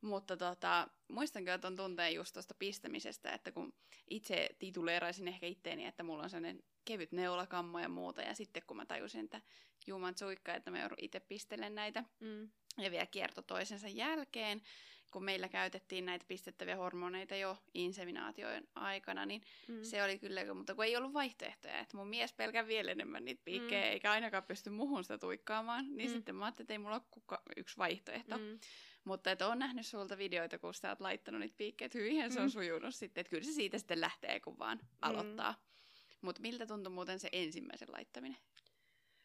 Mutta 0.03 0.37
tota, 0.37 0.87
muistan 1.07 1.45
kyllä 1.45 1.57
tuon 1.57 1.75
tunteen 1.75 2.15
just 2.15 2.33
tuosta 2.33 2.55
pistämisestä, 2.59 3.31
että 3.31 3.51
kun 3.51 3.73
itse 4.09 4.49
tituleeraisin 4.59 5.27
ehkä 5.27 5.45
itteeni, 5.45 5.85
että 5.85 6.03
mulla 6.03 6.23
on 6.23 6.29
sellainen 6.29 6.63
kevyt 6.85 7.11
neulakammo 7.11 7.79
ja 7.79 7.89
muuta, 7.89 8.21
ja 8.21 8.35
sitten 8.35 8.63
kun 8.67 8.77
mä 8.77 8.85
tajusin, 8.85 9.23
että 9.23 9.41
juman 9.87 10.17
suikka, 10.17 10.53
että 10.53 10.71
mä 10.71 10.79
joudun 10.79 10.97
itse 11.01 11.19
pistelen 11.19 11.75
näitä, 11.75 12.03
mm. 12.19 12.49
ja 12.77 12.91
vielä 12.91 13.05
kierto 13.05 13.41
toisensa 13.41 13.87
jälkeen, 13.87 14.61
kun 15.11 15.23
meillä 15.23 15.49
käytettiin 15.49 16.05
näitä 16.05 16.25
pistettäviä 16.27 16.75
hormoneita 16.75 17.35
jo 17.35 17.57
inseminaation 17.73 18.63
aikana, 18.75 19.25
niin 19.25 19.41
mm. 19.67 19.83
se 19.83 20.03
oli 20.03 20.19
kyllä, 20.19 20.53
mutta 20.53 20.75
kun 20.75 20.85
ei 20.85 20.95
ollut 20.95 21.13
vaihtoehtoja, 21.13 21.79
että 21.79 21.97
mun 21.97 22.07
mies 22.07 22.33
pelkää 22.33 22.67
vielä 22.67 22.91
enemmän 22.91 23.25
niitä 23.25 23.41
piikkejä, 23.45 23.85
mm. 23.85 23.91
eikä 23.91 24.11
ainakaan 24.11 24.43
pysty 24.43 24.69
muhun 24.69 25.03
sitä 25.03 25.17
tuikkaamaan, 25.17 25.85
niin 25.95 26.09
mm. 26.09 26.13
sitten 26.13 26.35
mä 26.35 26.45
ajattelin, 26.45 26.65
että 26.65 26.73
ei 26.73 26.77
mulla 26.77 26.95
ole 26.95 27.03
kuka, 27.11 27.41
yksi 27.57 27.77
vaihtoehto. 27.77 28.37
Mm. 28.37 28.59
Mutta 29.03 29.31
että 29.31 29.47
on 29.47 29.59
nähnyt 29.59 29.85
sulta 29.85 30.17
videoita, 30.17 30.59
kun 30.59 30.73
sä 30.73 30.89
oot 30.89 31.01
laittanut 31.01 31.41
niitä 31.41 31.55
piikkejä, 31.57 31.85
että 31.85 31.97
hyvinhän 31.97 32.31
se 32.31 32.39
on 32.39 32.45
mm. 32.45 32.51
sujunut 32.51 32.95
sitten, 32.95 33.21
että 33.21 33.29
kyllä 33.29 33.43
se 33.43 33.51
siitä 33.51 33.77
sitten 33.77 34.01
lähtee, 34.01 34.39
kun 34.39 34.59
vaan 34.59 34.77
mm. 34.77 34.87
aloittaa. 35.01 35.51
Mm. 35.51 35.57
Mutta 36.21 36.41
miltä 36.41 36.65
tuntui 36.65 36.93
muuten 36.93 37.19
se 37.19 37.29
ensimmäisen 37.31 37.91
laittaminen? 37.91 38.37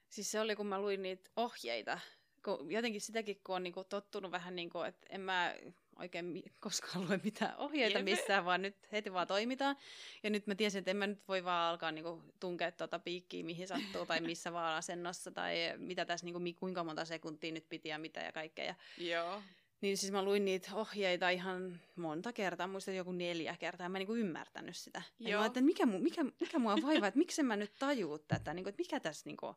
Siis 0.08 0.30
se 0.30 0.40
oli, 0.40 0.56
kun 0.56 0.66
mä 0.66 0.80
luin 0.80 1.02
niitä 1.02 1.30
ohjeita, 1.36 1.98
kun 2.44 2.72
jotenkin 2.72 3.00
sitäkin, 3.00 3.40
kun 3.44 3.56
on 3.56 3.62
niinku 3.62 3.84
tottunut 3.84 4.30
vähän 4.30 4.56
niin 4.56 4.70
kuin, 4.70 4.88
että 4.88 5.06
en 5.10 5.20
mä 5.20 5.54
oikein 5.98 6.42
koskaan 6.60 7.08
lue 7.08 7.20
mitään 7.24 7.56
ohjeita 7.56 8.02
missään, 8.02 8.44
vaan 8.44 8.62
nyt 8.62 8.76
heti 8.92 9.12
vaan 9.12 9.26
toimitaan. 9.26 9.76
Ja 10.22 10.30
nyt 10.30 10.46
mä 10.46 10.54
tiesin, 10.54 10.78
että 10.78 10.90
en 10.90 10.96
mä 10.96 11.06
nyt 11.06 11.28
voi 11.28 11.44
vaan 11.44 11.70
alkaa 11.70 11.92
niinku 11.92 12.22
tunkea 12.40 12.72
tuota 12.72 12.98
piikkiä, 12.98 13.44
mihin 13.44 13.68
sattuu, 13.68 14.06
tai 14.06 14.20
missä 14.30 14.52
vaan 14.52 14.76
asennossa, 14.76 15.30
tai 15.30 15.56
mitä 15.76 16.04
tässä, 16.04 16.26
niinku, 16.26 16.40
kuinka 16.60 16.84
monta 16.84 17.04
sekuntia 17.04 17.52
nyt 17.52 17.68
piti 17.68 17.88
ja 17.88 17.98
mitä 17.98 18.20
ja 18.20 18.32
kaikkea. 18.32 18.64
Ja 18.64 18.74
Joo. 18.98 19.42
Niin 19.80 19.96
siis 19.96 20.12
mä 20.12 20.22
luin 20.22 20.44
niitä 20.44 20.74
ohjeita 20.74 21.30
ihan 21.30 21.80
monta 21.96 22.32
kertaa, 22.32 22.66
muistan 22.66 22.96
joku 22.96 23.12
neljä 23.12 23.56
kertaa, 23.56 23.88
mä 23.88 23.98
en 23.98 24.00
niinku 24.00 24.14
ymmärtänyt 24.14 24.76
sitä. 24.76 25.02
Joo. 25.18 25.30
Ja 25.30 25.38
mä 25.38 25.46
että 25.46 25.60
mikä, 25.60 25.86
mikä, 25.86 26.24
mikä 26.40 26.58
mua 26.58 26.76
vaivaa, 26.82 27.08
että 27.08 27.18
miksi 27.18 27.42
mä 27.42 27.56
nyt 27.56 27.72
tajuu 27.78 28.18
tätä, 28.18 28.54
niinku, 28.54 28.68
että 28.68 28.80
mikä 28.80 29.00
tässä 29.00 29.22
niinku, 29.26 29.56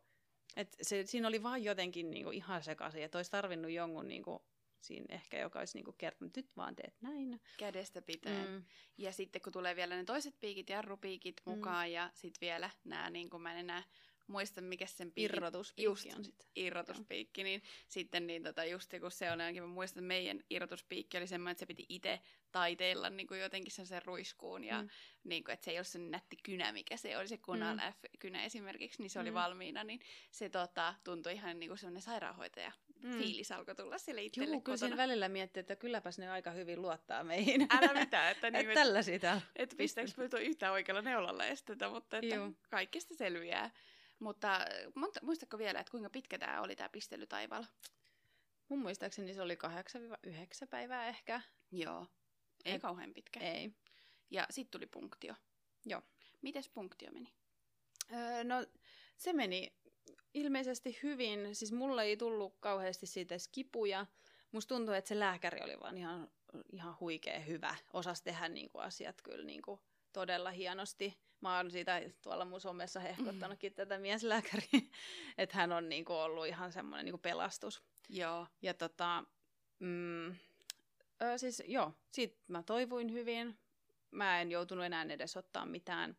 et 0.56 0.76
se, 0.82 1.06
siinä 1.06 1.28
oli 1.28 1.44
vaan 1.44 1.64
jotenkin 1.64 2.12
niinku 2.12 2.32
ihan 2.32 2.64
sekaisin, 2.64 3.04
että 3.04 3.18
olisi 3.18 3.32
tarvinnut 3.32 3.72
jonkun 3.72 4.08
niinku, 4.08 4.46
siinä 4.82 5.06
ehkä, 5.10 5.40
joka 5.40 5.60
olisi 5.60 5.78
niinku 5.78 5.92
kertonut, 5.98 6.30
että 6.30 6.40
nyt 6.40 6.58
vaan 6.58 6.76
teet 6.76 6.96
näin. 7.02 7.42
Kädestä 7.58 8.02
pitää. 8.02 8.46
Mm. 8.46 8.64
Ja 8.98 9.12
sitten 9.12 9.42
kun 9.42 9.54
tulee 9.54 9.76
vielä 9.76 9.96
ne 9.96 10.04
toiset 10.04 10.36
piikit, 10.40 10.70
jarrupiikit 10.70 11.42
mm. 11.46 11.52
mukaan 11.52 11.88
mm. 11.88 11.94
ja 11.94 12.10
sitten 12.14 12.42
vielä 12.42 12.70
nämä, 12.84 13.10
niin 13.10 13.30
kuin 13.30 13.44
mä 13.44 13.52
en 13.52 13.60
enää 13.60 13.84
muista 14.32 14.62
mikä 14.62 14.86
sen 14.86 15.12
piikki. 15.12 15.36
Irrotuspiikki 15.36 15.84
just, 15.84 16.18
on 16.18 16.26
sitten. 16.26 16.48
Irrotuspiikki, 16.56 17.44
niin 17.44 17.64
sitten 17.88 18.28
niin 18.28 18.44
tota, 18.44 18.66
just 18.66 18.92
kun 19.02 19.12
se 19.12 19.32
on 19.32 19.42
ainakin, 19.42 19.64
mä 19.64 19.68
muistan, 19.68 20.04
että 20.04 20.08
meidän 20.08 20.40
irrotuspiikki 20.50 21.18
oli 21.18 21.28
semmoinen, 21.28 21.52
että 21.52 21.60
se 21.60 21.66
piti 21.66 21.86
itse 21.90 22.22
taiteilla 22.52 23.10
niin 23.10 23.28
kuin 23.28 23.40
jotenkin 23.40 23.72
sen, 23.72 23.88
sen 23.88 24.02
ruiskuun 24.06 24.64
ja 24.64 24.82
mm. 24.82 24.90
niin 25.24 25.44
kuin, 25.44 25.54
että 25.54 25.66
se 25.66 25.72
ei 25.72 25.78
ole 25.78 25.84
se 25.84 26.00
nätti 26.00 26.38
kynä, 26.44 26.72
mikä 26.72 26.98
se 26.98 27.18
oli 27.18 27.28
se 27.28 27.38
Kunal 27.38 27.76
mm. 27.76 27.82
F-kynä 27.82 28.44
esimerkiksi, 28.44 29.02
niin 29.02 29.10
se 29.10 29.20
oli 29.20 29.32
mm. 29.32 29.36
valmiina, 29.36 29.84
niin 29.84 30.00
se 30.32 30.50
tota, 30.50 30.96
tuntui 31.04 31.34
ihan 31.34 31.60
niin 31.60 31.70
kuin 31.70 31.78
semmoinen 31.78 32.02
sairaanhoitaja 32.02 32.72
mm. 33.04 33.18
fiilis 33.18 33.52
alkoi 33.52 33.76
tulla 33.76 33.98
sille 33.98 34.24
itselle 34.24 34.56
Joo, 34.56 34.62
kyllä 34.62 34.78
siinä 34.78 34.98
välillä 34.98 35.30
miettii, 35.30 35.62
että 35.62 35.76
kylläpäs 35.76 36.20
ne 36.20 36.30
aika 36.30 36.52
hyvin 36.52 36.82
luottaa 36.82 37.24
meihin. 37.24 37.68
Älä 37.70 38.00
mitään. 38.00 38.32
Että, 38.32 38.50
niin, 38.52 38.70
et 38.70 38.74
tällä 38.74 39.02
sitä. 39.02 39.42
Että 39.56 39.76
pistääkö 39.76 40.12
me 40.18 40.42
yhtään 40.42 40.74
oikealla 40.74 41.02
neulalla 41.02 41.46
estetä, 41.46 41.90
mutta 41.90 42.18
että 42.18 42.36
kaikista 42.70 43.16
selviää. 43.16 43.72
Mutta 44.22 44.60
muistatko 45.22 45.58
vielä, 45.58 45.80
että 45.80 45.92
kuinka 45.92 46.10
pitkä 46.10 46.38
tämä 46.38 46.62
oli 46.62 46.76
tämä 46.76 46.90
pistelytaival? 46.90 47.64
Mun 48.70 48.80
muistaakseni 48.80 49.34
se 49.34 49.42
oli 49.42 49.58
8-9 50.28 50.68
päivää 50.70 51.08
ehkä. 51.08 51.42
Joo. 51.72 52.08
Ei 52.66 52.74
Et, 52.74 52.82
kauhean 52.82 53.14
pitkä. 53.14 53.40
Ei. 53.40 53.72
Ja 54.30 54.48
sitten 54.50 54.72
tuli 54.72 54.86
punktio. 54.86 55.36
Joo. 55.86 56.02
Mites 56.42 56.70
punktio 56.70 57.12
meni? 57.12 57.34
Öö, 58.14 58.44
no 58.44 58.66
se 59.18 59.34
meni 59.34 59.74
ilmeisesti 60.34 61.00
hyvin. 61.04 61.56
Siis 61.56 61.72
mulla 61.72 62.04
ei 62.04 62.18
tullut 62.18 62.58
kauheasti 62.60 63.06
siitä 63.06 63.36
kipuja. 63.52 64.06
Musta 64.52 64.76
tuntuu, 64.76 64.94
että 64.94 65.10
se 65.10 65.20
lääkäri 65.20 65.62
oli 65.64 65.80
vaan 65.80 65.98
ihan, 65.98 66.32
ihan 66.74 66.98
huikea 67.00 67.40
hyvä. 67.40 67.76
Osas 67.94 68.22
tehdä 68.22 68.50
niinku 68.50 68.78
asiat 68.78 69.22
kyllä 69.22 69.46
niinku 69.46 69.80
todella 70.14 70.52
hienosti. 70.52 71.18
Mä 71.42 71.58
oon 71.58 71.72
siitä 71.72 72.02
tuolla 72.22 72.46
mun 72.46 72.62
somessa 72.62 73.00
hehkottanutkin 73.00 73.72
mm. 73.72 73.76
tätä 73.76 73.98
mieslääkäriä, 73.98 74.82
että 75.38 75.58
hän 75.58 75.72
on 75.72 75.90
niinku 75.90 76.14
ollut 76.14 76.48
ihan 76.48 76.72
semmoinen 76.72 77.06
niinku 77.06 77.18
pelastus. 77.18 77.84
Joo. 78.10 78.48
Ja 78.62 78.74
tota, 78.74 79.24
mm, 79.80 80.30
ö, 81.22 81.38
siis 81.38 81.64
joo, 81.66 81.94
siitä 82.12 82.38
mä 82.48 82.64
toivuin 82.64 83.12
hyvin. 83.12 83.60
Mä 84.12 84.42
en 84.42 84.52
joutunut 84.52 84.86
enää 84.86 85.06
edes 85.10 85.38
ottaa 85.38 85.66
mitään 85.66 86.18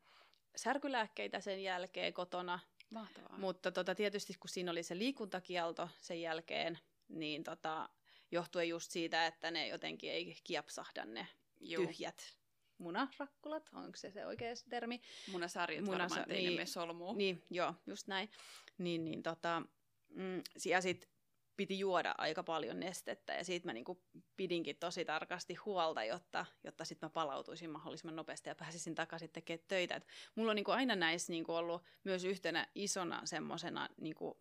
särkylääkkeitä 0.57 1.41
sen 1.41 1.63
jälkeen 1.63 2.13
kotona. 2.13 2.59
Mahtavaa. 2.91 3.39
Mutta 3.39 3.73
tota, 3.73 3.95
tietysti 3.95 4.35
kun 4.41 4.51
siinä 4.51 4.71
oli 4.71 4.83
se 4.83 4.99
liikuntakielto 4.99 5.89
sen 5.99 6.21
jälkeen, 6.21 6.79
niin 7.09 7.45
tota, 7.45 7.89
johtuen 8.31 8.69
just 8.69 8.91
siitä, 8.91 9.27
että 9.27 9.51
ne 9.51 9.69
jotenkin 9.69 10.11
ei 10.13 10.37
kiepsahda 10.45 11.05
ne 11.05 11.27
Juu. 11.61 11.87
tyhjät 11.87 12.37
munarakkulat, 12.83 13.71
onko 13.73 13.97
se 13.97 14.11
se 14.11 14.27
oikea 14.27 14.53
termi? 14.71 15.01
Munasarjat 15.33 15.85
Munasa- 15.85 16.17
varmaan, 16.17 16.29
niin, 16.29 16.53
me 16.53 16.67
solmuu. 16.67 17.15
Niin, 17.15 17.43
joo, 17.51 17.75
just 17.87 18.07
näin. 18.07 18.31
Niin, 18.79 19.05
niin 19.05 19.23
tota, 19.23 19.63
mm, 20.09 20.43
ja 20.65 20.81
sitten 20.81 21.09
piti 21.57 21.79
juoda 21.79 22.15
aika 22.19 22.43
paljon 22.43 22.81
nestettä 22.81 23.35
ja 23.35 23.45
siitä 23.45 23.69
mä 23.69 23.73
niinku 23.73 24.03
pidinkin 24.37 24.77
tosi 24.77 25.05
tarkasti 25.05 25.55
huolta, 25.55 26.05
jotta, 26.05 26.47
jotta 26.65 26.85
sitten 26.85 27.07
mä 27.07 27.11
palautuisin 27.11 27.71
mahdollisimman 27.71 28.17
nopeasti 28.17 28.49
ja 28.49 28.55
pääsisin 28.55 28.95
takaisin 28.95 29.31
tekemään 29.33 29.65
töitä. 29.69 29.95
Et 29.95 30.07
mulla 30.35 30.51
on 30.51 30.57
niinku 30.57 30.71
aina 30.71 30.97
näissä 30.97 31.33
niinku 31.33 31.53
ollut 31.55 31.83
myös 32.05 32.25
yhtenä 32.25 32.67
isona 32.75 33.21
semmoisena 33.25 33.89
niinku 34.01 34.37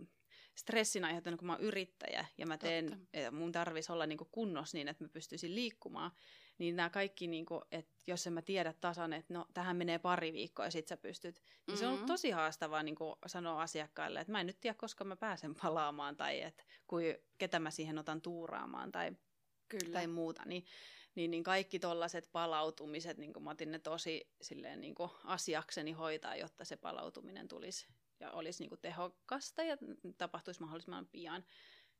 stressin 0.57 1.05
aiheuttanut, 1.05 1.39
kun 1.39 1.47
mä 1.47 1.53
oon 1.53 1.61
yrittäjä 1.61 2.25
ja 2.37 2.45
mä 2.45 2.57
teen, 2.57 2.89
Totta. 2.89 3.31
mun 3.31 3.51
tarvitsisi 3.51 3.91
olla 3.91 4.05
niinku 4.05 4.25
kunnossa 4.31 4.77
niin, 4.77 4.87
että 4.87 5.03
mä 5.03 5.09
pystyisin 5.09 5.55
liikkumaan, 5.55 6.11
niin 6.57 6.75
nämä 6.75 6.89
kaikki, 6.89 7.27
niin 7.27 7.45
kuin, 7.45 7.61
että 7.71 7.93
jos 8.07 8.27
en 8.27 8.33
mä 8.33 8.41
tiedä 8.41 8.73
tasan, 8.73 9.13
että 9.13 9.33
no 9.33 9.45
tähän 9.53 9.77
menee 9.77 9.99
pari 9.99 10.33
viikkoa 10.33 10.65
ja 10.65 10.71
sit 10.71 10.87
sä 10.87 10.97
pystyt, 10.97 11.35
niin 11.35 11.45
mm-hmm. 11.67 11.79
se 11.79 11.85
on 11.85 11.87
ollut 11.87 12.01
mm-hmm. 12.01 12.13
tosi 12.13 12.31
haastavaa 12.31 12.83
niin 12.83 12.95
kuin 12.95 13.15
sanoa 13.25 13.61
asiakkaille, 13.61 14.19
että 14.19 14.31
mä 14.31 14.39
en 14.39 14.47
nyt 14.47 14.59
tiedä, 14.61 14.73
koska 14.73 15.03
mä 15.03 15.15
pääsen 15.15 15.55
palaamaan 15.55 16.17
tai 16.17 16.41
että 16.41 16.63
kui, 16.87 17.23
ketä 17.37 17.59
mä 17.59 17.71
siihen 17.71 17.97
otan 17.97 18.21
tuuraamaan 18.21 18.91
tai, 18.91 19.11
Kyllä. 19.67 19.93
tai 19.93 20.07
muuta. 20.07 20.43
Niin, 20.45 20.65
niin, 21.15 21.31
niin 21.31 21.43
kaikki 21.43 21.79
tollaiset 21.79 22.29
palautumiset, 22.31 23.17
niin 23.17 23.33
kuin 23.33 23.43
mä 23.43 23.49
otin 23.49 23.71
ne 23.71 23.79
tosi 23.79 24.29
silleen, 24.41 24.81
niin 24.81 24.95
kuin 24.95 25.09
asiakseni 25.23 25.91
hoitaa, 25.91 26.35
jotta 26.35 26.65
se 26.65 26.77
palautuminen 26.77 27.47
tulisi 27.47 27.87
ja 28.21 28.31
olisi 28.31 28.63
niin 28.63 28.69
kuin 28.69 28.81
tehokasta 28.81 29.63
ja 29.63 29.77
tapahtuisi 30.17 30.61
mahdollisimman 30.61 31.07
pian. 31.07 31.43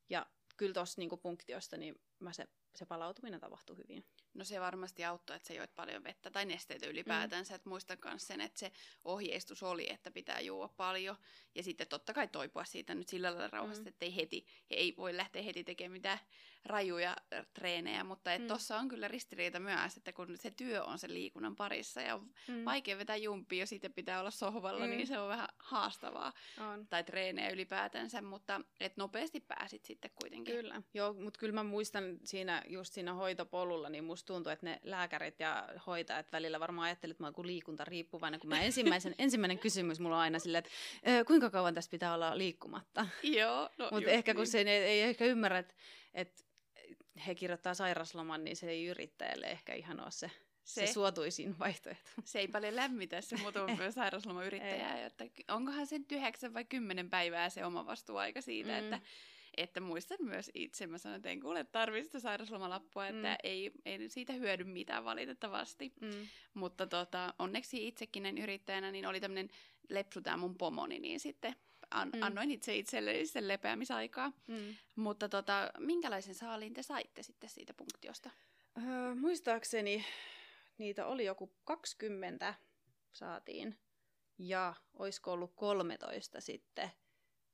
Ja 0.10 0.26
kyllä 0.58 0.74
tuossa 0.74 1.02
niin 1.02 1.20
punktiosta 1.22 1.78
niin 1.78 2.02
mä 2.20 2.34
se, 2.34 2.48
se 2.76 2.86
palautuminen 2.86 3.40
tapahtui 3.40 3.78
hyvin. 3.78 4.06
No 4.34 4.44
se 4.44 4.60
varmasti 4.60 5.06
auttoi, 5.06 5.36
että 5.36 5.48
sä 5.48 5.54
joit 5.54 5.76
paljon 5.76 6.04
vettä 6.04 6.32
tai 6.32 6.46
nesteitä 6.46 6.88
ylipäätänsä. 6.88 7.54
Mm. 7.54 7.56
Että 7.56 7.70
muistan 7.70 7.98
myös 8.06 8.28
sen, 8.28 8.42
että 8.42 8.60
se 8.60 8.72
ohjeistus 9.04 9.64
oli, 9.64 9.92
että 9.92 10.12
pitää 10.12 10.40
juoda 10.40 10.74
paljon. 10.78 11.16
Ja 11.56 11.64
sitten 11.64 11.88
totta 11.88 12.14
kai 12.14 12.28
toipua 12.28 12.64
siitä 12.64 12.96
nyt 12.96 13.10
sillä 13.10 13.32
lailla 13.32 13.48
rauhassa, 13.48 13.84
mm. 13.84 13.88
että 13.88 14.06
ei 14.06 14.16
heti, 14.16 14.46
ei 14.70 14.94
voi 14.98 15.18
lähteä 15.18 15.42
heti 15.42 15.64
tekemään 15.64 15.92
mitään 15.92 16.20
rajuja 16.66 17.16
treenejä. 17.54 18.04
Mutta 18.04 18.34
että 18.34 18.44
mm. 18.44 18.48
tuossa 18.48 18.78
on 18.78 18.88
kyllä 18.88 19.08
ristiriita 19.08 19.60
myös, 19.60 19.98
että 19.98 20.14
kun 20.14 20.38
se 20.38 20.52
työ 20.52 20.84
on 20.84 21.00
sen 21.00 21.14
liikunnan 21.14 21.56
parissa 21.56 22.02
ja 22.02 22.16
on 22.16 22.30
mm. 22.48 22.66
vaikea 22.66 22.98
vetää 22.98 23.16
jumpia 23.16 23.60
ja 23.60 23.68
sitten 23.68 23.94
pitää 23.94 24.20
olla 24.20 24.32
sohvalla, 24.32 24.86
mm. 24.86 24.92
niin 24.92 25.08
se 25.08 25.20
on 25.20 25.30
vähän 25.30 25.48
haastavaa. 25.58 26.34
On. 26.60 26.88
Tai 26.88 27.04
treenejä 27.04 27.50
ylipäätänsä, 27.50 28.22
mutta 28.22 28.62
että 28.80 29.02
nopeasti 29.02 29.40
pääsit 29.40 29.86
sitten 29.86 30.12
kuitenkin. 30.22 30.56
Kyllä, 30.56 30.82
joo, 30.94 31.14
mutta 31.14 31.40
kyllä 31.40 31.54
mä 31.54 31.64
muistan 31.64 32.20
siinä 32.24 32.64
just 32.68 32.94
siinä 32.94 33.14
hoitopolulla, 33.14 33.90
niin 33.90 34.04
musta 34.04 34.21
musta 34.22 34.34
tuntuu, 34.34 34.52
että 34.52 34.66
ne 34.66 34.80
lääkärit 34.84 35.40
ja 35.40 35.70
hoitajat 35.88 36.32
välillä 36.32 36.60
varmaan 36.60 36.86
ajattelivat, 36.86 37.16
että 37.16 37.24
mä 37.24 37.32
oon 37.38 37.48
liikunta 37.48 37.86
riippuvainen, 37.86 38.40
kun 38.40 38.50
mä 38.50 38.62
ensimmäisen, 38.62 39.16
ensimmäinen 39.26 39.60
kysymys 39.60 40.00
mulla 40.00 40.16
on 40.16 40.22
aina 40.22 40.40
silleen, 40.40 40.64
että 41.04 41.26
kuinka 41.26 41.50
kauan 41.50 41.74
tässä 41.74 41.92
pitää 41.92 42.14
olla 42.14 42.38
liikkumatta. 42.38 43.08
Joo, 43.24 43.70
no 43.78 43.90
Mutta 43.92 44.10
ehkä 44.10 44.34
kun 44.34 44.42
niin. 44.42 44.52
se 44.52 44.60
ei, 44.60 44.68
ei 44.68 45.02
ehkä 45.02 45.26
ymmärrä, 45.26 45.60
että, 45.60 45.74
että 46.14 46.44
he 47.28 47.36
kirjoittaa 47.36 47.74
sairasloman, 47.74 48.44
niin 48.44 48.56
se 48.56 48.70
ei 48.70 48.86
yrittäjälle 48.86 49.46
ehkä 49.46 49.74
ihan 49.74 50.00
ole 50.00 50.12
se 50.12 50.32
se, 50.64 50.88
se 50.88 50.94
suotuisin 50.94 51.60
vaihtoehto. 51.60 52.10
Se 52.24 52.40
ei 52.40 52.48
paljon 52.48 52.76
lämmitä 52.76 53.22
se 53.22 53.38
muutama 53.38 53.68
sairauslomayrittäjää, 53.92 55.06
että 55.06 55.26
onkohan 55.48 55.88
se 55.88 56.00
yhdeksän 56.12 56.54
vai 56.54 56.66
kymmenen 56.66 57.10
päivää 57.10 57.50
se 57.50 57.66
oma 57.66 57.86
vastuuaika 57.86 58.42
siitä, 58.42 58.70
mm. 58.70 58.78
että 58.78 59.00
että 59.62 59.80
muistan 59.80 60.18
myös 60.22 60.52
itse, 60.54 60.88
mä 60.88 60.98
sanoin, 60.98 61.18
että 61.18 61.30
en 61.30 61.40
kuule 61.40 61.64
tarvista 61.64 62.20
sairauslomalappua, 62.20 63.08
että 63.08 63.30
mm. 63.30 63.38
ei, 63.44 63.72
ei 63.86 64.10
siitä 64.10 64.34
hyödy 64.34 64.64
mitään 64.64 65.06
valitettavasti. 65.06 65.94
Mm. 66.02 66.28
Mutta 66.54 66.88
tota, 66.88 67.34
onneksi 67.40 67.88
itsekin 67.88 68.24
näin 68.24 68.38
yrittäjänä, 68.38 68.92
niin 68.92 69.08
oli 69.08 69.20
tämmöinen 69.20 69.50
lepsu 69.90 70.22
tämä 70.22 70.38
mun 70.38 70.58
pomoni, 70.58 71.00
niin 71.00 71.20
sitten 71.20 71.56
an, 71.92 72.10
mm. 72.14 72.22
annoin 72.22 72.52
itse 72.52 72.76
itselleni 72.76 73.26
sen 73.26 73.48
lepeämisaikaa. 73.48 74.32
Mm. 74.48 74.76
Mutta 74.96 75.30
tota, 75.30 75.72
minkälaisen 75.80 76.36
saaliin 76.36 76.74
te 76.74 76.84
saitte 76.84 77.24
sitten 77.24 77.50
siitä 77.50 77.74
punktiosta? 77.74 78.30
Öö, 78.78 79.16
muistaakseni 79.16 80.06
niitä 80.78 81.06
oli 81.06 81.26
joku 81.26 81.52
20 81.64 82.54
saatiin. 83.14 83.78
Ja 84.38 84.74
olisiko 84.94 85.32
ollut 85.32 85.54
13 85.56 86.42
sitten 86.42 86.92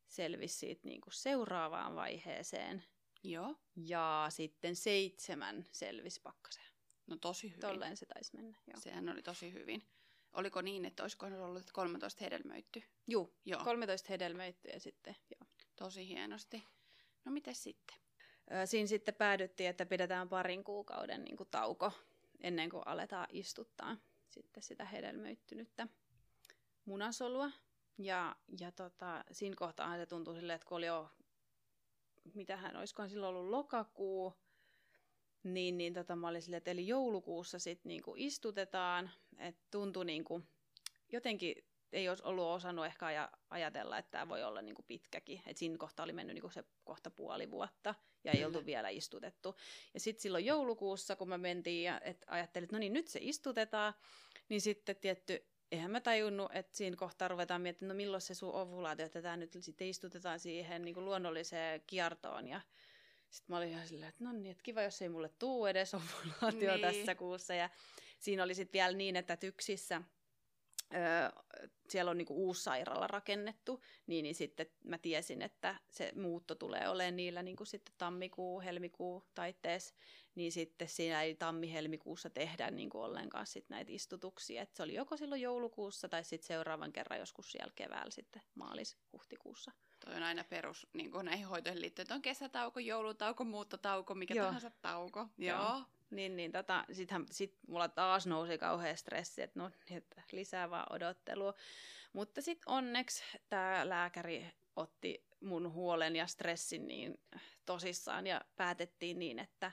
selvisi 0.07 0.57
siitä 0.57 0.81
niin 0.83 1.01
kuin 1.01 1.13
seuraavaan 1.13 1.95
vaiheeseen. 1.95 2.83
Joo. 3.23 3.55
Ja 3.75 4.25
sitten 4.29 4.75
seitsemän 4.75 5.65
selvisi 5.71 6.21
pakkaseen. 6.21 6.67
No 7.07 7.17
tosi 7.17 7.47
hyvin. 7.47 7.61
Tolleen 7.61 7.97
se 7.97 8.05
taisi 8.05 8.35
mennä. 8.35 8.57
Joo. 8.67 8.79
Sehän 8.79 9.09
oli 9.09 9.21
tosi 9.21 9.53
hyvin. 9.53 9.83
Oliko 10.33 10.61
niin, 10.61 10.85
että 10.85 11.03
olisiko 11.03 11.25
ollut 11.25 11.59
että 11.59 11.73
13 11.73 12.23
hedelmöitty? 12.23 12.83
Juu, 13.07 13.33
Joo. 13.45 13.63
13 13.63 14.07
hedelmöittyä 14.09 14.79
sitten. 14.79 15.15
Joo. 15.39 15.49
Tosi 15.75 16.07
hienosti. 16.07 16.63
No 17.25 17.31
miten 17.31 17.55
sitten? 17.55 17.97
Siinä 18.65 18.87
sitten 18.87 19.15
päädyttiin, 19.15 19.69
että 19.69 19.85
pidetään 19.85 20.29
parin 20.29 20.63
kuukauden 20.63 21.23
niin 21.23 21.37
kuin 21.37 21.49
tauko 21.51 21.91
ennen 22.41 22.69
kuin 22.69 22.83
aletaan 22.85 23.27
istuttaa 23.29 23.97
sitten 24.29 24.63
sitä 24.63 24.85
hedelmöittynyttä 24.85 25.87
munasolua. 26.85 27.51
Ja, 27.97 28.35
ja 28.59 28.71
tota, 28.71 29.23
siinä 29.31 29.55
kohtaa 29.55 29.97
se 29.97 30.05
tuntui 30.05 30.35
silleen, 30.35 30.55
että 30.55 30.67
kun 30.67 30.77
oli 30.77 30.85
jo, 30.85 31.09
mitähän, 32.33 32.75
olisikohan 32.75 33.09
silloin 33.09 33.35
ollut 33.35 33.49
lokakuu, 33.49 34.33
niin, 35.43 35.77
niin 35.77 35.93
tota, 35.93 36.15
mä 36.15 36.27
olin 36.27 36.41
silleen, 36.41 36.57
että 36.57 36.71
eli 36.71 36.87
joulukuussa 36.87 37.59
sitten 37.59 37.89
niinku 37.89 38.13
istutetaan, 38.17 39.09
että 39.37 39.61
tuntui 39.71 40.05
niinku, 40.05 40.41
jotenkin 41.11 41.55
ei 41.91 42.09
olisi 42.09 42.23
ollut 42.23 42.45
osannut 42.45 42.85
ehkä 42.85 43.05
aja, 43.05 43.31
ajatella, 43.49 43.97
että 43.97 44.11
tämä 44.11 44.29
voi 44.29 44.43
olla 44.43 44.61
niinku 44.61 44.83
pitkäkin. 44.83 45.41
Et 45.45 45.57
siinä 45.57 45.77
kohtaa 45.77 46.03
oli 46.03 46.13
mennyt 46.13 46.33
niinku 46.33 46.49
se 46.49 46.63
kohta 46.83 47.09
puoli 47.09 47.51
vuotta 47.51 47.95
ja 48.23 48.31
ei 48.31 48.45
oltu 48.45 48.65
vielä 48.65 48.89
istutettu. 48.89 49.55
Ja 49.93 49.99
sitten 49.99 50.21
silloin 50.21 50.45
joulukuussa, 50.45 51.15
kun 51.15 51.29
mä 51.29 51.37
mentiin 51.37 51.83
ja 51.83 52.01
et 52.01 52.25
ajattelin, 52.27 52.63
että 52.63 52.75
no 52.75 52.79
niin, 52.79 52.93
nyt 52.93 53.07
se 53.07 53.19
istutetaan, 53.21 53.93
niin 54.49 54.61
sitten 54.61 54.95
tietty, 54.95 55.47
eihän 55.71 55.91
mä 55.91 56.01
tajunnut, 56.01 56.55
että 56.55 56.77
siinä 56.77 56.95
kohtaa 56.97 57.27
ruvetaan 57.27 57.61
miettimään, 57.61 57.89
no 57.89 57.97
milloin 57.97 58.21
se 58.21 58.33
sun 58.33 58.53
ovulaatio, 58.53 59.05
että 59.05 59.21
tämä 59.21 59.37
nyt 59.37 59.57
sitten 59.59 59.87
istutetaan 59.87 60.39
siihen 60.39 60.85
niin 60.85 60.93
kuin 60.95 61.05
luonnolliseen 61.05 61.81
kiertoon. 61.87 62.47
Ja 62.47 62.61
sitten 63.29 63.53
mä 63.53 63.57
olin 63.57 63.69
ihan 63.69 63.87
silleen, 63.87 64.09
että 64.09 64.23
no 64.23 64.31
niin, 64.31 64.51
että 64.51 64.63
kiva, 64.63 64.81
jos 64.81 65.01
ei 65.01 65.09
mulle 65.09 65.29
tuu 65.39 65.65
edes 65.65 65.93
ovulaatio 65.93 66.71
Niin. 66.71 66.81
tässä 66.81 67.15
kuussa. 67.15 67.53
Ja 67.53 67.69
siinä 68.19 68.43
oli 68.43 68.55
sitten 68.55 68.79
vielä 68.79 68.97
niin, 68.97 69.15
että 69.15 69.37
tyksissä 69.37 70.01
Öö, 70.93 71.29
siellä 71.89 72.11
on 72.11 72.17
niinku 72.17 72.33
uusi 72.47 72.63
sairaala 72.63 73.07
rakennettu, 73.07 73.83
niin, 74.07 74.23
niin 74.23 74.35
sitten 74.35 74.67
mä 74.83 74.97
tiesin, 74.97 75.41
että 75.41 75.75
se 75.89 76.11
muutto 76.15 76.55
tulee 76.55 76.89
olemaan 76.89 77.15
niillä 77.15 77.43
niinku 77.43 77.65
sitten 77.65 77.95
tammikuu, 77.97 78.61
helmikuu 78.61 79.23
taitteessa, 79.35 79.95
niin 80.37 80.51
sitten 80.51 80.87
siinä 80.87 81.23
ei 81.23 81.35
tammi-helmikuussa 81.35 82.29
tehdä 82.29 82.71
niinku 82.71 83.01
ollenkaan 83.01 83.45
sit 83.45 83.69
näitä 83.69 83.91
istutuksia. 83.91 84.61
Et 84.61 84.75
se 84.75 84.83
oli 84.83 84.93
joko 84.93 85.17
silloin 85.17 85.41
joulukuussa 85.41 86.09
tai 86.09 86.23
sitten 86.23 86.47
seuraavan 86.47 86.93
kerran 86.93 87.19
joskus 87.19 87.51
siellä 87.51 87.73
keväällä 87.75 88.11
sitten 88.11 88.41
maalis-huhtikuussa. 88.55 89.71
Toi 90.05 90.15
on 90.15 90.23
aina 90.23 90.43
perus 90.43 90.87
niin 90.93 91.11
kuin 91.11 91.25
näihin 91.25 91.47
hoitoihin 91.47 91.81
liittyen, 91.81 92.03
että 92.03 92.15
on 92.15 92.21
kesätauko, 92.21 92.79
joulutauko, 92.79 93.43
muuttotauko, 93.43 94.15
mikä 94.15 94.33
Joo. 94.33 94.45
tahansa 94.45 94.71
tauko. 94.81 95.27
Joo. 95.37 95.59
Joo. 95.59 95.83
Niin, 96.09 96.35
niin 96.35 96.51
tota, 96.51 96.85
sittenhän, 96.91 97.25
sit 97.31 97.57
mulla 97.67 97.87
taas 97.87 98.27
nousi 98.27 98.57
kauhean 98.57 98.97
stressi, 98.97 99.41
että 99.41 99.59
no, 99.59 99.71
että 99.91 100.21
lisää 100.31 100.69
vaan 100.69 100.93
odottelua. 100.93 101.53
Mutta 102.13 102.41
sitten 102.41 102.73
onneksi 102.73 103.23
tämä 103.49 103.89
lääkäri 103.89 104.45
otti 104.75 105.27
mun 105.39 105.73
huolen 105.73 106.15
ja 106.15 106.27
stressin 106.27 106.87
niin 106.87 107.19
tosissaan 107.65 108.27
ja 108.27 108.41
päätettiin 108.55 109.19
niin, 109.19 109.39
että 109.39 109.71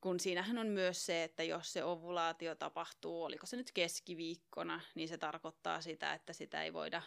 kun 0.00 0.20
siinähän 0.20 0.58
on 0.58 0.66
myös 0.66 1.06
se, 1.06 1.24
että 1.24 1.42
jos 1.42 1.72
se 1.72 1.84
ovulaatio 1.84 2.54
tapahtuu, 2.54 3.24
oliko 3.24 3.46
se 3.46 3.56
nyt 3.56 3.72
keskiviikkona, 3.72 4.80
niin 4.94 5.08
se 5.08 5.18
tarkoittaa 5.18 5.80
sitä, 5.80 6.14
että 6.14 6.32
sitä 6.32 6.62
ei 6.62 6.72
voida 6.72 7.02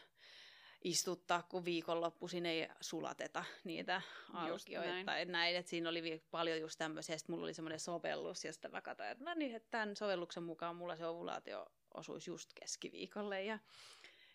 istuttaa, 0.83 1.43
kun 1.43 1.65
viikonloppuisin 1.65 2.45
ei 2.45 2.67
sulateta 2.81 3.43
niitä 3.63 4.01
alkioita 4.33 5.03
näin. 5.03 5.31
näin. 5.31 5.55
Että 5.55 5.69
siinä 5.69 5.89
oli 5.89 6.23
paljon 6.31 6.59
just 6.59 6.77
tämmöisiä, 6.77 7.17
sitten 7.17 7.33
mulla 7.33 7.45
oli 7.45 7.53
semmoinen 7.53 7.79
sovellus, 7.79 8.45
ja 8.45 8.53
sitten 8.53 8.71
mä 8.71 8.81
katsoin, 8.81 9.09
että 9.09 9.23
no 9.23 9.33
niin, 9.33 9.55
että 9.55 9.67
tämän 9.71 9.95
sovelluksen 9.95 10.43
mukaan 10.43 10.75
mulla 10.75 10.95
se 10.95 11.05
ovulaatio 11.05 11.67
osuisi 11.93 12.31
just 12.31 12.49
keskiviikolle. 12.53 13.43
Ja, 13.43 13.59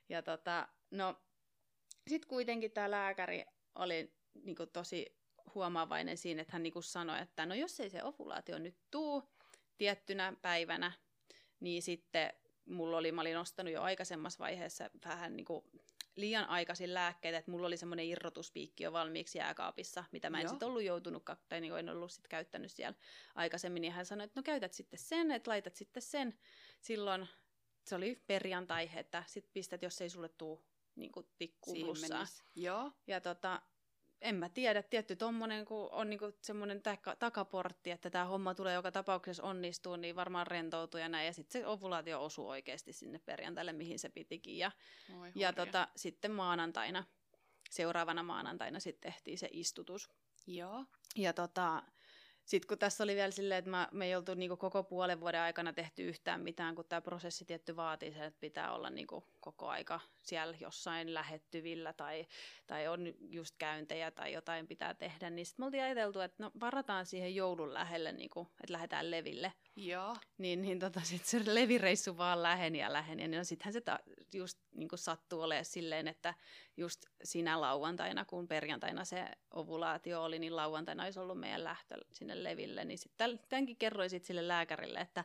ja 0.09 0.23
tota, 0.23 0.69
no, 0.91 1.17
sitten 2.09 2.29
kuitenkin 2.29 2.71
tämä 2.71 2.91
lääkäri 2.91 3.45
oli 3.75 4.15
niinku 4.35 4.67
tosi 4.67 5.24
huomaavainen 5.55 6.19
siinä, 6.19 6.43
että 6.43 6.53
hän 6.53 6.63
niinku 6.63 6.83
sanoi, 6.83 7.21
että 7.21 7.47
no 7.47 7.55
jos 7.55 7.81
ei 7.81 7.91
se 7.91 8.03
ovulaatio 8.03 8.59
nyt 8.59 8.77
tuu 8.91 9.23
tiettynä 9.79 10.33
päivänä, 10.43 10.93
niin 11.61 11.83
sitten 11.83 12.33
mulla 12.65 12.97
oli, 12.97 13.13
mä 13.13 13.21
olin 13.21 13.39
ostanut 13.39 13.73
jo 13.73 13.83
aikaisemmassa 13.83 14.39
vaiheessa 14.39 14.91
vähän 15.05 15.37
niinku 15.37 15.65
liian 16.17 16.49
aikaisin 16.49 16.95
lääkkeitä, 16.95 17.39
että 17.39 17.51
mulla 17.51 17.67
oli 17.67 17.77
semmoinen 17.77 18.07
irrotuspiikki 18.07 18.85
jo 18.85 18.93
valmiiksi 18.93 19.39
jääkaapissa, 19.39 20.05
mitä 20.13 20.31
mä 20.31 20.41
en 20.41 20.49
sitten 20.49 20.69
ollut 20.69 20.83
joutunut, 20.83 21.25
tai 21.49 21.61
niin 21.61 21.79
en 21.79 21.89
ollut 21.89 22.13
sit 22.13 22.29
käyttänyt 22.29 22.73
siellä 22.73 22.99
aikaisemmin, 23.35 23.81
niin 23.81 23.93
hän 23.93 24.07
sanoi, 24.07 24.25
että 24.25 24.41
no 24.41 24.43
käytät 24.43 24.73
sitten 24.73 24.99
sen, 24.99 25.31
että 25.31 25.51
laitat 25.51 25.77
sitten 25.77 26.03
sen 26.03 26.39
silloin, 26.81 27.29
se 27.85 27.95
oli 27.95 28.23
perjantai, 28.27 28.91
että 28.95 29.25
sit 29.27 29.53
pistät, 29.53 29.83
jos 29.83 30.01
ei 30.01 30.11
sulle 30.11 30.29
tuu 30.29 30.65
niin 30.95 31.13
tikkuun 31.39 31.79
plussaa. 31.81 32.27
Joo. 32.55 32.93
Ja 33.07 33.21
tota, 33.21 33.63
en 34.25 34.35
mä 34.35 34.49
tiedä, 34.49 34.83
tietty 34.83 35.17
tommonen, 35.17 35.65
kun 35.65 35.89
on 35.93 36.11
niinku 36.11 36.33
semmoinen 36.43 36.83
taka, 36.83 37.17
takaportti, 37.17 37.91
että 37.91 38.11
tämä 38.11 38.25
homma 38.25 38.55
tulee 38.55 38.75
joka 38.75 38.93
tapauksessa 38.93 39.43
onnistuu, 39.43 39.97
niin 39.97 40.17
varmaan 40.17 40.47
rentoutuu 40.47 41.01
ja 41.01 41.09
näin. 41.09 41.27
Ja 41.27 41.33
sitten 41.33 41.61
se 41.63 41.67
ovulaatio 41.67 42.25
osuu 42.25 42.49
oikeasti 42.49 42.93
sinne 42.93 43.19
perjantaille, 43.19 43.73
mihin 43.73 43.99
se 43.99 44.09
pitikin. 44.09 44.59
Ja, 44.59 44.73
Oi 45.21 45.33
ja 45.35 45.53
tota, 45.53 45.89
sitten 45.97 46.31
maanantaina, 46.31 47.05
seuraavana 47.71 48.23
maanantaina 48.23 48.81
sitten 48.81 49.13
tehtiin 49.13 49.39
se 49.39 49.49
istutus. 49.53 50.11
Joo. 50.47 50.85
Ja 51.17 51.33
tota, 51.33 51.83
sitten 52.45 52.69
kun 52.69 52.79
tässä 52.79 53.05
oli 53.05 53.15
vielä 53.15 53.31
silleen, 53.31 53.59
että 53.59 53.71
mä, 53.71 53.89
me 53.93 54.07
ei 54.07 54.17
oltu 54.17 54.35
niinku 54.35 54.57
koko 54.57 54.83
puolen 54.83 55.21
vuoden 55.21 55.41
aikana 55.41 55.73
tehty 55.73 56.09
yhtään 56.09 56.41
mitään, 56.41 56.75
kun 56.75 56.85
tämä 56.89 57.01
prosessi 57.01 57.45
tietty 57.45 57.77
vaatii 57.77 58.13
sen, 58.13 58.23
että 58.23 58.41
pitää 58.41 58.73
olla 58.73 58.91
niinku 58.91 59.25
koko 59.41 59.69
aika 59.69 60.01
siellä 60.23 60.57
jossain 60.61 61.15
lähettyvillä 61.15 61.93
tai, 61.93 62.27
tai 62.67 62.89
on 62.89 63.15
just 63.21 63.55
käyntejä 63.59 64.11
tai 64.11 64.33
jotain 64.33 64.67
pitää 64.67 64.95
tehdä, 64.95 65.31
niin 65.31 65.47
sitten 65.47 65.63
me 65.63 65.67
oltiin 65.67 65.83
ajateltu, 65.83 66.21
että 66.21 66.43
no 66.43 66.51
varataan 66.61 67.07
siihen 67.07 67.35
joulun 67.35 67.75
lähelle, 67.75 68.13
niinku, 68.13 68.41
että 68.61 68.73
lähdetään 68.73 69.11
leville. 69.11 69.53
Joo. 69.77 70.17
Niin, 70.39 70.63
niin 70.63 70.79
tota, 70.79 71.01
sitten 71.01 71.45
se 71.45 71.55
levireissu 71.55 72.17
vaan 72.17 72.43
läheni 72.43 72.79
ja 72.79 72.93
läheni. 72.93 73.23
Ja 73.23 73.29
no 73.29 73.45
sittenhän 73.45 73.73
se 73.73 73.81
ta- 73.81 74.01
just 74.33 74.59
niin 74.75 74.89
sattuu 74.95 75.41
olemaan 75.41 75.65
silleen, 75.65 76.09
että 76.09 76.35
just 76.77 77.05
siinä 77.25 77.61
lauantaina, 77.61 78.25
kun 78.25 78.49
perjantaina 78.49 79.05
se 79.05 79.25
ovulaatio 79.51 80.23
oli, 80.25 80.39
niin 80.39 80.57
lauantaina 80.57 81.05
olisi 81.05 81.21
ollut 81.21 81.41
meidän 81.41 81.65
lähtö 81.65 81.95
sinne 82.13 82.43
leville. 82.43 82.85
Niin 82.85 82.99
sitten 82.99 83.41
tämänkin 83.49 83.77
kerroin 83.77 84.11
sit 84.11 84.25
sille 84.25 84.49
lääkärille, 84.49 85.01
että, 85.01 85.25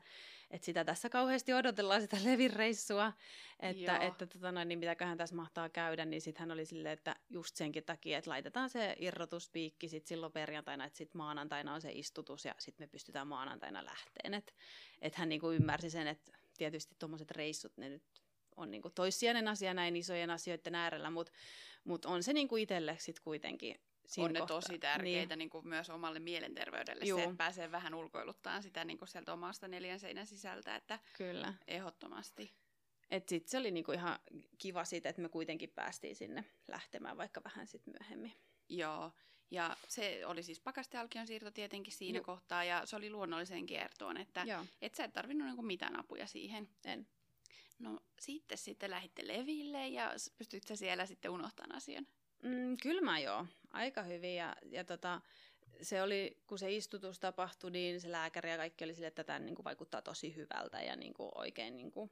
että 0.52 0.66
sitä 0.66 0.86
tässä 0.86 1.10
kauheasti 1.10 1.54
odotellaan 1.54 2.02
sitä 2.02 2.18
levireissua, 2.24 3.14
että, 3.60 3.92
Joo. 3.92 4.02
että 4.02 4.28
tota 4.28 4.52
noin, 4.52 4.68
niin 4.68 4.80
mitäköhän 4.80 5.18
tässä 5.18 5.36
mahtaa 5.36 5.70
käydä, 5.70 6.06
niin 6.06 6.22
sitten 6.22 6.40
hän 6.40 6.52
oli 6.52 6.66
silleen, 6.66 6.94
että 6.94 7.16
just 7.30 7.56
senkin 7.56 7.84
takia, 7.84 8.18
että 8.18 8.30
laitetaan 8.30 8.70
se 8.70 8.96
irrotuspiikki 9.00 9.90
sit 9.90 10.08
silloin 10.08 10.34
perjantaina, 10.34 10.86
että 10.86 10.98
sitten 10.98 11.18
maanantaina 11.18 11.74
on 11.74 11.82
se 11.82 11.92
istutus 11.92 12.46
ja 12.46 12.56
sitten 12.60 12.84
me 12.84 12.88
pystytään 12.88 13.28
maanantaina 13.28 13.86
lähteen. 13.86 14.34
Että 14.34 14.54
et 15.02 15.16
hän 15.16 15.30
niinku 15.30 15.52
ymmärsi 15.52 15.90
sen, 15.90 16.08
että 16.08 16.32
tietysti 16.58 16.96
tuommoiset 17.00 17.32
reissut, 17.32 17.78
ne 17.78 17.90
nyt 17.90 18.04
on 18.56 18.72
niinku 18.72 18.90
toissijainen 18.90 19.48
asia 19.48 19.74
näin 19.74 19.96
isojen 19.96 20.30
asioiden 20.30 20.76
äärellä, 20.76 21.10
mutta 21.10 21.32
mut 21.84 22.06
on 22.06 22.24
se 22.24 22.34
niinku 22.34 22.58
itselle 22.58 22.96
sitten 23.00 23.24
kuitenkin 23.24 23.76
siinä 24.10 24.26
on 24.26 24.34
ne 24.34 24.40
kohtaa. 24.40 24.62
tosi 24.62 24.80
tärkeitä 24.80 25.36
niin. 25.36 25.50
Niin 25.54 25.68
myös 25.68 25.90
omalle 25.90 26.20
mielenterveydelle 26.20 27.06
Juu. 27.06 27.20
se, 27.20 27.24
että 27.24 27.36
pääsee 27.38 27.72
vähän 27.72 27.94
ulkoiluttaan 27.94 28.64
sitä 28.64 28.86
niin 28.86 28.98
kuin 28.98 29.10
sieltä 29.10 29.34
omasta 29.34 29.68
neljän 29.68 30.00
seinän 30.00 30.28
sisältä, 30.28 30.76
että 30.76 30.96
Niin, 30.96 31.14
kyllä. 31.18 31.54
ehdottomasti. 31.68 32.54
Et 33.12 33.30
sit 33.30 33.48
se 33.48 33.58
oli 33.58 33.72
niinku 33.72 33.92
ihan 33.92 34.20
kiva 34.58 34.86
siitä, 34.86 35.10
että 35.10 35.22
me 35.22 35.30
kuitenkin 35.30 35.70
päästiin 35.70 36.16
sinne 36.16 36.46
lähtemään 36.68 37.18
vaikka 37.18 37.42
vähän 37.44 37.68
sit 37.68 37.82
myöhemmin. 37.88 38.34
Joo, 38.70 39.12
ja 39.52 39.78
se 39.88 40.26
oli 40.26 40.44
siis 40.44 40.60
pakastealkion 40.60 41.28
siirto 41.28 41.52
tietenkin 41.52 41.94
siinä 41.94 42.18
Joo. 42.18 42.24
kohtaa, 42.26 42.64
ja 42.64 42.86
se 42.86 42.96
oli 42.96 43.10
luonnolliseen 43.10 43.66
kiertoon, 43.66 44.18
että 44.18 44.44
Joo, 44.48 44.66
et 44.82 44.96
sä 44.96 45.04
et 45.04 45.14
tarvinnut 45.14 45.48
niinku 45.48 45.62
mitään 45.62 46.00
apuja 46.00 46.28
siihen. 46.28 46.70
en. 46.86 47.08
No 47.80 48.00
sitten 48.20 48.58
sitten 48.58 48.90
lähditte 48.90 49.28
leville, 49.28 49.88
ja 49.88 50.14
pystyt 50.38 50.64
sä 50.68 50.76
siellä 50.76 51.06
sitten 51.06 51.32
unohtamaan 51.32 51.76
asian? 51.78 52.08
Mm, 52.44 52.78
kyllä 52.84 53.02
mä 53.02 53.20
joo, 53.20 53.46
aika 53.72 54.04
hyvin. 54.04 54.36
Ja, 54.36 54.56
ja 54.64 54.84
tota, 54.84 55.22
se 55.82 56.02
oli, 56.02 56.38
kun 56.48 56.60
se 56.60 56.76
istutus 56.76 57.20
tapahtui, 57.20 57.72
niin 57.72 58.02
se 58.02 58.12
lääkäri 58.12 58.52
ja 58.52 58.58
kaikki 58.58 58.84
oli 58.84 58.94
sille, 58.94 59.08
että 59.08 59.24
tämä 59.24 59.40
niin 59.40 59.56
kuin 59.56 59.64
vaikuttaa 59.64 60.02
tosi 60.02 60.36
hyvältä 60.36 60.82
ja 60.82 60.96
niin 60.96 61.14
kuin 61.14 61.32
oikein 61.36 61.78
niin 61.78 61.92
kuin 61.92 62.12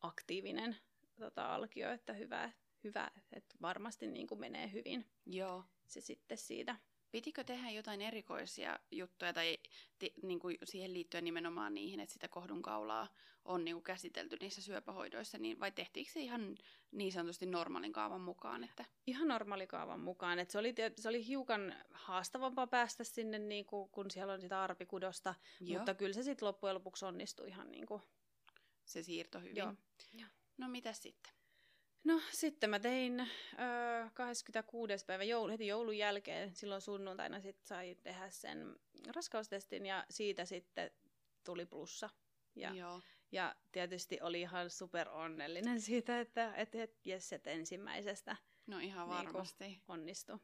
aktiivinen 0.00 0.76
tota, 1.18 1.54
alkio, 1.54 1.90
että 1.90 2.12
hyvä, 2.12 2.50
hyvä 2.84 3.10
että 3.32 3.54
varmasti 3.62 4.06
niin 4.06 4.26
kuin 4.26 4.40
menee 4.40 4.72
hyvin 4.72 5.06
Joo. 5.26 5.64
se 5.86 6.00
sitten 6.00 6.38
siitä 6.38 6.76
Pitikö 7.14 7.44
tehdä 7.44 7.70
jotain 7.70 8.00
erikoisia 8.00 8.78
juttuja 8.90 9.32
tai 9.32 9.58
ti, 9.98 10.14
niin 10.22 10.38
kuin 10.38 10.58
siihen 10.64 10.94
liittyen 10.94 11.24
nimenomaan 11.24 11.74
niihin, 11.74 12.00
että 12.00 12.12
sitä 12.12 12.28
kohdun 12.28 12.62
kaulaa 12.62 13.08
on 13.44 13.64
niin 13.64 13.74
kuin 13.74 13.84
käsitelty 13.84 14.36
niissä 14.40 14.62
syöpähoidoissa, 14.62 15.38
niin 15.38 15.60
vai 15.60 15.72
tehtiinkö 15.72 16.12
se 16.12 16.20
ihan 16.20 16.56
niin 16.92 17.12
sanotusti 17.12 17.46
normaalin 17.46 17.92
kaavan 17.92 18.20
mukaan? 18.20 18.64
Että... 18.64 18.84
Ihan 19.06 19.28
normaali 19.28 19.66
kaavan 19.66 20.00
mukaan. 20.00 20.38
Että 20.38 20.52
se, 20.52 20.58
oli, 20.58 20.74
se 20.96 21.08
oli 21.08 21.26
hiukan 21.26 21.74
haastavampaa 21.90 22.66
päästä 22.66 23.04
sinne, 23.04 23.38
niin 23.38 23.66
kuin, 23.66 23.88
kun 23.90 24.10
siellä 24.10 24.32
on 24.32 24.40
sitä 24.40 24.62
arpikudosta, 24.62 25.34
Joo. 25.60 25.78
mutta 25.78 25.94
kyllä 25.94 26.12
se 26.12 26.22
sitten 26.22 26.46
loppujen 26.46 26.74
lopuksi 26.74 27.04
onnistui 27.04 27.48
ihan 27.48 27.70
niin 27.70 27.86
kuin... 27.86 28.02
Se 28.84 29.02
siirto 29.02 29.40
hyvin. 29.40 29.56
Joo. 29.56 29.74
No 30.58 30.68
mitä 30.68 30.92
sitten? 30.92 31.32
No 32.04 32.20
sitten 32.30 32.70
mä 32.70 32.78
tein 32.78 33.20
ö, 33.20 33.26
26. 34.14 35.04
päivä 35.06 35.24
joulu, 35.24 35.52
heti 35.52 35.66
joulun 35.66 35.98
jälkeen, 35.98 36.54
silloin 36.54 36.80
sunnuntaina 36.80 37.40
sit 37.40 37.62
sai 37.62 37.96
tehdä 38.02 38.30
sen 38.30 38.76
raskaustestin 39.14 39.86
ja 39.86 40.04
siitä 40.10 40.44
sitten 40.44 40.90
tuli 41.44 41.66
plussa. 41.66 42.10
Ja, 42.56 42.74
Joo. 42.74 43.00
ja 43.32 43.54
tietysti 43.72 44.18
oli 44.20 44.40
ihan 44.40 44.70
super 44.70 45.08
onnellinen 45.08 45.80
siitä, 45.90 46.20
että 46.20 46.54
et, 46.54 46.74
et, 46.74 47.06
yes, 47.06 47.32
et 47.32 47.46
ensimmäisestä 47.46 48.36
No 48.66 48.78
ihan 48.78 49.08
niinku 49.08 49.24
varmasti. 49.32 49.64
Niin 49.64 49.82
onnistui. 49.88 50.38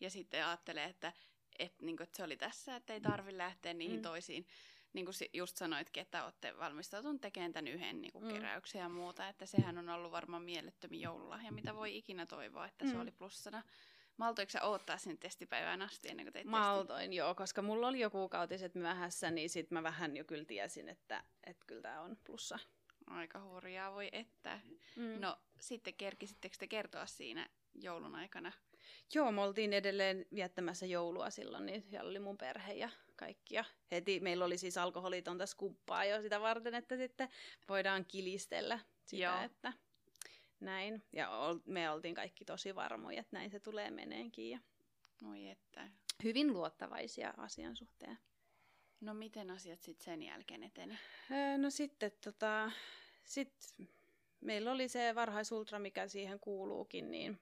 Ja 0.00 0.10
sitten 0.10 0.46
ajattelee, 0.46 0.84
että, 0.84 1.12
et, 1.58 1.80
niin 1.82 1.96
kuin, 1.96 2.04
että 2.04 2.16
se 2.16 2.24
oli 2.24 2.36
tässä, 2.36 2.76
että 2.76 2.92
ei 2.92 3.00
tarvitse 3.00 3.38
lähteä 3.38 3.74
niihin 3.74 3.98
mm. 3.98 4.02
toisiin 4.02 4.46
niin 4.92 5.04
kuin 5.04 5.14
just 5.32 5.56
sanoitkin, 5.56 6.00
että 6.00 6.24
olette 6.24 6.58
valmistautunut 6.58 7.20
tekemään 7.20 7.52
tämän 7.52 7.68
yhden 7.68 8.00
niin 8.00 8.12
kuin 8.12 8.24
mm. 8.24 8.32
keräyksen 8.32 8.78
ja 8.80 8.88
muuta, 8.88 9.28
että 9.28 9.46
sehän 9.46 9.78
on 9.78 9.88
ollut 9.88 10.12
varmaan 10.12 10.42
mielettömin 10.42 11.00
joululahja, 11.00 11.52
mitä 11.52 11.74
voi 11.74 11.96
ikinä 11.96 12.26
toivoa, 12.26 12.66
että 12.66 12.84
mm. 12.84 12.90
se 12.90 12.98
oli 12.98 13.10
plussana. 13.10 13.62
Maltoiko 14.16 14.50
sä 14.50 14.62
odottaa 14.62 14.98
sinne 14.98 15.16
testipäivään 15.16 15.82
asti 15.82 16.08
ennen 16.08 16.26
kuin 16.26 16.32
teit 16.32 16.46
Maltoin, 16.46 16.98
testin? 16.98 17.12
joo, 17.12 17.34
koska 17.34 17.62
mulla 17.62 17.88
oli 17.88 18.00
jo 18.00 18.10
kuukautiset 18.10 18.74
myöhässä, 18.74 19.30
niin 19.30 19.50
sit 19.50 19.70
mä 19.70 19.82
vähän 19.82 20.16
jo 20.16 20.24
kyllä 20.24 20.44
tiesin, 20.44 20.88
että, 20.88 21.24
että 21.44 21.64
kyllä 21.66 21.82
tämä 21.82 22.00
on 22.00 22.16
plussa. 22.24 22.58
Aika 23.06 23.40
hurjaa 23.40 23.92
voi 23.92 24.08
että. 24.12 24.60
Mm. 24.96 25.20
No 25.20 25.38
sitten 25.60 25.94
kerkisittekö 25.94 26.56
te 26.58 26.66
kertoa 26.66 27.06
siinä 27.06 27.48
joulun 27.74 28.14
aikana? 28.14 28.52
Joo, 29.14 29.32
me 29.32 29.40
oltiin 29.40 29.72
edelleen 29.72 30.26
viettämässä 30.34 30.86
joulua 30.86 31.30
silloin, 31.30 31.66
niin 31.66 31.82
siellä 31.90 32.10
oli 32.10 32.18
mun 32.18 32.38
perhe 32.38 32.72
ja 32.72 32.88
kaikki. 33.16 33.54
Ja 33.54 33.64
heti 33.90 34.20
meillä 34.20 34.44
oli 34.44 34.58
siis 34.58 34.78
alkoholitonta 34.78 35.46
skumppaa 35.46 36.04
jo 36.04 36.22
sitä 36.22 36.40
varten, 36.40 36.74
että 36.74 36.96
sitten 36.96 37.28
voidaan 37.68 38.04
kilistellä 38.04 38.78
sitä, 39.04 39.22
Joo. 39.22 39.42
että 39.42 39.72
näin. 40.60 41.02
Ja 41.12 41.28
me 41.64 41.90
oltiin 41.90 42.14
kaikki 42.14 42.44
tosi 42.44 42.74
varmoja, 42.74 43.20
että 43.20 43.36
näin 43.36 43.50
se 43.50 43.60
tulee 43.60 43.90
meneenkin. 43.90 44.50
Ja 44.50 44.58
Oi 45.30 45.48
että. 45.48 45.88
Hyvin 46.24 46.52
luottavaisia 46.52 47.34
asian 47.36 47.76
suhteen. 47.76 48.18
No 49.00 49.14
miten 49.14 49.50
asiat 49.50 49.82
sitten 49.82 50.04
sen 50.04 50.22
jälkeen 50.22 50.62
eteni? 50.62 50.98
no 51.58 51.70
sitten 51.70 52.12
tota, 52.24 52.70
sit 53.24 53.52
meillä 54.40 54.72
oli 54.72 54.88
se 54.88 55.14
varhaisultra, 55.14 55.78
mikä 55.78 56.08
siihen 56.08 56.40
kuuluukin, 56.40 57.10
niin 57.10 57.40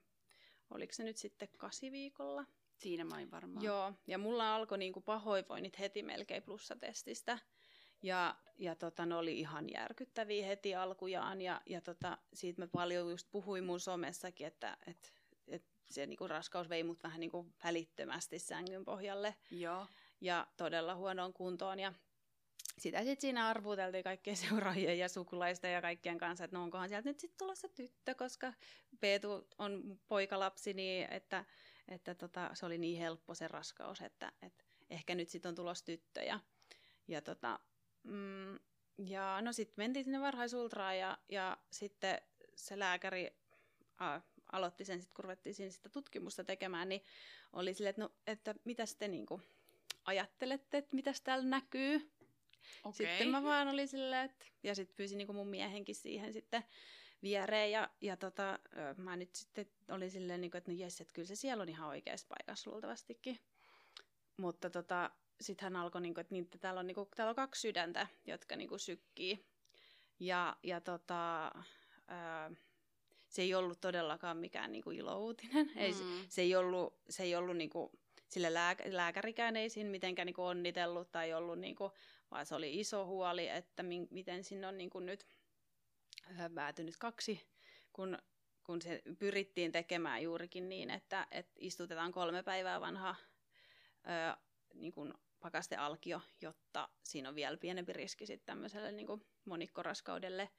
oliko 0.71 0.93
se 0.93 1.03
nyt 1.03 1.17
sitten 1.17 1.49
kasi 1.57 1.91
viikolla? 1.91 2.45
Siinä 2.77 3.03
mä 3.03 3.15
varmaan. 3.31 3.65
Joo, 3.65 3.93
ja 4.07 4.17
mulla 4.17 4.55
alkoi 4.55 4.77
niinku 4.77 5.01
pahoinvoinnit 5.01 5.79
heti 5.79 6.03
melkein 6.03 6.43
plussatestistä. 6.43 7.39
Ja, 8.03 8.35
ja 8.57 8.75
tota, 8.75 9.05
ne 9.05 9.15
oli 9.15 9.39
ihan 9.39 9.69
järkyttäviä 9.73 10.45
heti 10.45 10.75
alkujaan. 10.75 11.41
Ja, 11.41 11.61
ja 11.65 11.81
tota, 11.81 12.17
siitä 12.33 12.61
mä 12.61 12.67
paljon 12.67 13.09
just 13.09 13.27
puhuin 13.31 13.63
mun 13.63 13.79
somessakin, 13.79 14.47
että 14.47 14.77
et, 14.87 15.13
et 15.47 15.63
se 15.89 16.05
niinku 16.05 16.27
raskaus 16.27 16.69
vei 16.69 16.83
mut 16.83 17.03
vähän 17.03 17.19
niinku 17.19 17.53
välittömästi 17.63 18.39
sängyn 18.39 18.85
pohjalle. 18.85 19.35
Joo. 19.51 19.87
Ja 20.21 20.47
todella 20.57 20.95
huonoon 20.95 21.33
kuntoon. 21.33 21.79
Ja 21.79 21.93
sitä 22.77 22.99
sitten 22.99 23.21
siinä 23.21 23.47
arvuteltiin 23.47 24.03
kaikkien 24.03 24.37
seuraajien 24.47 24.99
ja 24.99 25.09
sukulaisten 25.09 25.73
ja 25.73 25.81
kaikkien 25.81 26.17
kanssa, 26.17 26.43
että 26.43 26.57
no 26.57 26.63
onkohan 26.63 26.89
sieltä 26.89 27.09
nyt 27.09 27.19
sitten 27.19 27.37
tulossa 27.37 27.69
tyttö, 27.69 28.15
koska 28.15 28.53
Peetu 29.01 29.47
on 29.57 29.99
poikalapsi, 30.07 30.73
niin 30.73 31.07
että, 31.11 31.45
että 31.87 32.15
tota, 32.15 32.49
se 32.53 32.65
oli 32.65 32.77
niin 32.77 32.99
helppo 32.99 33.35
se 33.35 33.47
raskaus, 33.47 34.01
että, 34.01 34.31
että 34.41 34.63
ehkä 34.89 35.15
nyt 35.15 35.29
sitten 35.29 35.49
on 35.49 35.55
tulossa 35.55 35.85
tyttö. 35.85 36.21
Ja, 36.21 36.39
ja, 37.07 37.21
tota, 37.21 37.59
mm, 38.03 38.59
ja 38.97 39.41
no 39.41 39.53
sitten 39.53 39.75
mentiin 39.77 40.05
sinne 40.05 40.21
varhaisultraan 40.21 40.97
ja, 40.97 41.17
ja 41.29 41.57
sitten 41.71 42.21
se 42.55 42.79
lääkäri 42.79 43.33
a, 43.97 44.21
aloitti 44.51 44.85
sen, 44.85 45.01
sit, 45.01 45.13
kun 45.13 45.23
ruvettiin 45.23 45.55
siinä 45.55 45.71
sitä 45.71 45.89
tutkimusta 45.89 46.43
tekemään, 46.43 46.89
niin 46.89 47.03
oli 47.53 47.73
silleen, 47.73 47.89
että, 47.89 48.01
no, 48.01 48.11
että 48.27 48.55
mitä 48.63 48.83
te 48.99 49.07
niinku 49.07 49.41
ajattelette, 50.05 50.77
että 50.77 50.95
mitä 50.95 51.13
täällä 51.23 51.45
näkyy. 51.45 52.11
Okay. 52.83 53.07
Sitten 53.07 53.29
mä 53.29 53.43
vaan 53.43 53.67
olin 53.67 53.87
silleen, 53.87 54.25
että, 54.25 54.45
ja 54.63 54.75
sitten 54.75 54.95
pyysin 54.95 55.17
niinku 55.17 55.33
mun 55.33 55.47
miehenkin 55.47 55.95
siihen 55.95 56.33
sitten 56.33 56.63
viereen, 57.23 57.71
ja, 57.71 57.89
ja 58.01 58.17
tota, 58.17 58.59
mä 58.97 59.15
nyt 59.15 59.35
sitten 59.35 59.65
olin 59.89 60.11
silleen, 60.11 60.41
niinku, 60.41 60.57
että 60.57 60.71
no 60.71 60.77
jes, 60.77 61.01
että 61.01 61.13
kyllä 61.13 61.27
se 61.27 61.35
siellä 61.35 61.61
on 61.61 61.69
ihan 61.69 61.89
oikeassa 61.89 62.27
paikassa 62.29 62.71
luultavastikin. 62.71 63.39
Mutta 64.37 64.69
tota, 64.69 65.11
sitten 65.41 65.63
hän 65.63 65.75
alkoi, 65.75 66.01
niinku, 66.01 66.19
että, 66.19 66.33
niin, 66.33 66.43
että 66.43 66.57
täällä, 66.57 66.79
on, 66.79 66.87
niinku, 66.87 67.09
täällä 67.15 67.29
on 67.29 67.35
kaksi 67.35 67.61
sydäntä, 67.61 68.07
jotka 68.25 68.55
niinku 68.55 68.77
sykkii. 68.77 69.45
Ja, 70.19 70.57
ja 70.63 70.81
tota, 70.81 71.51
ää, 72.07 72.51
se 73.29 73.41
ei 73.41 73.53
ollut 73.53 73.81
todellakaan 73.81 74.37
mikään 74.37 74.71
niinku 74.71 74.91
ilouutinen. 74.91 75.65
Mm. 75.65 75.77
Ei, 75.77 75.93
se, 75.93 76.03
se 76.29 76.41
ei 76.41 76.55
ollut, 76.55 76.93
se 77.09 77.23
ei 77.23 77.35
ollut 77.35 77.57
niinku, 77.57 77.91
sille 78.27 78.49
lääk- 78.49 78.93
lääkärikään 78.93 79.55
ei 79.55 79.69
siinä 79.69 79.89
mitenkään 79.89 80.25
niinku 80.25 80.43
onnitellut 80.43 81.11
tai 81.11 81.33
ollut 81.33 81.59
niinku 81.59 81.91
vaan 82.31 82.45
se 82.45 82.55
oli 82.55 82.79
iso 82.79 83.05
huoli, 83.05 83.47
että 83.47 83.83
mi- 83.83 84.07
miten 84.09 84.43
sinne 84.43 84.67
on 84.67 84.77
niin 84.77 84.89
kuin 84.89 85.05
nyt 85.05 85.25
päätynyt 86.55 86.97
kaksi, 86.97 87.49
kun, 87.93 88.17
kun 88.63 88.81
se 88.81 89.01
pyrittiin 89.19 89.71
tekemään 89.71 90.23
juurikin 90.23 90.69
niin, 90.69 90.89
että, 90.89 91.27
että 91.31 91.53
istutetaan 91.59 92.11
kolme 92.11 92.43
päivää 92.43 92.81
vanha 92.81 93.15
ö, 94.05 94.37
niin 94.73 94.91
kuin 94.91 95.13
pakastealkio, 95.39 96.21
jotta 96.41 96.89
siinä 97.03 97.29
on 97.29 97.35
vielä 97.35 97.57
pienempi 97.57 97.93
riski 97.93 98.25
sitten 98.25 98.45
tämmöiselle 98.45 98.91
niin 98.91 99.07
kuin 99.07 99.25
monikkoraskaudelle, 99.45 100.49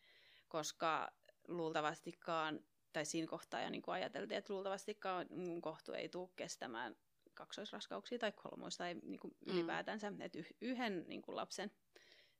koska 0.49 1.13
luultavastikaan, 1.49 2.61
tai 2.93 3.05
siinä 3.05 3.27
kohtaa 3.27 3.63
jo 3.63 3.71
niin 3.71 3.83
kuin 3.83 3.95
ajateltiin, 3.95 4.39
että 4.39 4.53
luultavastikaan 4.53 5.27
mun 5.31 5.63
kohtu 5.63 5.93
ei 5.93 6.09
tule 6.09 6.31
kestämään 6.37 6.97
kaksoisraskauksia 7.35 8.19
tai 8.19 8.33
kolmoista 8.33 8.85
tai 8.85 8.95
niin 8.95 9.21
kuin 9.21 9.37
mm. 9.47 9.55
ylipäätänsä, 9.55 10.13
että 10.21 10.39
yhden 10.61 11.05
niin 11.09 11.23
kuin 11.23 11.37
lapsen 11.37 11.71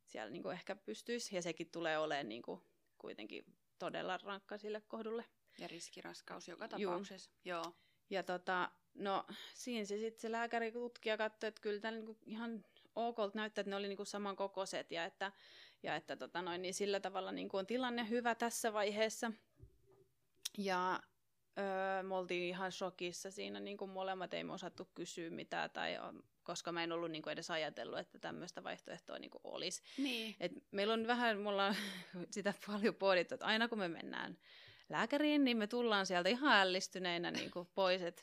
siellä 0.07 0.31
niin 0.31 0.43
kuin 0.43 0.53
ehkä 0.53 0.77
pystyisi, 0.77 1.37
ja 1.37 1.43
sekin 1.43 1.71
tulee 1.71 1.99
olemaan 1.99 2.29
niin 2.29 2.43
kuin 2.43 2.63
kuitenkin 3.03 3.45
todella 3.79 4.19
rankka 4.23 4.59
sille 4.59 4.81
kohdulle. 4.81 5.25
Ja 5.59 5.69
riskiraskaus 5.69 6.49
joka 6.49 6.69
tapauksessa, 6.69 7.31
joo. 7.45 7.63
joo. 7.63 7.75
Ja 8.11 8.23
tota, 8.23 8.71
no 8.95 9.27
siinä 9.55 9.85
se 9.85 9.99
sitten 9.99 10.21
se 10.21 10.33
lääkäri 10.33 10.73
tutkija 10.73 11.17
katsoi, 11.17 11.49
että 11.49 11.61
kyllä 11.61 11.81
tämä 11.81 11.97
niinku 11.97 12.19
ihan 12.27 12.65
ok 12.95 13.35
näyttää, 13.35 13.61
että 13.61 13.71
ne 13.71 13.77
oli 13.77 13.89
niinku 13.89 14.05
samankokoiset 14.05 14.91
ja 14.91 15.05
että, 15.05 15.33
ja 15.83 15.97
että 15.97 16.17
tota 16.17 16.43
noin, 16.43 16.63
niin 16.63 16.75
sillä 16.75 17.01
tavalla 17.01 17.33
niinku 17.33 17.57
on 17.57 17.67
tilanne 17.67 18.09
hyvä 18.09 18.35
tässä 18.35 18.73
vaiheessa. 18.73 19.33
Ja 20.59 21.01
Öö, 21.59 22.03
me 22.03 22.15
oltiin 22.15 22.45
ihan 22.45 22.73
shokissa 22.73 23.31
siinä, 23.31 23.61
niin 23.61 23.77
kuin 23.77 23.91
molemmat 23.91 24.35
ei 24.35 24.45
me 24.45 24.53
osattu 24.53 24.89
kysyä 24.95 25.31
mitään, 25.31 25.71
tai, 25.71 25.99
koska 26.43 26.73
mä 26.73 26.85
en 26.85 26.93
ollut 26.93 27.11
niin 27.11 27.23
kuin 27.23 27.33
edes 27.33 27.51
ajatellut, 27.51 27.99
että 27.99 28.19
tämmöistä 28.19 28.65
vaihtoehtoa 28.65 29.19
niin 29.19 29.31
kuin 29.31 29.41
olisi. 29.45 29.83
Niin. 29.99 30.37
Et 30.41 30.53
meillä 30.71 30.95
on 30.95 31.07
vähän, 31.07 31.39
me 31.39 31.49
ollaan 31.49 31.77
sitä 32.31 32.55
paljon 32.67 32.95
pohdittu, 32.95 33.35
että 33.35 33.47
aina 33.47 33.69
kun 33.69 33.79
me 33.79 33.89
mennään 33.89 34.39
lääkäriin, 34.89 35.45
niin 35.45 35.57
me 35.57 35.67
tullaan 35.67 36.07
sieltä 36.07 36.29
ihan 36.29 36.61
ällistyneinä 36.61 37.31
niin 37.31 37.51
kuin 37.51 37.69
pois, 37.75 38.03
että 38.03 38.23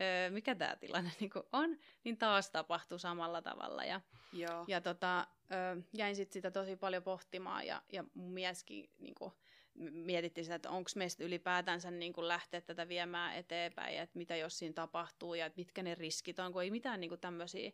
öö, 0.00 0.30
mikä 0.30 0.54
tämä 0.54 0.76
tilanne 0.76 1.10
niin 1.20 1.30
kuin 1.30 1.44
on, 1.52 1.78
niin 2.04 2.18
taas 2.18 2.50
tapahtuu 2.50 2.98
samalla 2.98 3.42
tavalla. 3.42 3.84
Ja, 3.84 4.00
Joo. 4.32 4.64
ja 4.68 4.80
tota, 4.80 5.26
öö, 5.52 5.82
jäin 5.92 6.16
sitten 6.16 6.32
sitä 6.32 6.50
tosi 6.50 6.76
paljon 6.76 7.02
pohtimaan, 7.02 7.66
ja, 7.66 7.82
ja 7.92 8.04
mun 8.14 8.32
mieskin 8.32 8.90
niin 8.98 9.14
kuin, 9.14 9.32
mietittiin 9.74 10.44
sitä, 10.44 10.54
että 10.54 10.70
onko 10.70 10.90
meistä 10.96 11.24
ylipäätänsä 11.24 11.90
niin 11.90 12.12
kuin 12.12 12.28
lähteä 12.28 12.60
tätä 12.60 12.88
viemään 12.88 13.36
eteenpäin, 13.36 13.98
että 13.98 14.18
mitä 14.18 14.36
jos 14.36 14.58
siinä 14.58 14.72
tapahtuu, 14.72 15.34
ja 15.34 15.46
että 15.46 15.60
mitkä 15.60 15.82
ne 15.82 15.94
riskit 15.94 16.38
on, 16.38 16.52
kun 16.52 16.62
ei 16.62 16.70
mitään 16.70 17.00
niin 17.00 17.08
kuin 17.08 17.20
tämmöisiä 17.20 17.72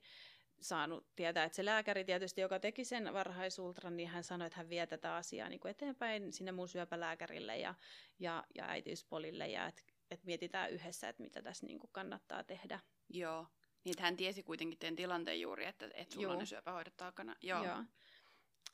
saanut 0.61 1.07
tietää. 1.17 1.45
Että 1.45 1.57
se 1.57 1.65
lääkäri 1.65 2.05
tietysti, 2.05 2.41
joka 2.41 2.61
teki 2.61 2.85
sen 2.85 3.15
varhaisultran, 3.15 3.97
niin 3.97 4.09
hän 4.09 4.25
sanoi, 4.25 4.47
että 4.47 4.57
hän 4.57 4.69
vie 4.69 4.87
tätä 4.87 5.17
asiaa 5.17 5.49
niin 5.49 5.61
kuin 5.61 5.71
eteenpäin 5.71 6.33
sinne 6.33 6.53
mun 6.53 6.69
syöpälääkärille 6.69 7.59
ja, 7.59 7.75
ja, 8.19 8.45
ja 8.55 8.69
äitiyspolille, 8.69 9.49
ja 9.49 9.67
että 9.67 9.83
et 10.11 10.25
mietitään 10.25 10.71
yhdessä, 10.71 11.09
että 11.09 11.23
mitä 11.23 11.43
tässä 11.43 11.67
niin 11.67 11.79
kuin 11.79 11.91
kannattaa 11.93 12.45
tehdä. 12.45 12.81
Joo, 13.09 13.47
niin 13.85 13.95
hän 13.99 14.17
tiesi 14.17 14.43
kuitenkin 14.43 14.79
teidän 14.79 14.97
tilanteen 14.97 15.41
juuri, 15.41 15.65
että, 15.65 15.89
että 15.95 16.15
sulla 16.15 16.25
Joo. 16.25 16.33
on 16.33 16.39
ne 16.39 16.47
syöpähoidot 16.47 16.97
takana. 16.97 17.37
Joo. 17.43 17.65
Joo. 17.65 17.85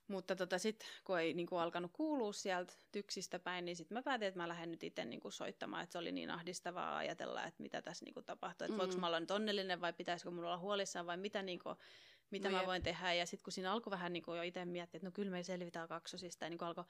Mutta 0.09 0.37
tota, 0.37 0.59
sitten 0.59 0.89
kun 1.05 1.21
ei 1.21 1.35
niin 1.35 1.47
kuin, 1.47 1.61
alkanut 1.61 1.91
kuulua 1.93 2.33
sieltä 2.33 2.73
tyksistä 2.93 3.39
päin, 3.39 3.65
niin 3.65 3.77
sitten 3.77 3.99
mä 3.99 4.03
päätin, 4.03 4.29
että 4.29 4.41
mä 4.41 4.49
lähden 4.49 4.71
nyt 4.71 4.83
itse 4.83 5.05
niin 5.05 5.21
kuin, 5.21 5.33
soittamaan, 5.33 5.83
että 5.83 5.93
se 5.93 5.99
oli 5.99 6.13
niin 6.13 6.31
ahdistavaa 6.31 6.97
ajatella, 6.97 7.45
että 7.45 7.63
mitä 7.63 7.83
tässä 7.83 8.05
niin 8.05 8.15
kuin, 8.15 8.27
tapahtuu, 8.27 8.65
että 8.65 8.73
mm. 8.73 8.79
voiko 8.79 8.97
mä 8.97 9.07
olla 9.07 9.21
nyt 9.21 9.31
onnellinen 9.31 9.81
vai 9.81 9.93
pitäisikö 9.93 10.31
mulla 10.31 10.49
olla 10.49 10.59
huolissaan 10.59 11.07
vai 11.07 11.17
mitä, 11.17 11.43
niin 11.43 11.59
kuin, 11.59 11.77
mitä 12.31 12.51
no 12.51 12.59
mä 12.59 12.67
voin 12.67 12.83
tehdä. 12.83 13.15
Ja 13.15 13.27
sitten 13.27 13.45
kun 13.45 13.53
siinä 13.53 13.73
alkoi 13.73 13.91
vähän 13.91 14.13
niin 14.13 14.23
kuin, 14.23 14.37
jo 14.37 14.43
itse 14.43 14.65
miettiä, 14.65 14.99
että 14.99 15.07
no 15.07 15.13
kyllä 15.13 15.31
me 15.31 15.43
selvitään 15.43 15.89
kaksosista, 15.89 16.45
ja 16.45 16.51
niin 16.51 16.59
kuin, 16.59 16.69
alkoi 16.69 16.85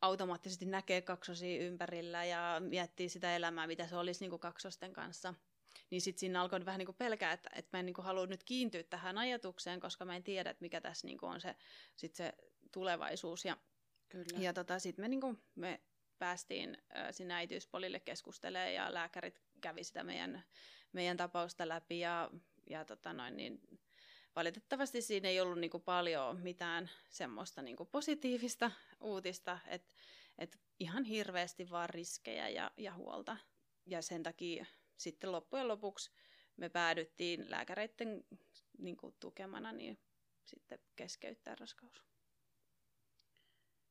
automaattisesti 0.00 0.66
näkee 0.66 1.02
kaksosia 1.02 1.62
ympärillä 1.62 2.24
ja 2.24 2.56
miettii 2.60 3.08
sitä 3.08 3.36
elämää, 3.36 3.66
mitä 3.66 3.86
se 3.86 3.96
olisi 3.96 4.20
niin 4.20 4.30
kuin, 4.30 4.40
kaksosten 4.40 4.92
kanssa– 4.92 5.34
niin 5.90 6.00
sitten 6.00 6.20
siinä 6.20 6.40
alkoi 6.40 6.64
vähän 6.64 6.78
niin 6.78 6.86
kuin 6.86 6.96
pelkää, 6.96 7.32
että, 7.32 7.50
että 7.54 7.76
mä 7.76 7.80
en 7.80 7.86
niin 7.86 7.94
kuin 7.94 8.04
halua 8.04 8.26
nyt 8.26 8.44
kiintyä 8.44 8.82
tähän 8.82 9.18
ajatukseen, 9.18 9.80
koska 9.80 10.04
mä 10.04 10.16
en 10.16 10.22
tiedä, 10.22 10.50
että 10.50 10.64
mikä 10.64 10.80
tässä 10.80 11.06
niin 11.06 11.18
kuin 11.18 11.30
on 11.30 11.40
se, 11.40 11.56
sit 11.96 12.14
se 12.14 12.32
tulevaisuus. 12.72 13.44
Ja, 13.44 13.56
Kyllä. 14.08 14.38
ja 14.38 14.52
tota, 14.52 14.78
sitten 14.78 15.04
me, 15.04 15.08
niin 15.08 15.20
kuin, 15.20 15.42
me 15.54 15.80
päästiin 16.18 16.78
sinne 17.10 17.34
äitiyspolille 17.34 18.00
keskustelemaan 18.00 18.74
ja 18.74 18.94
lääkärit 18.94 19.42
kävi 19.60 19.84
sitä 19.84 20.04
meidän, 20.04 20.44
meidän 20.92 21.16
tapausta 21.16 21.68
läpi 21.68 22.00
ja, 22.00 22.30
ja 22.70 22.84
tota 22.84 23.12
noin, 23.12 23.36
niin 23.36 23.60
valitettavasti 24.36 25.02
siinä 25.02 25.28
ei 25.28 25.40
ollut 25.40 25.58
niin 25.58 25.70
kuin 25.70 25.82
paljon 25.82 26.40
mitään 26.40 26.90
semmoista 27.10 27.62
niin 27.62 27.76
kuin 27.76 27.88
positiivista 27.88 28.70
uutista, 29.00 29.58
että 29.66 29.94
et 30.38 30.58
ihan 30.80 31.04
hirveästi 31.04 31.70
vaan 31.70 31.90
riskejä 31.90 32.48
ja, 32.48 32.70
ja 32.76 32.94
huolta. 32.94 33.36
Ja 33.86 34.02
sen 34.02 34.22
takia 34.22 34.66
sitten 34.98 35.32
loppujen 35.32 35.68
lopuksi 35.68 36.10
me 36.56 36.68
päädyttiin 36.68 37.50
lääkäreiden 37.50 38.24
niin 38.78 38.96
kuin, 38.96 39.14
tukemana 39.20 39.72
niin 39.72 39.98
sitten 40.44 40.78
keskeyttää 40.96 41.54
raskaus. 41.54 42.02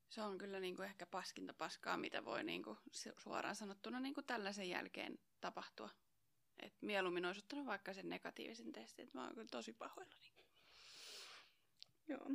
Se 0.09 0.21
on 0.21 0.37
kyllä 0.37 0.59
niin 0.59 0.75
kuin 0.75 0.85
ehkä 0.85 1.05
paskinta 1.05 1.53
paskaa, 1.53 1.97
mitä 1.97 2.25
voi 2.25 2.43
niin 2.43 2.63
kuin, 2.63 2.77
suoraan 3.17 3.55
sanottuna 3.55 3.99
niin 3.99 4.13
kuin 4.13 4.25
tällaisen 4.25 4.69
jälkeen 4.69 5.19
tapahtua. 5.41 5.89
Et 6.59 6.73
mieluummin 6.81 7.25
olisi 7.25 7.39
ottanut 7.39 7.65
vaikka 7.65 7.93
sen 7.93 8.09
negatiivisen 8.09 8.71
testin, 8.71 9.03
että 9.03 9.17
mä 9.17 9.23
oon 9.23 9.35
kyllä 9.35 9.47
tosi 9.51 9.73
pahoillani. 9.73 10.31
Joo. 12.07 12.29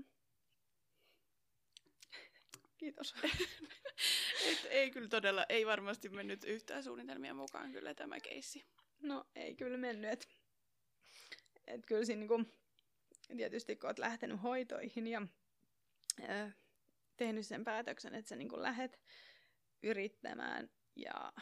Kiitos. 2.83 3.15
Et 4.51 4.67
ei 4.71 4.91
kyllä 4.91 5.09
todella, 5.09 5.47
ei 5.49 5.67
varmasti 5.67 6.09
mennyt 6.09 6.45
yhtään 6.45 6.83
suunnitelmia 6.83 7.35
mukaan 7.35 7.73
kyllä 7.73 7.95
tämä 7.95 8.21
keissi. 8.21 8.65
No 9.03 9.25
ei 9.35 9.55
kyllä 9.55 9.79
mennyt. 9.79 10.11
Et, 10.11 10.29
et 11.67 11.87
kyllä 11.87 12.05
siinä 12.05 12.19
niinku, 12.19 12.45
tietysti 13.37 13.77
kun 13.77 13.89
olet 13.89 13.99
lähtenyt 13.99 14.43
hoitoihin 14.43 15.07
ja 15.07 15.23
ö, 16.21 16.51
tehnyt 17.17 17.47
sen 17.47 17.65
päätöksen, 17.65 18.15
että 18.15 18.29
sä 18.29 18.37
niinku 18.37 18.63
lähet 18.63 19.01
yrittämään, 19.83 20.71
ja, 20.97 21.33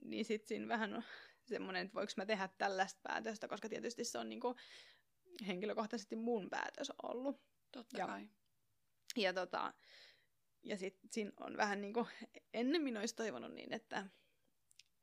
niin 0.00 0.24
sitten 0.24 0.48
siinä 0.48 0.68
vähän 0.68 0.94
on 0.94 1.02
semmoinen, 1.46 1.86
että 1.86 1.94
voiko 1.94 2.12
mä 2.16 2.26
tehdä 2.26 2.48
tällaista 2.58 3.00
päätöstä, 3.02 3.48
koska 3.48 3.68
tietysti 3.68 4.04
se 4.04 4.18
on 4.18 4.28
niinku 4.28 4.56
henkilökohtaisesti 5.46 6.16
mun 6.16 6.50
päätös 6.50 6.92
ollut. 7.02 7.40
Totta 7.72 7.98
ja, 7.98 8.06
kai. 8.06 8.28
Ja 9.16 9.32
tota, 9.32 9.74
ja 10.68 10.76
sitten 10.76 11.10
siinä 11.12 11.32
on 11.40 11.56
vähän 11.56 11.80
niin 11.80 11.92
kuin, 11.92 12.06
ennemmin 12.54 12.96
olisi 12.96 13.16
toivonut 13.16 13.54
niin, 13.54 13.72
että, 13.72 14.06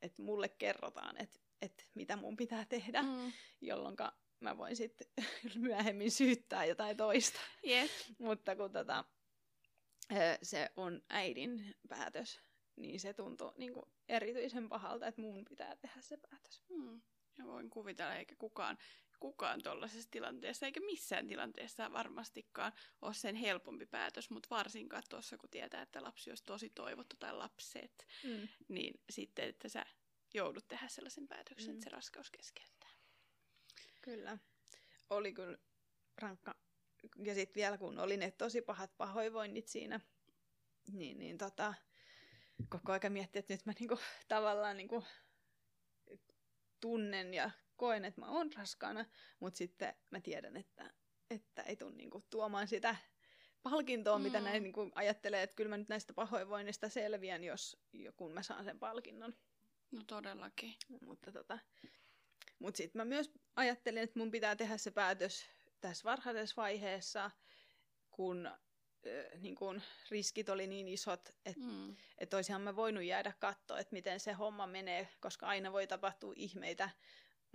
että 0.02 0.22
mulle 0.22 0.50
kerrotaan, 0.50 1.22
että, 1.22 1.40
että 1.62 1.84
mitä 1.94 2.16
mun 2.16 2.38
pitää 2.38 2.66
tehdä, 2.66 3.02
mm. 3.02 3.32
jolloin 3.62 3.96
mä 4.40 4.58
voin 4.58 4.76
sitten 4.76 5.08
myöhemmin 5.56 6.12
syyttää 6.12 6.66
jotain 6.66 6.98
toista. 6.98 7.40
Yes. 7.68 7.92
Mutta 8.20 8.56
kun 8.56 8.72
tota, 8.72 9.06
se 10.44 10.70
on 10.76 11.02
äidin 11.10 11.76
päätös, 11.90 12.42
niin 12.76 13.00
se 13.00 13.14
tuntuu 13.14 13.54
niin 13.58 13.74
kuin 13.74 13.86
erityisen 14.10 14.70
pahalta, 14.70 15.08
että 15.08 15.22
mun 15.22 15.46
pitää 15.50 15.76
tehdä 15.76 16.02
se 16.02 16.18
päätös. 16.18 16.64
Mm. 16.70 17.02
Ja 17.38 17.46
voin 17.46 17.70
kuvitella, 17.70 18.16
eikä 18.16 18.36
kukaan 18.36 18.78
kukaan 19.20 19.64
tuollaisessa 19.64 20.12
tilanteessa, 20.12 20.66
eikä 20.66 20.80
missään 20.80 21.28
tilanteessa 21.28 21.92
varmastikaan 21.92 22.74
ole 23.02 23.14
sen 23.14 23.36
helpompi 23.36 23.86
päätös, 23.86 24.30
mutta 24.30 24.50
varsinkaan 24.50 25.04
tuossa, 25.10 25.38
kun 25.38 25.50
tietää, 25.50 25.82
että 25.82 26.04
lapsi 26.04 26.32
olisi 26.32 26.44
tosi 26.44 26.70
toivottu 26.70 27.16
tai 27.20 27.34
lapset, 27.34 28.08
mm. 28.24 28.48
niin 28.68 29.02
sitten, 29.10 29.50
että 29.50 29.70
sä 29.70 29.86
joudut 30.34 30.68
tehdä 30.68 30.88
sellaisen 30.88 31.28
päätöksen, 31.28 31.70
mm. 31.70 31.74
että 31.74 31.84
se 31.84 31.90
raskaus 31.90 32.32
keskeyttää. 32.32 32.90
Kyllä. 34.02 34.38
Oli 35.10 35.34
kyllä 35.34 35.58
rankka. 36.18 36.56
Ja 37.24 37.36
sitten 37.36 37.56
vielä 37.56 37.78
kun 37.78 38.00
oli 38.00 38.18
ne 38.18 38.32
tosi 38.32 38.62
pahat 38.62 38.98
pahoinvoinnit 38.98 39.68
siinä, 39.68 40.00
niin, 40.92 41.20
niin 41.20 41.38
tota, 41.38 41.74
koko 42.70 42.92
aika 42.92 43.10
miettii, 43.10 43.40
että 43.40 43.54
nyt 43.54 43.66
mä 43.66 43.74
niinku, 43.80 44.00
tavallaan 44.28 44.78
niinku, 44.78 45.04
tunnen 46.80 47.34
ja 47.34 47.52
koen, 47.76 48.06
että 48.06 48.22
mä 48.22 48.30
oon 48.30 48.54
raskaana, 48.54 49.06
mutta 49.40 49.58
sitten 49.58 49.96
mä 50.12 50.20
tiedän, 50.22 50.58
että, 50.58 50.94
että 51.30 51.64
ei 51.64 51.76
tule 51.76 51.96
niinku 51.96 52.24
tuomaan 52.30 52.68
sitä 52.68 52.96
palkintoa, 53.64 54.18
mm. 54.18 54.24
mitä 54.24 54.42
näin 54.42 54.64
niinku 54.64 54.92
ajattelee, 54.96 55.44
että 55.44 55.56
kyllä 55.56 55.70
mä 55.70 55.78
nyt 55.78 55.90
näistä 55.90 56.14
pahoinvoinnista 56.14 56.90
selviän, 56.90 57.44
jos 57.44 57.78
kun 58.18 58.34
mä 58.34 58.44
saan 58.44 58.66
sen 58.66 58.80
palkinnon. 58.80 59.34
No 59.92 60.02
todellakin. 60.08 60.76
Mutta 61.06 61.32
tota, 61.32 61.60
mut 62.60 62.76
sitten 62.76 63.00
mä 63.00 63.06
myös 63.06 63.32
ajattelin, 63.56 64.04
että 64.04 64.20
mun 64.20 64.32
pitää 64.32 64.56
tehdä 64.56 64.78
se 64.78 64.92
päätös 64.92 65.46
tässä 65.82 66.04
varhaisessa 66.04 66.62
vaiheessa, 66.62 67.32
kun 68.12 68.50
niin 69.40 69.56
kun 69.56 69.82
riskit 70.12 70.50
oli 70.50 70.68
niin 70.68 70.88
isot, 70.88 71.30
että 71.46 71.62
mm. 71.62 71.96
et 72.18 72.34
olisihan 72.34 72.62
mä 72.62 72.76
voinut 72.76 73.04
jäädä 73.04 73.34
katsoa, 73.40 73.80
että 73.80 73.94
miten 73.94 74.20
se 74.20 74.34
homma 74.34 74.68
menee, 74.68 75.08
koska 75.20 75.48
aina 75.48 75.72
voi 75.72 75.88
tapahtua 75.88 76.34
ihmeitä, 76.36 76.90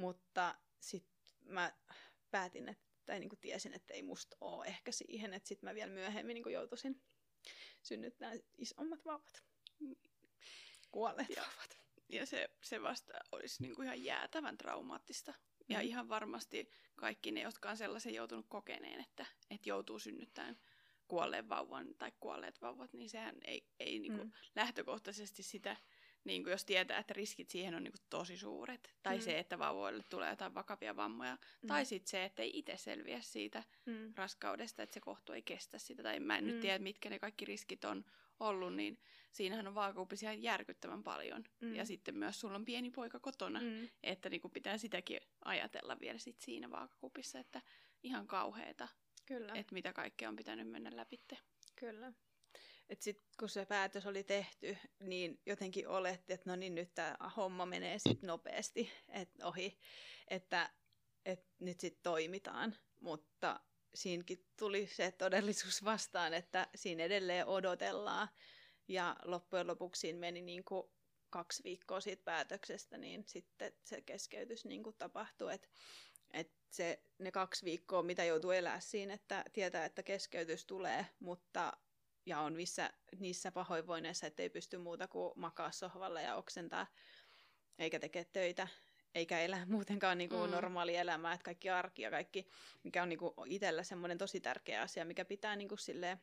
mutta 0.01 0.55
sitten 0.81 1.15
mä 1.45 1.73
päätin, 2.31 2.69
että, 2.69 2.85
tai 3.07 3.21
niin 3.21 3.29
kuin 3.29 3.41
tiesin, 3.41 3.75
että 3.75 3.95
ei 3.95 4.03
musta 4.03 4.37
ole 4.41 4.67
ehkä 4.67 4.93
siihen, 4.93 5.35
että 5.35 5.49
sitten 5.49 5.71
mä 5.71 5.75
vielä 5.75 5.93
myöhemmin 5.93 6.35
niin 6.35 6.43
kuin 6.43 6.53
joutuisin 6.53 7.03
synnyttämään 7.83 8.39
isommat 8.59 9.05
vauvat. 9.05 9.43
Kuolleet 10.91 11.29
ja, 11.31 11.43
vauvat. 11.43 11.79
Ja 12.09 12.27
se, 12.27 12.51
se 12.63 12.83
vasta 12.83 13.13
olisi 13.33 13.63
niin 13.63 13.75
kuin 13.75 13.87
ihan 13.87 14.05
jäätävän 14.05 14.59
traumaattista. 14.59 15.35
Ja 15.69 15.79
mm. 15.79 15.85
ihan 15.85 16.09
varmasti 16.09 16.71
kaikki 16.97 17.31
ne, 17.31 17.41
jotka 17.41 17.71
on 17.71 17.77
sellaisen 17.77 18.15
joutunut 18.15 18.47
kokeneen, 18.49 19.01
että, 19.01 19.27
että 19.51 19.69
joutuu 19.69 19.99
synnyttämään 19.99 20.61
kuolleen 21.09 21.49
vauvan 21.49 21.95
tai 21.99 22.13
kuolleet 22.21 22.61
vauvat, 22.61 22.93
niin 22.93 23.11
sehän 23.11 23.37
ei, 23.45 23.67
ei 23.79 23.99
niin 23.99 24.13
kuin 24.13 24.27
mm. 24.27 24.33
lähtökohtaisesti 24.55 25.43
sitä 25.43 25.77
niin 26.25 26.43
kuin 26.43 26.51
jos 26.51 26.65
tietää, 26.65 26.99
että 26.99 27.15
riskit 27.15 27.51
siihen 27.51 27.75
on 27.75 27.85
niin 27.85 27.93
kuin 27.93 28.07
tosi 28.11 28.37
suuret. 28.37 28.95
Tai 29.03 29.17
mm. 29.17 29.23
se, 29.23 29.39
että 29.39 29.59
vauvoille 29.59 30.03
tulee 30.09 30.31
jotain 30.31 30.55
vakavia 30.55 30.97
vammoja. 30.97 31.39
Mm. 31.63 31.67
Tai 31.67 31.85
sitten 31.85 32.11
se, 32.11 32.25
että 32.25 32.43
ei 32.43 32.59
itse 32.59 32.77
selviä 32.77 33.21
siitä 33.21 33.63
mm. 33.87 34.13
raskaudesta, 34.17 34.83
että 34.83 34.95
se 34.95 35.01
kohtu 35.01 35.33
ei 35.33 35.43
kestä 35.43 35.79
sitä. 35.79 36.03
Tai 36.03 36.21
mä 36.21 36.39
en 36.39 36.45
mm. 36.45 36.51
nyt 36.51 36.61
tiedä, 36.61 36.79
mitkä 36.79 37.11
ne 37.11 37.19
kaikki 37.19 37.45
riskit 37.45 37.85
on 37.85 38.05
ollut, 38.41 38.75
niin 38.75 38.99
siinähän 39.33 39.67
on 39.67 39.75
vaakakupissa 39.75 40.33
järkyttävän 40.33 41.03
paljon. 41.03 41.45
Mm. 41.61 41.75
Ja 41.75 41.85
sitten 41.85 42.17
myös 42.17 42.41
sulla 42.41 42.55
on 42.55 42.65
pieni 42.65 42.91
poika 42.91 43.21
kotona, 43.21 43.61
mm. 43.61 43.89
että 44.03 44.31
niin 44.31 44.41
kuin 44.41 44.53
pitää 44.53 44.79
sitäkin 44.79 45.21
ajatella 45.45 46.01
vielä 46.01 46.19
sit 46.19 46.41
siinä 46.41 46.71
vaakakupissa, 46.71 47.39
että 47.39 47.63
ihan 48.03 48.27
kauheeta, 48.27 48.89
Kyllä. 49.27 49.53
että 49.55 49.75
mitä 49.75 49.93
kaikkea 49.93 50.29
on 50.29 50.37
pitänyt 50.37 50.69
mennä 50.69 50.91
läpi. 50.95 51.21
Kyllä 51.77 52.13
että 52.91 53.05
sitten 53.05 53.27
kun 53.39 53.49
se 53.49 53.67
päätös 53.67 54.07
oli 54.07 54.25
tehty, 54.25 54.77
niin 55.01 55.41
jotenkin 55.47 55.89
oletti, 55.89 56.33
että 56.33 56.51
no 56.51 56.57
niin 56.57 56.75
nyt 56.75 56.95
tämä 56.95 57.17
homma 57.37 57.67
menee 57.67 57.99
sitten 57.99 58.27
nopeasti 58.27 58.91
et 59.09 59.43
ohi, 59.43 59.79
että 60.29 60.71
et 61.25 61.47
nyt 61.59 61.81
sitten 61.81 62.03
toimitaan. 62.03 62.77
Mutta 63.01 63.61
siinäkin 63.95 64.49
tuli 64.59 64.87
se 64.87 65.11
todellisuus 65.11 65.85
vastaan, 65.85 66.35
että 66.35 66.69
siinä 66.75 67.05
edelleen 67.05 67.47
odotellaan. 67.47 68.29
Ja 68.89 69.17
loppujen 69.25 69.67
lopuksi 69.67 70.01
siinä 70.01 70.19
meni 70.19 70.43
niin 70.43 70.65
kuin 70.65 70.83
kaksi 71.31 71.65
viikkoa 71.65 72.01
siitä 72.01 72.23
päätöksestä, 72.25 72.99
niin 72.99 73.25
sitten 73.27 73.73
se 73.85 74.01
keskeytys 74.01 74.65
niin 74.65 74.83
kuin 74.83 74.97
tapahtui. 74.97 75.55
Että 75.55 75.69
et 76.31 76.53
se, 76.71 77.03
ne 77.19 77.31
kaksi 77.31 77.65
viikkoa, 77.65 78.03
mitä 78.03 78.25
joutuu 78.25 78.51
elää 78.51 78.81
siinä, 78.81 79.15
että 79.15 79.45
tietää, 79.53 79.85
että 79.85 80.03
keskeytys 80.03 80.67
tulee, 80.67 81.07
mutta 81.21 81.73
ja 82.27 82.41
on 82.41 82.55
missä, 82.55 82.91
niissä 83.19 83.53
pahoinvoineissa, 83.53 84.27
että 84.27 84.43
ei 84.43 84.51
pysty 84.51 84.79
muuta 84.79 85.09
kuin 85.09 85.33
makaa 85.37 85.71
sohvalla 85.71 86.21
ja 86.21 86.37
oksentaa, 86.37 86.87
eikä 87.79 87.99
tekee 87.99 88.25
töitä, 88.25 88.69
eikä 89.15 89.41
elää 89.41 89.67
muutenkaan 89.71 90.19
niin 90.19 90.31
kuin 90.31 90.51
mm. 90.51 90.51
normaali 90.51 90.97
elämää, 90.97 91.33
että 91.33 91.45
kaikki 91.45 91.71
arki 91.71 92.03
ja 92.03 92.11
kaikki, 92.11 92.49
mikä 92.85 93.03
on 93.03 93.09
niin 93.09 93.19
kuin 93.19 93.33
itsellä 93.47 93.83
semmoinen 93.83 94.19
tosi 94.19 94.41
tärkeä 94.41 94.83
asia, 94.83 95.05
mikä 95.05 95.25
pitää 95.25 95.57
niin 95.57 95.69
kuin 95.69 95.79
silleen, 95.79 96.21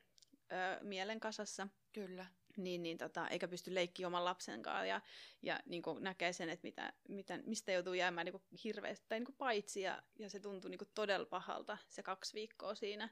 ö, 0.52 0.84
mielen 0.84 1.20
kasassa. 1.20 1.68
Kyllä. 1.94 2.26
Niin, 2.58 2.84
niin 2.84 2.98
tota, 2.98 3.28
eikä 3.28 3.48
pysty 3.48 3.76
leikkiä 3.76 4.08
oman 4.08 4.26
lapsen 4.26 4.62
kanssa 4.62 4.86
ja, 4.86 5.02
ja 5.42 5.60
niin 5.66 5.82
kuin 5.82 6.04
näkee 6.04 6.34
sen, 6.34 6.50
että 6.50 6.68
mitä, 6.68 6.94
mitä, 7.10 7.40
mistä 7.46 7.72
joutuu 7.72 7.94
jäämään 7.94 8.26
niin 8.26 8.32
kuin 8.32 8.44
hirveästi 8.64 9.06
tai 9.10 9.20
niin 9.20 9.26
kuin 9.26 9.36
paitsi 9.36 9.82
ja, 9.82 10.04
ja 10.20 10.30
se 10.30 10.40
tuntui 10.40 10.72
niin 10.72 10.78
kuin 10.78 10.92
todella 10.96 11.26
pahalta 11.26 11.78
se 11.90 12.04
kaksi 12.04 12.34
viikkoa 12.34 12.76
siinä. 12.76 13.10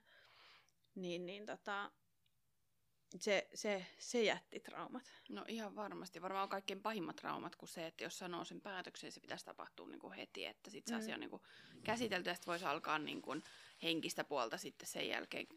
Niin, 0.96 1.26
niin 1.26 1.46
tota, 1.46 1.92
se, 3.20 3.47
se, 3.53 3.86
se 3.99 4.24
jätti 4.24 4.59
traumat. 4.59 5.03
No 5.30 5.45
ihan 5.47 5.76
varmasti. 5.76 6.22
Varmaan 6.22 6.49
kaikkein 6.49 6.82
pahimmat 6.82 7.16
traumat 7.16 7.55
kuin 7.55 7.70
se, 7.70 7.88
että 7.88 8.03
jos 8.03 8.18
sanoo 8.18 8.45
sen 8.45 8.61
päätöksen, 8.61 9.11
se 9.11 9.20
pitäisi 9.20 9.45
tapahtua 9.45 9.88
niin 9.88 9.99
kuin 9.99 10.13
heti, 10.13 10.45
että 10.45 10.70
sitten 10.70 10.91
se 10.91 10.95
mm. 10.95 10.99
asia 10.99 11.13
on 11.16 11.20
niin 11.20 11.30
kuin 11.30 11.41
käsitelty 11.84 12.30
ja 12.30 12.34
sitten 12.34 12.51
voisi 12.51 12.66
alkaa 12.66 12.99
niin 12.99 13.22
kuin 13.22 13.43
henkistä 13.84 14.24
puolta 14.24 14.57
sitten 14.57 14.88
sen 14.88 15.07
jälkeen 15.07 15.47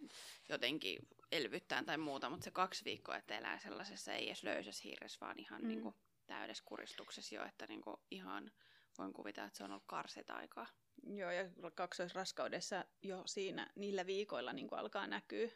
jotenkin 0.49 0.99
elvyttää 1.33 1.85
tai 1.85 1.99
muuta, 1.99 2.31
mutta 2.31 2.45
se 2.45 2.51
kaksi 2.51 2.85
viikkoa, 2.85 3.17
että 3.17 3.39
elää 3.39 3.59
sellaisessa 3.59 4.13
ei 4.13 4.27
edes 4.27 4.43
löysässä 4.43 4.83
hiiressä, 4.85 5.19
vaan 5.21 5.39
ihan 5.39 5.63
mm. 5.63 5.69
niin 5.69 5.81
kuin 5.83 5.95
täydessä 6.27 6.65
kuristuksessa 6.67 7.35
jo, 7.35 7.45
että 7.45 7.67
niin 7.67 7.81
kuin 7.81 7.97
ihan 8.11 8.51
voin 8.99 9.13
kuvitella, 9.13 9.47
että 9.47 9.57
se 9.57 9.65
on 9.65 9.71
ollut 9.71 9.87
karset 9.87 10.31
aikaa. 10.31 10.67
Joo, 11.07 11.31
ja 11.31 11.45
kaksoisraskaudessa 11.75 12.85
jo 13.03 13.23
siinä 13.27 13.73
niillä 13.77 14.07
viikoilla 14.07 14.53
niin 14.53 14.69
kuin 14.69 14.79
alkaa 14.79 15.07
näkyä 15.07 15.49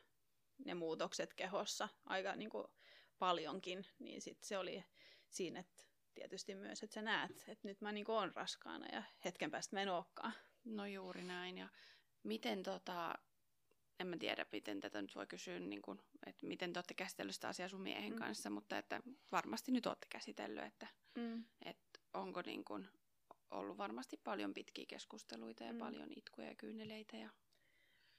ne 0.64 0.74
muutokset 0.74 1.34
kehossa 1.34 1.88
aika 2.04 2.36
niin 2.36 2.50
kuin 2.50 2.66
paljonkin, 3.18 3.86
niin 3.98 4.22
sit 4.22 4.42
se 4.42 4.58
oli 4.58 4.84
siinä, 5.28 5.60
että 5.60 5.84
tietysti 6.14 6.54
myös, 6.54 6.82
että 6.82 6.94
sä 6.94 7.02
näet, 7.02 7.44
että 7.48 7.68
nyt 7.68 7.80
mä 7.80 7.92
niin 7.92 8.04
kuin 8.04 8.34
raskaana 8.34 8.86
ja 8.92 9.02
hetken 9.24 9.50
päästä 9.50 9.76
mä 9.76 9.82
en 9.82 9.88
olekaan. 9.88 10.32
No 10.64 10.86
juuri 10.86 11.22
näin, 11.22 11.58
ja 11.58 11.68
miten 12.22 12.62
tota, 12.62 13.14
en 14.00 14.06
mä 14.06 14.16
tiedä, 14.16 14.46
miten 14.52 14.80
tätä 14.80 15.02
nyt 15.02 15.14
voi 15.14 15.26
kysyä, 15.26 15.60
niin 15.60 15.82
kuin, 15.82 16.00
että 16.26 16.46
miten 16.46 16.72
te 16.72 16.78
olette 16.78 16.94
käsitellyt 16.94 17.34
sitä 17.34 17.48
asiaa 17.48 17.68
sun 17.68 17.80
miehen 17.80 18.12
mm. 18.12 18.18
kanssa, 18.18 18.50
mutta 18.50 18.78
että 18.78 19.00
varmasti 19.32 19.72
nyt 19.72 19.86
olette 19.86 20.06
käsitellyt, 20.10 20.64
että, 20.64 20.86
mm. 21.14 21.44
että 21.64 22.00
onko 22.14 22.42
niin 22.46 22.64
kuin, 22.64 22.88
ollut 23.50 23.78
varmasti 23.78 24.16
paljon 24.16 24.54
pitkiä 24.54 24.84
keskusteluita 24.88 25.64
ja 25.64 25.72
mm. 25.72 25.78
paljon 25.78 26.12
itkuja 26.16 26.48
ja 26.48 26.54
kyyneleitä. 26.54 27.16
Ja... 27.16 27.30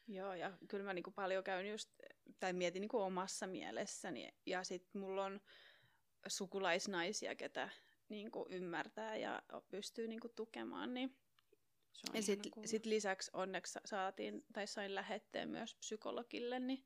Joo, 0.07 0.33
ja 0.33 0.57
kyllä 0.67 0.83
mä 0.83 0.93
niinku 0.93 1.11
paljon 1.11 1.43
käyn 1.43 1.69
just, 1.69 1.89
tai 2.39 2.53
mietin 2.53 2.81
niinku 2.81 2.99
omassa 2.99 3.47
mielessäni, 3.47 4.29
ja 4.45 4.63
sitten 4.63 5.01
mulla 5.01 5.25
on 5.25 5.41
sukulaisnaisia, 6.27 7.35
ketä 7.35 7.69
niinku 8.09 8.45
ymmärtää 8.49 9.17
ja 9.17 9.41
pystyy 9.69 10.07
niinku 10.07 10.29
tukemaan, 10.29 10.93
niin 10.93 11.17
ja 12.13 12.21
sitten 12.21 12.51
sit 12.67 12.85
lisäksi 12.85 13.31
onneksi 13.33 13.79
saatiin, 13.85 14.45
tai 14.53 14.67
sain 14.67 14.95
lähetteen 14.95 15.49
myös 15.49 15.75
psykologille, 15.75 16.59
niin 16.59 16.85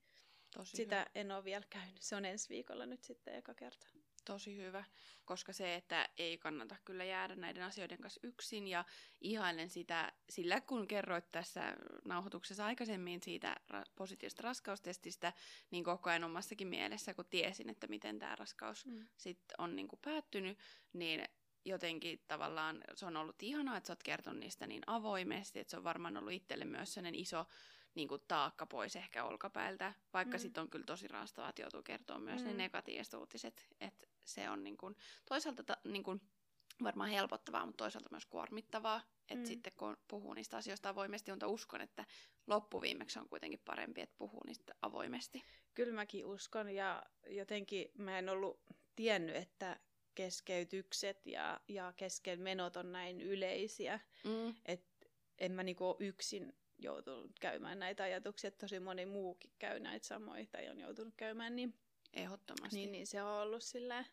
Tosi 0.54 0.78
sitä 0.78 0.96
hyvä. 1.00 1.12
en 1.16 1.32
ole 1.32 1.44
vielä 1.44 1.66
käynyt. 1.70 2.02
Se 2.02 2.16
on 2.16 2.26
ensi 2.26 2.50
viikolla 2.50 2.86
nyt 2.86 3.04
sitten 3.04 3.36
eka 3.36 3.54
kerta 3.54 3.88
tosi 4.28 4.58
hyvä, 4.58 4.84
koska 5.26 5.54
se, 5.54 5.76
että 5.76 6.10
ei 6.18 6.38
kannata 6.38 6.76
kyllä 6.86 7.04
jäädä 7.04 7.36
näiden 7.36 7.64
asioiden 7.64 7.98
kanssa 7.98 8.20
yksin 8.24 8.68
ja 8.68 8.86
ihailen 9.22 9.70
sitä, 9.70 10.12
sillä 10.30 10.62
kun 10.62 10.88
kerroit 10.88 11.32
tässä 11.32 11.76
nauhoituksessa 12.06 12.66
aikaisemmin 12.66 13.22
siitä 13.22 13.56
ra- 13.74 13.92
positiivisesta 13.96 14.44
raskaustestistä, 14.44 15.34
niin 15.72 15.84
koko 15.84 16.10
ajan 16.10 16.24
omassakin 16.24 16.68
mielessä, 16.68 17.14
kun 17.14 17.26
tiesin, 17.26 17.70
että 17.70 17.88
miten 17.88 18.20
tämä 18.20 18.36
raskaus 18.36 18.86
mm. 18.86 19.08
sit 19.18 19.40
on 19.58 19.76
niin 19.76 19.88
kuin 19.88 20.00
päättynyt, 20.04 20.60
niin 20.94 21.26
jotenkin 21.66 22.24
tavallaan 22.28 22.84
se 22.96 23.06
on 23.06 23.18
ollut 23.18 23.44
ihanaa, 23.44 23.78
että 23.78 23.88
sä 23.88 23.94
oot 23.94 24.04
kertonut 24.04 24.40
niistä 24.40 24.68
niin 24.68 24.84
avoimesti, 24.88 25.60
että 25.60 25.72
se 25.72 25.78
on 25.78 25.84
varmaan 25.84 26.18
ollut 26.18 26.34
itselle 26.34 26.66
myös 26.66 26.94
sellainen 26.94 27.20
iso 27.20 27.46
niin 27.96 28.08
kuin 28.08 28.22
taakka 28.28 28.66
pois 28.66 28.96
ehkä 28.96 29.24
olkapäältä, 29.24 29.94
vaikka 30.14 30.38
mm. 30.38 30.42
sitten 30.42 30.62
on 30.62 30.70
kyllä 30.70 30.86
tosi 30.86 31.08
raastavaa, 31.08 31.50
että 31.50 31.62
joutuu 31.62 31.84
kertoa 31.84 32.20
myös 32.20 32.42
mm. 32.42 32.48
ne 32.48 32.54
negatiiviset 32.54 33.14
uutiset, 33.14 33.68
että 33.82 34.08
se 34.28 34.50
on 34.50 34.64
niin 34.64 34.78
kuin, 34.78 34.96
toisaalta 35.26 35.64
ta, 35.64 35.78
niin 35.84 36.04
kuin, 36.04 36.22
varmaan 36.84 37.10
helpottavaa, 37.10 37.66
mutta 37.66 37.84
toisaalta 37.84 38.10
myös 38.12 38.26
kuormittavaa, 38.26 39.02
että 39.30 39.36
mm. 39.36 39.46
sitten 39.46 39.74
kun 39.74 39.98
puhuu 40.08 40.34
niistä 40.34 40.58
asioista 40.58 40.90
avoimesti, 40.90 41.32
mutta 41.32 41.48
uskon, 41.48 41.82
että 41.82 42.06
loppuviimeksi 42.48 43.20
on 43.20 43.30
kuitenkin 43.30 43.62
parempi, 43.66 44.02
että 44.02 44.16
puhuu 44.18 44.42
niistä 44.46 44.76
avoimesti. 44.82 45.44
Kyllä 45.74 45.94
mäkin 45.94 46.26
uskon 46.26 46.70
ja 46.70 47.04
jotenkin 47.30 47.92
mä 47.98 48.20
en 48.20 48.30
ollut 48.30 48.62
tiennyt, 48.96 49.36
että 49.36 49.80
keskeytykset 50.16 51.26
ja, 51.26 51.62
ja 51.68 51.94
keskenmenot 51.98 52.76
on 52.76 52.92
näin 52.92 53.22
yleisiä, 53.22 54.00
mm. 54.24 54.56
että 54.66 55.06
en 55.38 55.52
mä 55.52 55.64
niinku 55.64 55.96
yksin 56.00 56.54
joutunut 56.80 57.32
käymään 57.40 57.80
näitä 57.80 58.04
ajatuksia, 58.04 58.48
että 58.48 58.58
tosi 58.58 58.80
moni 58.80 59.06
muukin 59.06 59.52
käy 59.60 59.80
näitä 59.80 60.08
samoja 60.08 60.46
tai 60.46 60.70
on 60.70 60.80
joutunut 60.80 61.14
käymään, 61.18 61.56
niin, 61.56 61.74
Ehdottomasti. 62.14 62.76
niin, 62.76 62.92
niin 62.92 63.08
se 63.08 63.24
on 63.24 63.42
ollut 63.42 63.64
silleen, 63.64 64.06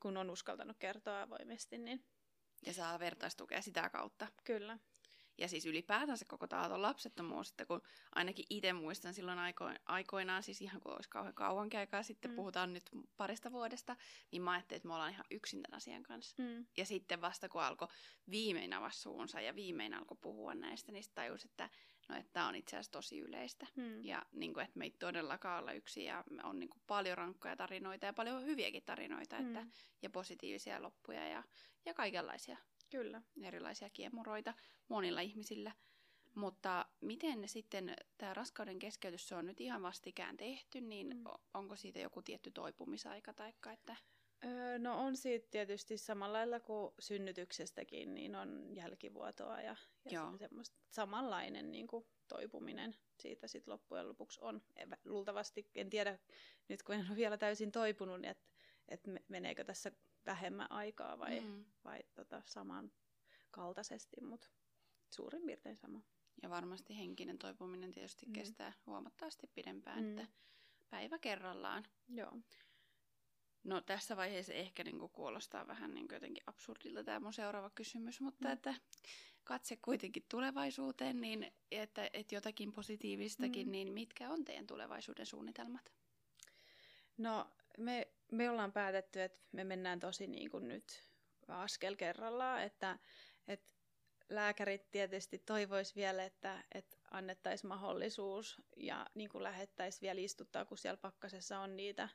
kun 0.00 0.16
on 0.16 0.30
uskaltanut 0.30 0.76
kertoa 0.78 1.22
avoimesti. 1.22 1.78
Niin... 1.78 2.04
Ja 2.66 2.72
saa 2.72 2.98
vertaistukea 2.98 3.62
sitä 3.62 3.90
kautta. 3.90 4.26
Kyllä. 4.44 4.78
Ja 5.38 5.48
siis 5.48 5.66
ylipäätänsä 5.66 6.24
koko 6.28 6.46
taaton 6.46 6.82
lapsettomuus, 6.82 7.50
että 7.50 7.66
kun 7.66 7.82
ainakin 8.14 8.44
itse 8.50 8.72
muistan 8.72 9.14
silloin 9.14 9.38
aiko- 9.38 9.80
aikoinaan, 9.86 10.42
siis 10.42 10.60
ihan 10.60 10.80
kun 10.80 10.92
olisi 10.92 11.10
kauhean 11.10 11.34
kauan 11.34 11.70
aikaa 11.78 12.02
sitten, 12.02 12.30
mm. 12.30 12.34
puhutaan 12.34 12.72
nyt 12.72 12.90
parista 13.16 13.52
vuodesta, 13.52 13.96
niin 14.32 14.42
mä 14.42 14.50
ajattelin, 14.50 14.76
että 14.76 14.88
me 14.88 14.94
ollaan 14.94 15.12
ihan 15.12 15.24
yksin 15.30 15.62
tämän 15.62 15.76
asian 15.76 16.02
kanssa. 16.02 16.42
Mm. 16.42 16.66
Ja 16.76 16.84
sitten 16.84 17.20
vasta 17.20 17.48
kun 17.48 17.62
alkoi 17.62 17.88
viimein 18.30 18.72
avaa 18.72 18.90
suunsa 18.90 19.40
ja 19.40 19.54
viimein 19.54 19.94
alkoi 19.94 20.18
puhua 20.20 20.54
näistä, 20.54 20.92
niin 20.92 21.04
tajusi, 21.14 21.48
että 21.48 21.70
no, 22.08 22.16
että 22.16 22.32
tämä 22.32 22.48
on 22.48 22.54
itse 22.54 22.76
asiassa 22.76 22.92
tosi 22.92 23.18
yleistä. 23.18 23.66
Mm. 23.76 24.04
Ja 24.04 24.22
niin 24.32 24.54
kuin, 24.54 24.64
että 24.64 24.78
me 24.78 24.84
ei 24.84 24.90
todellakaan 24.90 25.60
olla 25.60 25.72
yksin 25.72 26.04
ja 26.04 26.24
on 26.42 26.58
niin 26.58 26.70
kuin, 26.70 26.82
paljon 26.86 27.18
rankkoja 27.18 27.56
tarinoita 27.56 28.06
ja 28.06 28.12
paljon 28.12 28.44
hyviäkin 28.44 28.82
tarinoita 28.86 29.40
mm. 29.40 29.46
että, 29.46 29.66
ja 30.02 30.10
positiivisia 30.10 30.82
loppuja 30.82 31.28
ja, 31.28 31.42
ja 31.84 31.94
kaikenlaisia 31.94 32.58
Kyllä. 32.90 33.22
erilaisia 33.42 33.90
kiemuroita 33.90 34.54
monilla 34.88 35.20
ihmisillä. 35.20 35.72
Mutta 36.34 36.86
miten 37.00 37.48
sitten 37.48 37.96
tämä 38.18 38.34
raskauden 38.34 38.78
keskeytys, 38.78 39.28
se 39.28 39.34
on 39.34 39.46
nyt 39.46 39.60
ihan 39.60 39.82
vastikään 39.82 40.36
tehty, 40.36 40.80
niin 40.80 41.16
mm. 41.16 41.24
onko 41.54 41.76
siitä 41.76 41.98
joku 41.98 42.22
tietty 42.22 42.50
toipumisaika 42.50 43.32
taikka, 43.32 43.72
että... 43.72 43.96
Öö, 44.44 44.78
no 44.78 44.98
on 44.98 45.16
siitä 45.16 45.48
tietysti 45.50 45.98
samalla 45.98 46.38
lailla 46.38 46.60
kuin 46.60 46.94
synnytyksestäkin, 46.98 48.14
niin 48.14 48.36
on 48.36 48.76
jälkivuotoa 48.76 49.60
ja, 49.60 49.76
ja 50.10 50.32
semmoista 50.38 50.76
samanlainen 50.90 51.70
niin 51.70 51.86
kuin 51.86 52.06
toipuminen 52.28 52.96
siitä 53.18 53.48
sitten 53.48 53.72
loppujen 53.72 54.08
lopuksi 54.08 54.40
on. 54.42 54.62
Luultavasti, 55.04 55.70
en 55.74 55.90
tiedä 55.90 56.18
nyt 56.68 56.82
kun 56.82 56.94
en 56.94 57.06
ole 57.08 57.16
vielä 57.16 57.38
täysin 57.38 57.72
toipunut, 57.72 58.20
niin 58.20 58.30
että 58.30 58.46
et 58.88 59.00
meneekö 59.28 59.64
tässä 59.64 59.92
vähemmän 60.26 60.70
aikaa 60.70 61.18
vai, 61.18 61.40
mm. 61.40 61.64
vai 61.84 62.00
tota, 62.14 62.42
samankaltaisesti, 62.44 64.20
mutta 64.20 64.48
suurin 65.10 65.42
piirtein 65.46 65.76
sama. 65.76 66.02
Ja 66.42 66.50
varmasti 66.50 66.98
henkinen 66.98 67.38
toipuminen 67.38 67.92
tietysti 67.92 68.26
mm. 68.26 68.32
kestää 68.32 68.72
huomattavasti 68.86 69.46
pidempään, 69.54 70.04
mm. 70.04 70.18
että 70.18 70.32
päivä 70.90 71.18
kerrallaan. 71.18 71.84
Joo. 72.08 72.32
No 73.66 73.80
tässä 73.80 74.16
vaiheessa 74.16 74.52
ehkä 74.52 74.84
niin 74.84 74.98
kuin 74.98 75.12
kuulostaa 75.12 75.66
vähän 75.66 75.94
niin 75.94 76.08
kuin 76.08 76.16
jotenkin 76.16 76.42
absurdilta 76.46 77.04
tämä 77.04 77.20
mun 77.20 77.32
seuraava 77.32 77.70
kysymys, 77.70 78.20
mutta 78.20 78.48
mm. 78.48 78.52
että 78.52 78.74
katse 79.44 79.76
kuitenkin 79.76 80.26
tulevaisuuteen, 80.28 81.20
niin 81.20 81.52
että, 81.70 82.10
että 82.12 82.34
jotakin 82.34 82.72
positiivistakin, 82.72 83.66
mm. 83.66 83.72
niin 83.72 83.92
mitkä 83.92 84.30
on 84.30 84.44
teidän 84.44 84.66
tulevaisuuden 84.66 85.26
suunnitelmat? 85.26 85.92
No 87.18 87.50
me, 87.78 88.08
me 88.32 88.50
ollaan 88.50 88.72
päätetty, 88.72 89.22
että 89.22 89.38
me 89.52 89.64
mennään 89.64 90.00
tosi 90.00 90.26
niin 90.26 90.50
kuin 90.50 90.68
nyt 90.68 91.02
askel 91.48 91.96
kerrallaan, 91.96 92.62
että, 92.62 92.98
että 93.48 93.72
lääkärit 94.28 94.90
tietysti 94.90 95.38
toivois 95.38 95.96
vielä, 95.96 96.24
että, 96.24 96.64
että 96.74 96.96
annettaisiin 97.10 97.68
mahdollisuus 97.68 98.62
ja 98.76 99.06
niin 99.14 99.30
kuin 99.30 99.42
lähettäisiin 99.42 100.00
vielä 100.00 100.20
istuttaa, 100.20 100.64
kun 100.64 100.78
siellä 100.78 100.96
pakkasessa 100.96 101.58
on 101.58 101.76
niitä 101.76 102.08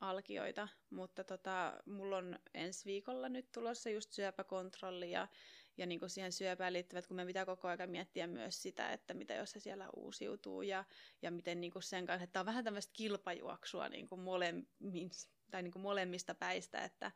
alkioita, 0.00 0.68
mutta 0.90 1.24
tota, 1.24 1.82
mulla 1.86 2.16
on 2.16 2.38
ensi 2.54 2.84
viikolla 2.84 3.28
nyt 3.28 3.52
tulossa 3.52 3.90
just 3.90 4.12
syöpäkontrolli 4.12 5.10
ja 5.10 5.28
ja 5.76 5.86
niin 5.86 6.00
siihen 6.06 6.32
syöpään 6.32 6.72
liittyvät, 6.72 7.06
kun 7.06 7.16
me 7.16 7.26
pitää 7.26 7.46
koko 7.46 7.68
ajan 7.68 7.90
miettiä 7.90 8.26
myös 8.26 8.62
sitä, 8.62 8.92
että 8.92 9.14
mitä 9.14 9.34
jos 9.34 9.50
se 9.50 9.60
siellä 9.60 9.88
uusiutuu 9.96 10.62
ja, 10.62 10.84
ja 11.22 11.30
miten 11.30 11.60
niin 11.60 11.72
sen 11.80 12.06
kanssa, 12.06 12.24
että 12.24 12.40
on 12.40 12.46
vähän 12.46 12.64
tämmöistä 12.64 12.92
kilpajuoksua 12.92 13.88
niin 13.88 14.08
molemmin, 14.16 15.10
tai 15.50 15.62
niin 15.62 15.80
molemmista 15.80 16.34
päistä, 16.34 16.84
että, 16.84 17.12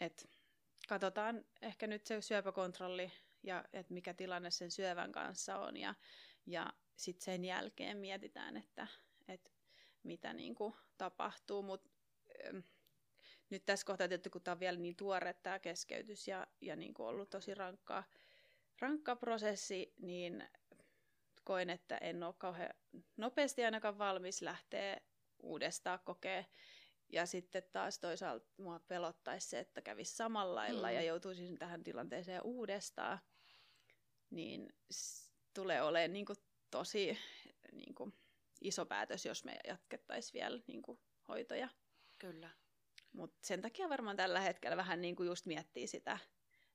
että 0.00 0.24
katsotaan 0.88 1.44
ehkä 1.62 1.86
nyt 1.86 2.06
se 2.06 2.20
syöpäkontrolli 2.20 3.12
ja 3.42 3.64
että 3.72 3.94
mikä 3.94 4.14
tilanne 4.14 4.50
sen 4.50 4.70
syövän 4.70 5.12
kanssa 5.12 5.58
on 5.58 5.76
ja, 5.76 5.94
ja 6.46 6.72
sitten 6.96 7.24
sen 7.24 7.44
jälkeen 7.44 7.96
mietitään, 7.96 8.56
että, 8.56 8.86
että 9.28 9.50
mitä 10.02 10.32
niin 10.32 10.54
kuin 10.54 10.74
tapahtuu, 10.98 11.62
mutta 11.62 11.90
nyt 13.50 13.66
tässä 13.66 13.86
kohtaa 13.86 14.08
tietysti, 14.08 14.30
kun 14.30 14.42
tämä 14.42 14.52
on 14.52 14.60
vielä 14.60 14.78
niin 14.78 14.96
tuore 14.96 15.34
tämä 15.34 15.58
keskeytys 15.58 16.28
ja, 16.28 16.46
ja 16.60 16.76
niin 16.76 16.94
kuin 16.94 17.06
ollut 17.06 17.30
tosi 17.30 17.54
rankka, 17.54 18.04
rankka 18.80 19.16
prosessi, 19.16 19.94
niin 19.98 20.44
koen, 21.44 21.70
että 21.70 21.98
en 21.98 22.22
ole 22.22 22.34
kauhean 22.38 22.74
nopeasti 23.16 23.64
ainakaan 23.64 23.98
valmis 23.98 24.42
lähteä 24.42 25.00
uudestaan 25.42 25.98
kokea. 26.04 26.44
Ja 27.12 27.26
sitten 27.26 27.62
taas 27.72 27.98
toisaalta 27.98 28.46
mua 28.56 28.80
pelottaisi 28.80 29.48
se, 29.48 29.58
että 29.58 29.82
kävisi 29.82 30.16
samalla 30.16 30.54
lailla 30.54 30.88
mm. 30.88 30.94
ja 30.94 31.02
joutuisin 31.02 31.58
tähän 31.58 31.84
tilanteeseen 31.84 32.42
uudestaan. 32.44 33.18
Niin 34.30 34.68
tulee 35.54 35.82
olemaan 35.82 36.12
niin 36.12 36.26
kuin 36.26 36.38
tosi 36.70 37.18
niin 37.72 37.94
kuin 37.94 38.14
iso 38.60 38.86
päätös, 38.86 39.26
jos 39.26 39.44
me 39.44 39.58
jatkettaisiin 39.68 40.40
vielä 40.40 40.60
niin 40.66 40.82
kuin, 40.82 41.00
hoitoja. 41.28 41.68
Kyllä. 42.18 42.50
Mutta 43.12 43.38
sen 43.46 43.62
takia 43.62 43.88
varmaan 43.88 44.16
tällä 44.16 44.40
hetkellä 44.40 44.76
vähän 44.76 45.00
niin 45.00 45.16
kuin 45.16 45.26
just 45.26 45.46
miettii 45.46 45.86
sitä, 45.86 46.18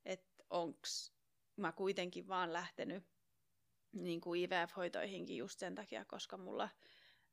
että 0.05 0.43
onks 0.49 1.13
mä 1.55 1.71
kuitenkin 1.71 2.27
vaan 2.27 2.53
lähtenyt 2.53 3.03
niin 3.91 4.21
kuin 4.21 4.41
IVF-hoitoihinkin 4.41 5.38
just 5.38 5.59
sen 5.59 5.75
takia, 5.75 6.05
koska 6.05 6.38
mulla 6.38 6.69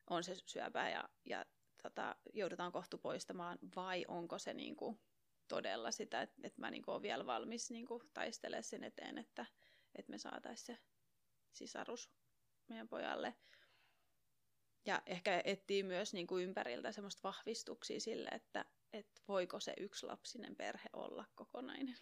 on 0.07 0.25
se 0.25 0.37
syöpä 0.47 0.89
ja, 0.89 1.09
ja 1.25 1.45
tota, 1.83 2.17
joudutaan 2.33 2.73
kohtu 2.73 2.99
poistamaan, 2.99 3.59
vai 3.77 4.05
onko 4.09 4.39
se 4.39 4.55
niin 4.55 4.77
kuin 4.77 5.01
todella 5.49 5.91
sitä, 5.91 6.23
että, 6.23 6.37
että 6.43 6.61
mä 6.61 6.71
niin 6.71 6.83
kuin 6.83 6.93
olen 6.93 7.03
vielä 7.03 7.27
valmis 7.27 7.71
niin 7.71 7.87
kuin 7.87 8.03
taistelemaan 8.15 8.65
sen 8.65 8.85
eteen, 8.85 9.19
että, 9.19 9.47
että 9.95 10.11
me 10.11 10.19
saataisiin 10.19 10.77
se 10.77 10.83
sisarus 11.53 12.11
meidän 12.69 12.89
pojalle. 12.89 13.35
Ja 14.87 15.03
ehkä 15.07 15.43
etsii 15.45 15.83
myös 15.83 16.13
niin 16.13 16.27
kuin 16.27 16.45
ympäriltä 16.45 16.93
semmoista 16.93 17.23
vahvistuksia 17.23 18.01
sille, 18.01 18.29
että, 18.33 18.65
että 18.93 19.21
voiko 19.29 19.61
se 19.61 19.75
yksi 19.81 20.07
lapsinen 20.07 20.57
perhe 20.57 20.89
olla 20.93 21.25
kokonainen. 21.35 21.99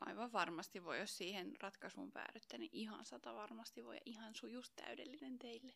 Aivan 0.00 0.32
varmasti 0.32 0.84
voi, 0.84 0.98
jos 0.98 1.16
siihen 1.18 1.56
ratkaisuun 1.60 2.12
päädytte, 2.12 2.58
niin 2.58 2.70
ihan 2.72 3.06
sata 3.06 3.34
varmasti 3.34 3.84
voi 3.84 3.96
ja 3.96 4.02
ihan 4.04 4.34
sujus 4.34 4.70
täydellinen 4.70 5.38
teille. 5.38 5.72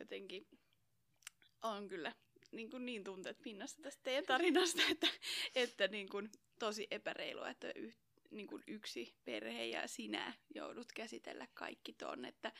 Jotenkin 0.00 0.46
on 1.62 1.88
kyllä 1.88 2.12
niin, 2.52 2.70
kuin 2.70 2.86
niin 2.86 3.04
tunteet 3.04 3.42
pinnassa 3.42 3.82
tästä 3.82 4.02
teidän 4.02 4.26
tarinasta, 4.26 4.82
että, 4.90 5.06
että 5.54 5.88
niin 5.88 6.08
kuin 6.08 6.30
tosi 6.58 6.86
epäreilua, 6.90 7.48
että 7.48 7.72
y, 7.74 7.92
niin 8.30 8.46
kuin 8.46 8.62
yksi 8.66 9.14
perhe 9.24 9.66
ja 9.66 9.88
sinä 9.88 10.34
joudut 10.54 10.92
käsitellä 10.92 11.46
kaikki 11.54 11.92
ton, 11.92 12.24
että 12.24 12.52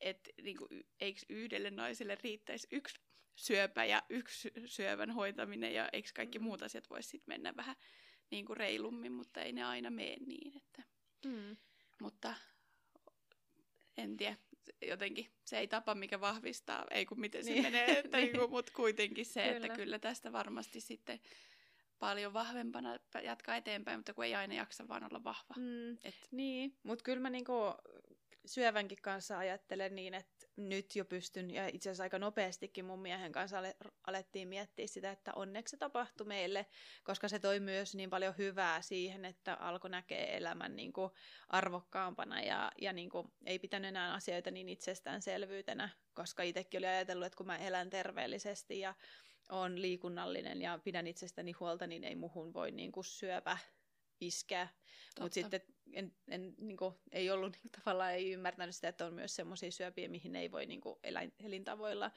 et, 0.00 0.30
niin 0.42 0.56
kuin, 0.56 0.68
eikö 1.00 1.20
yhdelle 1.28 1.70
naiselle 1.70 2.18
riittäisi 2.22 2.68
yksi 2.70 3.00
syöpä 3.34 3.84
ja 3.84 4.02
yksi 4.10 4.52
syövän 4.66 5.10
hoitaminen 5.10 5.74
ja 5.74 5.88
eikö 5.92 6.08
kaikki 6.14 6.38
mm. 6.38 6.44
muut 6.44 6.62
asiat 6.62 6.90
voisi 6.90 7.08
sitten 7.08 7.34
mennä 7.34 7.56
vähän 7.56 7.76
niin 8.30 8.46
kuin 8.46 8.56
reilummin, 8.56 9.12
mutta 9.12 9.42
ei 9.42 9.52
ne 9.52 9.64
aina 9.64 9.90
mene 9.90 10.16
niin. 10.26 10.56
Että. 10.56 10.82
Mm. 11.26 11.56
Mutta 12.00 12.34
en 13.96 14.16
tiedä, 14.16 14.36
jotenkin 14.82 15.32
se 15.44 15.58
ei 15.58 15.68
tapa, 15.68 15.94
mikä 15.94 16.20
vahvistaa, 16.20 16.86
ei 16.90 17.06
kun 17.06 17.20
miten 17.20 17.44
se 17.44 17.50
niin. 17.50 17.62
menee, 17.62 17.98
että 17.98 18.16
niin. 18.18 18.32
niin 18.32 18.50
mutta 18.50 18.72
kuitenkin 18.72 19.26
se, 19.26 19.42
kyllä. 19.42 19.56
että 19.56 19.68
kyllä 19.68 19.98
tästä 19.98 20.32
varmasti 20.32 20.80
sitten 20.80 21.20
paljon 21.98 22.32
vahvempana 22.32 22.98
jatkaa 23.22 23.56
eteenpäin, 23.56 23.98
mutta 23.98 24.14
kun 24.14 24.24
ei 24.24 24.34
aina 24.34 24.54
jaksa 24.54 24.88
vaan 24.88 25.04
olla 25.04 25.24
vahva. 25.24 25.54
Mm, 25.56 25.92
Et. 25.92 26.28
Niin, 26.30 26.78
mutta 26.82 27.02
kyllä 27.02 27.20
mä 27.20 27.30
niinku 27.30 27.54
syövänkin 28.46 28.98
kanssa 29.02 29.38
ajattelen 29.38 29.94
niin, 29.94 30.14
että 30.14 30.46
nyt 30.56 30.96
jo 30.96 31.04
pystyn, 31.04 31.50
ja 31.50 31.68
itse 31.68 31.88
asiassa 31.90 32.02
aika 32.02 32.18
nopeastikin 32.18 32.84
mun 32.84 33.02
miehen 33.02 33.32
kanssa 33.32 33.58
alettiin 34.06 34.48
miettiä 34.48 34.86
sitä, 34.86 35.10
että 35.10 35.32
onneksi 35.34 35.70
se 35.70 35.76
tapahtui 35.76 36.26
meille, 36.26 36.66
koska 37.04 37.28
se 37.28 37.38
toi 37.38 37.60
myös 37.60 37.94
niin 37.94 38.10
paljon 38.10 38.34
hyvää 38.38 38.82
siihen, 38.82 39.24
että 39.24 39.54
alkoi 39.54 39.90
näkee 39.90 40.36
elämän 40.36 40.76
niin 40.76 40.92
kuin 40.92 41.10
arvokkaampana 41.48 42.40
ja, 42.42 42.72
ja 42.80 42.92
niin 42.92 43.10
kuin 43.10 43.32
ei 43.46 43.58
pitänyt 43.58 43.88
enää 43.88 44.14
asioita 44.14 44.50
niin 44.50 44.68
itsestäänselvyytenä, 44.68 45.88
koska 46.14 46.42
itsekin 46.42 46.78
oli 46.78 46.86
ajatellut, 46.86 47.26
että 47.26 47.36
kun 47.36 47.46
mä 47.46 47.58
elän 47.58 47.90
terveellisesti 47.90 48.80
ja 48.80 48.94
on 49.48 49.82
liikunnallinen 49.82 50.62
ja 50.62 50.78
pidän 50.84 51.06
itsestäni 51.06 51.52
huolta, 51.52 51.86
niin 51.86 52.04
ei 52.04 52.14
muhun 52.14 52.54
voi 52.54 52.70
niin 52.70 52.92
kuin 52.92 53.04
syöpä 53.04 53.58
iskeä. 54.20 54.68
Mutta 55.20 55.34
sitten 55.34 55.60
en, 55.92 56.12
en, 56.28 56.54
niin 56.58 56.76
kuin, 56.76 56.94
ei 57.12 57.30
ollut 57.30 57.52
niin, 57.52 57.70
tavallaan 57.70 58.12
ei 58.12 58.32
ymmärtänyt 58.32 58.74
sitä, 58.74 58.88
että 58.88 59.06
on 59.06 59.14
myös 59.14 59.36
semmoisia 59.36 59.70
syöpiä, 59.70 60.08
mihin 60.08 60.36
ei 60.36 60.52
voi 60.52 60.66
niin 60.66 60.80
kuin, 60.80 60.98
eläin, 61.02 61.32
elintavoilla 61.40 62.10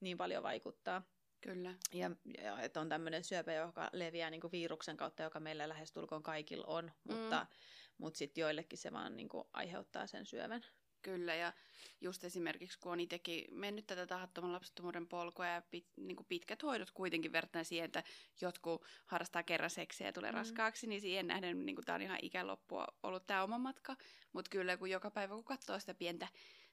niin 0.00 0.18
paljon 0.18 0.42
vaikuttaa. 0.42 1.02
Kyllä. 1.40 1.74
Ja, 1.92 2.10
ja 2.42 2.60
että 2.60 2.80
on 2.80 2.88
tämmöinen 2.88 3.24
syöpä, 3.24 3.52
joka 3.52 3.90
leviää 3.92 4.30
niin 4.30 4.40
kuin 4.40 4.52
viruksen 4.52 4.96
kautta, 4.96 5.22
joka 5.22 5.40
meillä 5.40 5.68
lähestulkoon 5.68 6.22
kaikilla 6.22 6.66
on, 6.66 6.92
mutta, 7.04 7.46
mm. 7.50 7.56
mutta 7.98 8.18
sitten 8.18 8.42
joillekin 8.42 8.78
se 8.78 8.92
vaan 8.92 9.16
niin 9.16 9.28
kuin, 9.28 9.44
aiheuttaa 9.52 10.06
sen 10.06 10.26
syövän. 10.26 10.64
Kyllä, 11.02 11.34
ja 11.34 11.52
just 12.00 12.24
esimerkiksi 12.24 12.78
kun 12.78 12.92
on 12.92 13.00
itsekin 13.00 13.44
mennyt 13.50 13.86
tätä 13.86 14.06
tahattoman 14.06 14.52
lapsettomuuden 14.52 15.06
polkua 15.06 15.46
ja 15.46 15.62
pit, 15.70 15.86
niin 15.96 16.16
kuin 16.16 16.26
pitkät 16.26 16.62
hoidot 16.62 16.90
kuitenkin 16.90 17.32
vertaan 17.32 17.64
siihen, 17.64 17.84
että 17.84 18.04
jotkut 18.40 18.84
harrastaa 19.06 19.42
kerran 19.42 19.70
seksiä 19.70 20.06
ja 20.06 20.12
tulee 20.12 20.30
mm. 20.30 20.36
raskaaksi, 20.36 20.86
niin 20.86 21.00
siihen 21.00 21.26
nähden 21.26 21.66
niin 21.66 21.76
kuin 21.76 21.84
tämä 21.84 21.96
on 21.96 22.02
ihan 22.02 22.18
ikäloppua 22.22 22.86
ollut 23.02 23.26
tämä 23.26 23.42
oma 23.42 23.58
matka. 23.58 23.96
Mutta 24.32 24.48
kyllä 24.50 24.76
kun 24.76 24.90
joka 24.90 25.10
päivä 25.10 25.34
kun 25.34 25.44
katsoo 25.44 25.80
sitä 25.80 25.94
pientä 25.94 26.28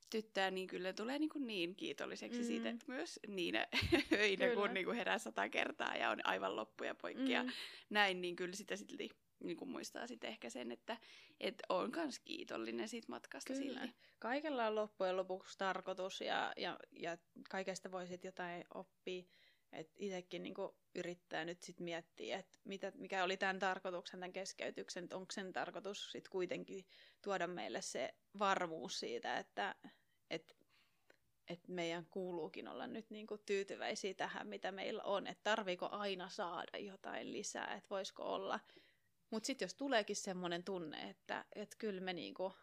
tyttöä, 0.09 0.51
niin 0.51 0.67
kyllä 0.67 0.93
tulee 0.93 1.19
niin, 1.19 1.29
kuin 1.29 1.47
niin 1.47 1.75
kiitolliseksi 1.75 2.39
mm. 2.39 2.45
siitä, 2.45 2.69
että 2.69 2.85
myös 2.87 3.19
niinä 3.27 3.67
öinä, 4.13 4.53
kun 4.53 4.73
niin 4.73 4.85
kuin 4.85 4.97
herää 4.97 5.17
sata 5.17 5.49
kertaa 5.49 5.95
ja 5.95 6.09
on 6.09 6.25
aivan 6.25 6.55
loppuja 6.55 6.95
poikkia 6.95 7.43
mm. 7.43 7.49
näin, 7.89 8.21
niin 8.21 8.35
kyllä 8.35 8.55
sitä 8.55 8.75
silti 8.75 9.09
niin 9.39 9.57
kuin 9.57 9.69
muistaa 9.69 10.07
sitten 10.07 10.29
ehkä 10.29 10.49
sen, 10.49 10.71
että 10.71 10.97
et 11.39 11.55
on 11.69 11.91
myös 11.95 12.19
kiitollinen 12.19 12.89
siitä 12.89 13.07
matkasta 13.09 13.53
Kyllä. 13.53 13.79
silti. 13.79 13.95
Kaikella 14.19 14.67
on 14.67 14.75
loppujen 14.75 15.17
lopuksi 15.17 15.57
tarkoitus 15.57 16.21
ja, 16.21 16.53
ja, 16.57 16.77
ja 16.91 17.17
kaikesta 17.49 17.91
voi 17.91 18.07
sitten 18.07 18.27
jotain 18.27 18.63
oppia. 18.73 19.23
Että 19.71 19.93
itsekin 19.99 20.43
niinku 20.43 20.75
yrittää 20.95 21.45
nyt 21.45 21.61
sitten 21.61 21.83
miettiä, 21.83 22.39
että 22.39 22.59
mitä, 22.63 22.91
mikä 22.95 23.23
oli 23.23 23.37
tämän 23.37 23.59
tarkoituksen, 23.59 24.19
tämän 24.19 24.33
keskeytyksen, 24.33 25.03
että 25.03 25.15
onko 25.15 25.31
sen 25.31 25.53
tarkoitus 25.53 26.11
sitten 26.11 26.31
kuitenkin 26.31 26.85
tuoda 27.21 27.47
meille 27.47 27.81
se 27.81 28.13
varmuus 28.39 28.99
siitä, 28.99 29.37
että, 29.37 29.75
että 30.29 30.55
että 31.49 31.71
meidän 31.71 32.05
kuuluukin 32.05 32.67
olla 32.67 32.87
nyt 32.87 33.09
niinku 33.09 33.37
tyytyväisiä 33.37 34.13
tähän, 34.13 34.47
mitä 34.47 34.71
meillä 34.71 35.03
on. 35.03 35.27
Että 35.27 35.43
tarviiko 35.43 35.89
aina 35.91 36.29
saada 36.29 36.77
jotain 36.77 37.31
lisää, 37.31 37.73
että 37.75 37.89
voisiko 37.89 38.23
olla 38.23 38.59
mutta 39.29 39.47
sitten 39.47 39.65
jos 39.65 39.73
tuleekin 39.73 40.15
semmoinen 40.15 40.63
tunne, 40.63 41.09
että 41.09 41.45
et 41.55 41.75
kyllä 41.75 42.01
me, 42.01 42.13
niinku, 42.13 42.53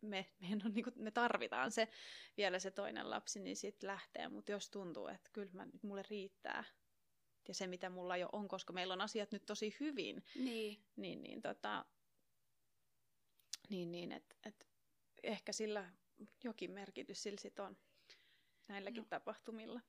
me, 0.00 0.26
me, 0.40 0.48
on 0.64 0.74
niinku, 0.74 0.90
me 0.96 1.10
tarvitaan 1.10 1.72
se 1.72 1.88
vielä 2.36 2.58
se 2.58 2.70
toinen 2.70 3.10
lapsi, 3.10 3.40
niin 3.40 3.56
sitten 3.56 3.88
lähtee. 3.88 4.28
Mutta 4.28 4.52
jos 4.52 4.70
tuntuu, 4.70 5.08
että 5.08 5.30
kyllä 5.32 5.52
mä, 5.52 5.66
mulle 5.82 6.02
riittää 6.10 6.64
ja 7.48 7.54
se, 7.54 7.66
mitä 7.66 7.90
mulla 7.90 8.16
jo 8.16 8.28
on, 8.32 8.48
koska 8.48 8.72
meillä 8.72 8.94
on 8.94 9.00
asiat 9.00 9.32
nyt 9.32 9.46
tosi 9.46 9.76
hyvin, 9.80 10.24
niin, 10.34 10.84
niin, 10.96 11.22
niin, 11.22 11.42
tota, 11.42 11.84
niin, 13.68 13.92
niin 13.92 14.12
että 14.12 14.36
et 14.44 14.66
ehkä 15.22 15.52
sillä 15.52 15.92
jokin 16.44 16.70
merkitys 16.70 17.22
sillä 17.22 17.40
sit 17.40 17.58
on 17.58 17.76
näilläkin 18.68 19.02
no. 19.02 19.06
tapahtumilla. 19.08 19.80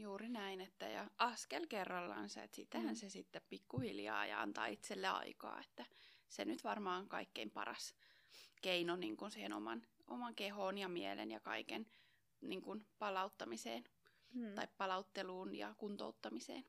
Juuri 0.00 0.28
näin, 0.28 0.60
että 0.60 0.88
ja 0.88 1.10
askel 1.18 1.66
kerrallaan 1.66 2.28
se, 2.28 2.42
että 2.42 2.56
sitähän 2.56 2.88
mm. 2.88 2.94
se 2.94 3.08
sitten 3.08 3.42
pikkuhiljaa 3.48 4.26
ja 4.26 4.40
antaa 4.42 4.66
itselle 4.66 5.08
aikaa, 5.08 5.60
että 5.60 5.86
se 6.28 6.44
nyt 6.44 6.64
varmaan 6.64 7.02
on 7.02 7.08
kaikkein 7.08 7.50
paras 7.50 7.94
keino 8.62 8.96
niin 8.96 9.16
kuin 9.16 9.30
siihen 9.30 9.52
oman, 9.52 9.86
oman 10.06 10.34
kehoon 10.34 10.78
ja 10.78 10.88
mielen 10.88 11.30
ja 11.30 11.40
kaiken 11.40 11.86
niin 12.40 12.62
kuin 12.62 12.86
palauttamiseen 12.98 13.84
mm. 14.34 14.54
tai 14.54 14.68
palautteluun 14.78 15.54
ja 15.54 15.74
kuntouttamiseen. 15.78 16.64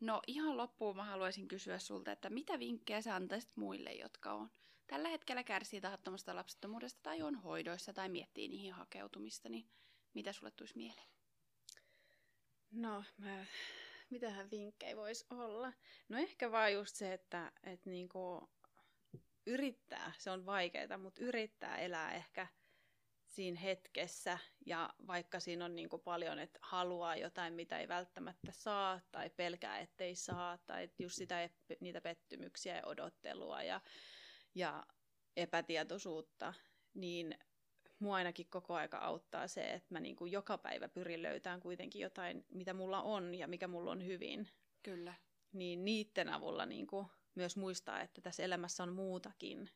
No 0.00 0.22
ihan 0.26 0.56
loppuun 0.56 0.96
mä 0.96 1.04
haluaisin 1.04 1.48
kysyä 1.48 1.78
sulta, 1.78 2.12
että 2.12 2.30
mitä 2.30 2.58
vinkkejä 2.58 3.02
sä 3.02 3.14
antaisit 3.14 3.56
muille, 3.56 3.92
jotka 3.92 4.32
on 4.32 4.50
tällä 4.86 5.08
hetkellä 5.08 5.44
kärsii 5.44 5.80
tahattomasta 5.80 6.36
lapsettomuudesta 6.36 7.00
tai 7.02 7.22
on 7.22 7.34
hoidoissa 7.34 7.92
tai 7.92 8.08
miettii 8.08 8.48
niihin 8.48 8.72
hakeutumista, 8.72 9.48
niin 9.48 9.68
mitä 10.14 10.32
sulle 10.32 10.50
tulisi 10.50 10.76
mieleen? 10.76 11.15
No, 12.70 13.04
mä, 13.18 13.46
mitähän 14.10 14.50
vinkkejä 14.50 14.96
voisi 14.96 15.26
olla? 15.30 15.72
No 16.08 16.18
ehkä 16.18 16.52
vaan 16.52 16.72
just 16.72 16.96
se, 16.96 17.12
että 17.12 17.52
et 17.64 17.86
niinku 17.86 18.50
yrittää, 19.46 20.12
se 20.18 20.30
on 20.30 20.46
vaikeaa, 20.46 20.98
mutta 20.98 21.24
yrittää 21.24 21.78
elää 21.78 22.14
ehkä 22.14 22.46
siinä 23.26 23.60
hetkessä 23.60 24.38
ja 24.66 24.94
vaikka 25.06 25.40
siinä 25.40 25.64
on 25.64 25.76
niin 25.76 25.88
paljon, 26.04 26.38
että 26.38 26.58
haluaa 26.62 27.16
jotain, 27.16 27.54
mitä 27.54 27.78
ei 27.78 27.88
välttämättä 27.88 28.52
saa 28.52 29.00
tai 29.12 29.30
pelkää, 29.30 29.78
ettei 29.78 30.14
saa 30.14 30.58
tai 30.58 30.90
just 30.98 31.16
sitä, 31.16 31.50
niitä 31.80 32.00
pettymyksiä 32.00 32.76
ja 32.76 32.86
odottelua 32.86 33.62
ja, 33.62 33.80
ja 34.54 34.86
epätietoisuutta, 35.36 36.54
niin 36.94 37.38
mua 37.98 38.16
ainakin 38.16 38.46
koko 38.50 38.74
aika 38.74 38.98
auttaa 38.98 39.48
se, 39.48 39.72
että 39.72 39.94
mä 39.94 40.00
niin 40.00 40.16
kuin 40.16 40.32
joka 40.32 40.58
päivä 40.58 40.88
pyrin 40.88 41.22
löytämään 41.22 41.60
kuitenkin 41.60 42.02
jotain, 42.02 42.44
mitä 42.48 42.74
mulla 42.74 43.02
on 43.02 43.34
ja 43.34 43.48
mikä 43.48 43.68
mulla 43.68 43.90
on 43.90 44.06
hyvin. 44.06 44.48
Kyllä. 44.82 45.14
Niin 45.52 45.84
niiden 45.84 46.28
avulla 46.28 46.66
niin 46.66 46.86
kuin 46.86 47.06
myös 47.34 47.56
muistaa, 47.56 48.00
että 48.00 48.20
tässä 48.20 48.42
elämässä 48.42 48.82
on 48.82 48.92
muutakin 48.92 49.70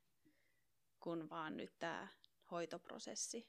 kuin 1.01 1.31
vaan 1.31 1.57
nyt 1.57 1.79
tämä 1.79 2.09
hoitoprosessi 2.51 3.49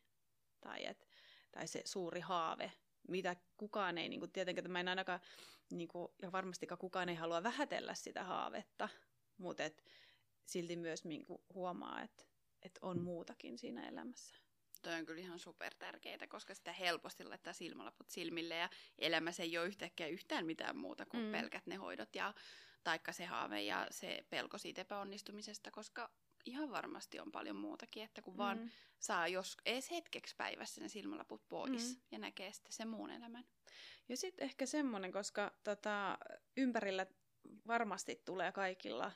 tai, 0.61 0.85
et, 0.85 1.07
tai 1.51 1.67
se 1.67 1.81
suuri 1.85 2.19
haave, 2.19 2.71
mitä 3.07 3.35
kukaan 3.57 3.97
ei, 3.97 4.09
niin 4.09 4.19
kuin, 4.19 4.31
tietenkään 4.31 4.71
mä 4.71 4.79
en 4.79 4.87
ainakaan, 4.87 5.19
niin 5.71 5.87
kuin, 5.87 6.11
ja 6.21 6.31
varmastikaan 6.31 6.79
kukaan 6.79 7.09
ei 7.09 7.15
halua 7.15 7.43
vähätellä 7.43 7.93
sitä 7.93 8.23
haavetta, 8.23 8.89
mutta 9.37 9.63
et, 9.63 9.83
silti 10.45 10.75
myös 10.75 11.05
niin 11.05 11.25
kuin, 11.25 11.41
huomaa, 11.53 12.01
että 12.01 12.23
et 12.61 12.79
on 12.81 13.01
muutakin 13.01 13.57
siinä 13.57 13.87
elämässä. 13.87 14.35
Toi 14.81 14.93
on 14.93 15.05
kyllä 15.05 15.21
ihan 15.21 15.39
super 15.39 15.73
tärkeää, 15.79 16.27
koska 16.29 16.55
sitä 16.55 16.73
helposti 16.73 17.23
laittaa 17.23 17.53
silmälaput 17.53 18.09
silmille 18.09 18.55
ja 18.55 18.69
elämässä 18.99 19.43
ei 19.43 19.57
ole 19.57 19.67
yhtäkkiä 19.67 20.07
yhtään 20.07 20.45
mitään 20.45 20.77
muuta 20.77 21.05
kuin 21.05 21.25
mm. 21.25 21.31
pelkät 21.31 21.67
ne 21.67 21.75
hoidot 21.75 22.15
ja 22.15 22.33
taikka 22.83 23.11
se 23.11 23.25
haave 23.25 23.61
ja 23.61 23.87
se 23.91 24.25
pelko 24.29 24.57
siitä 24.57 24.81
epäonnistumisesta, 24.81 25.71
koska 25.71 26.11
ihan 26.45 26.71
varmasti 26.71 27.19
on 27.19 27.31
paljon 27.31 27.55
muutakin, 27.55 28.03
että 28.03 28.21
kun 28.21 28.33
mm. 28.33 28.37
vaan 28.37 28.71
saa 28.99 29.27
jos 29.27 29.57
edes 29.65 29.91
hetkeksi 29.91 30.35
päivässä 30.35 30.81
ne 30.81 30.89
silmälaput 30.89 31.49
pois 31.49 31.95
mm. 31.95 32.01
ja 32.11 32.19
näkee 32.19 32.53
sitten 32.53 32.73
sen 32.73 32.87
muun 32.87 33.11
elämän. 33.11 33.45
Ja 34.09 34.17
sitten 34.17 34.45
ehkä 34.45 34.65
semmoinen, 34.65 35.11
koska 35.11 35.51
tota, 35.63 36.17
ympärillä 36.57 37.05
varmasti 37.67 38.21
tulee 38.25 38.51
kaikilla, 38.51 39.11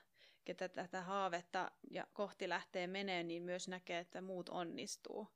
ketä 0.46 0.70
tätä 0.70 1.02
haavetta 1.02 1.72
ja 1.92 2.08
kohti 2.14 2.50
lähtee 2.50 2.88
menee, 2.88 3.24
niin 3.24 3.44
myös 3.44 3.68
näkee, 3.68 4.00
että 4.00 4.22
muut 4.22 4.50
onnistuu. 4.50 5.28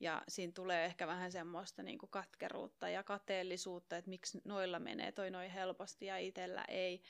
Ja 0.00 0.22
siinä 0.28 0.52
tulee 0.52 0.84
ehkä 0.84 1.06
vähän 1.06 1.32
semmoista 1.32 1.82
niin 1.82 1.98
kuin 1.98 2.10
katkeruutta 2.10 2.88
ja 2.88 3.02
kateellisuutta, 3.02 3.96
että 3.96 4.10
miksi 4.10 4.40
noilla 4.44 4.78
menee 4.78 5.12
toi 5.12 5.30
noin 5.30 5.50
helposti 5.50 6.06
ja 6.06 6.18
itsellä 6.18 6.64
ei. 6.68 7.02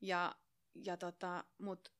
Ja, 0.00 0.34
ja 0.74 0.96
tota, 0.96 1.44
mut 1.58 1.92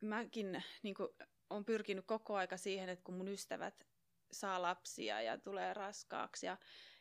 mäkin 0.00 0.62
niin 0.82 0.94
kuin, 0.94 1.08
on 1.50 1.64
pyrkinyt 1.64 2.06
koko 2.06 2.36
aika 2.36 2.56
siihen, 2.56 2.88
että 2.88 3.04
kun 3.04 3.14
mun 3.14 3.28
ystävät 3.28 3.86
saa 4.32 4.62
lapsia 4.62 5.22
ja 5.22 5.38
tulee 5.38 5.74
raskaaksi 5.74 6.46
ja, 6.46 6.56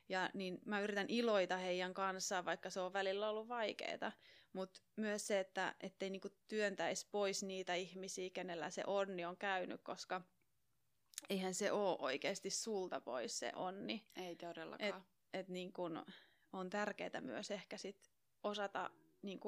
ja 0.10 0.30
niin 0.34 0.60
mä 0.66 0.80
yritän 0.80 1.10
iloita 1.10 1.58
heidän 1.58 1.94
kanssaan, 1.94 2.46
vaikka 2.46 2.70
se 2.70 2.80
on 2.80 2.94
välillä 2.94 3.30
ollut 3.30 3.48
vaikeaa. 3.48 4.12
Mutta 4.54 4.82
myös 4.96 5.28
se, 5.28 5.40
että 5.40 5.76
ettei 5.80 6.10
niinku 6.10 6.30
työntäisi 6.48 7.08
pois 7.12 7.44
niitä 7.44 7.74
ihmisiä, 7.74 8.30
kenellä 8.30 8.70
se 8.70 8.84
onni 8.88 9.26
on 9.26 9.38
käynyt, 9.38 9.82
koska 9.82 10.22
eihän 11.30 11.54
se 11.54 11.72
ole 11.72 11.98
oikeasti 12.00 12.50
sulta 12.50 13.02
pois 13.02 13.40
se 13.40 13.52
onni. 13.56 14.06
Ei 14.16 14.36
todellakaan. 14.36 14.90
Et, 14.90 15.04
et 15.34 15.48
niin 15.48 15.74
kun 15.74 16.06
on 16.54 16.70
tärkeää 16.70 17.22
myös 17.22 17.52
ehkä 17.52 17.78
sit 17.78 18.12
osata 18.44 18.90
niin 19.22 19.40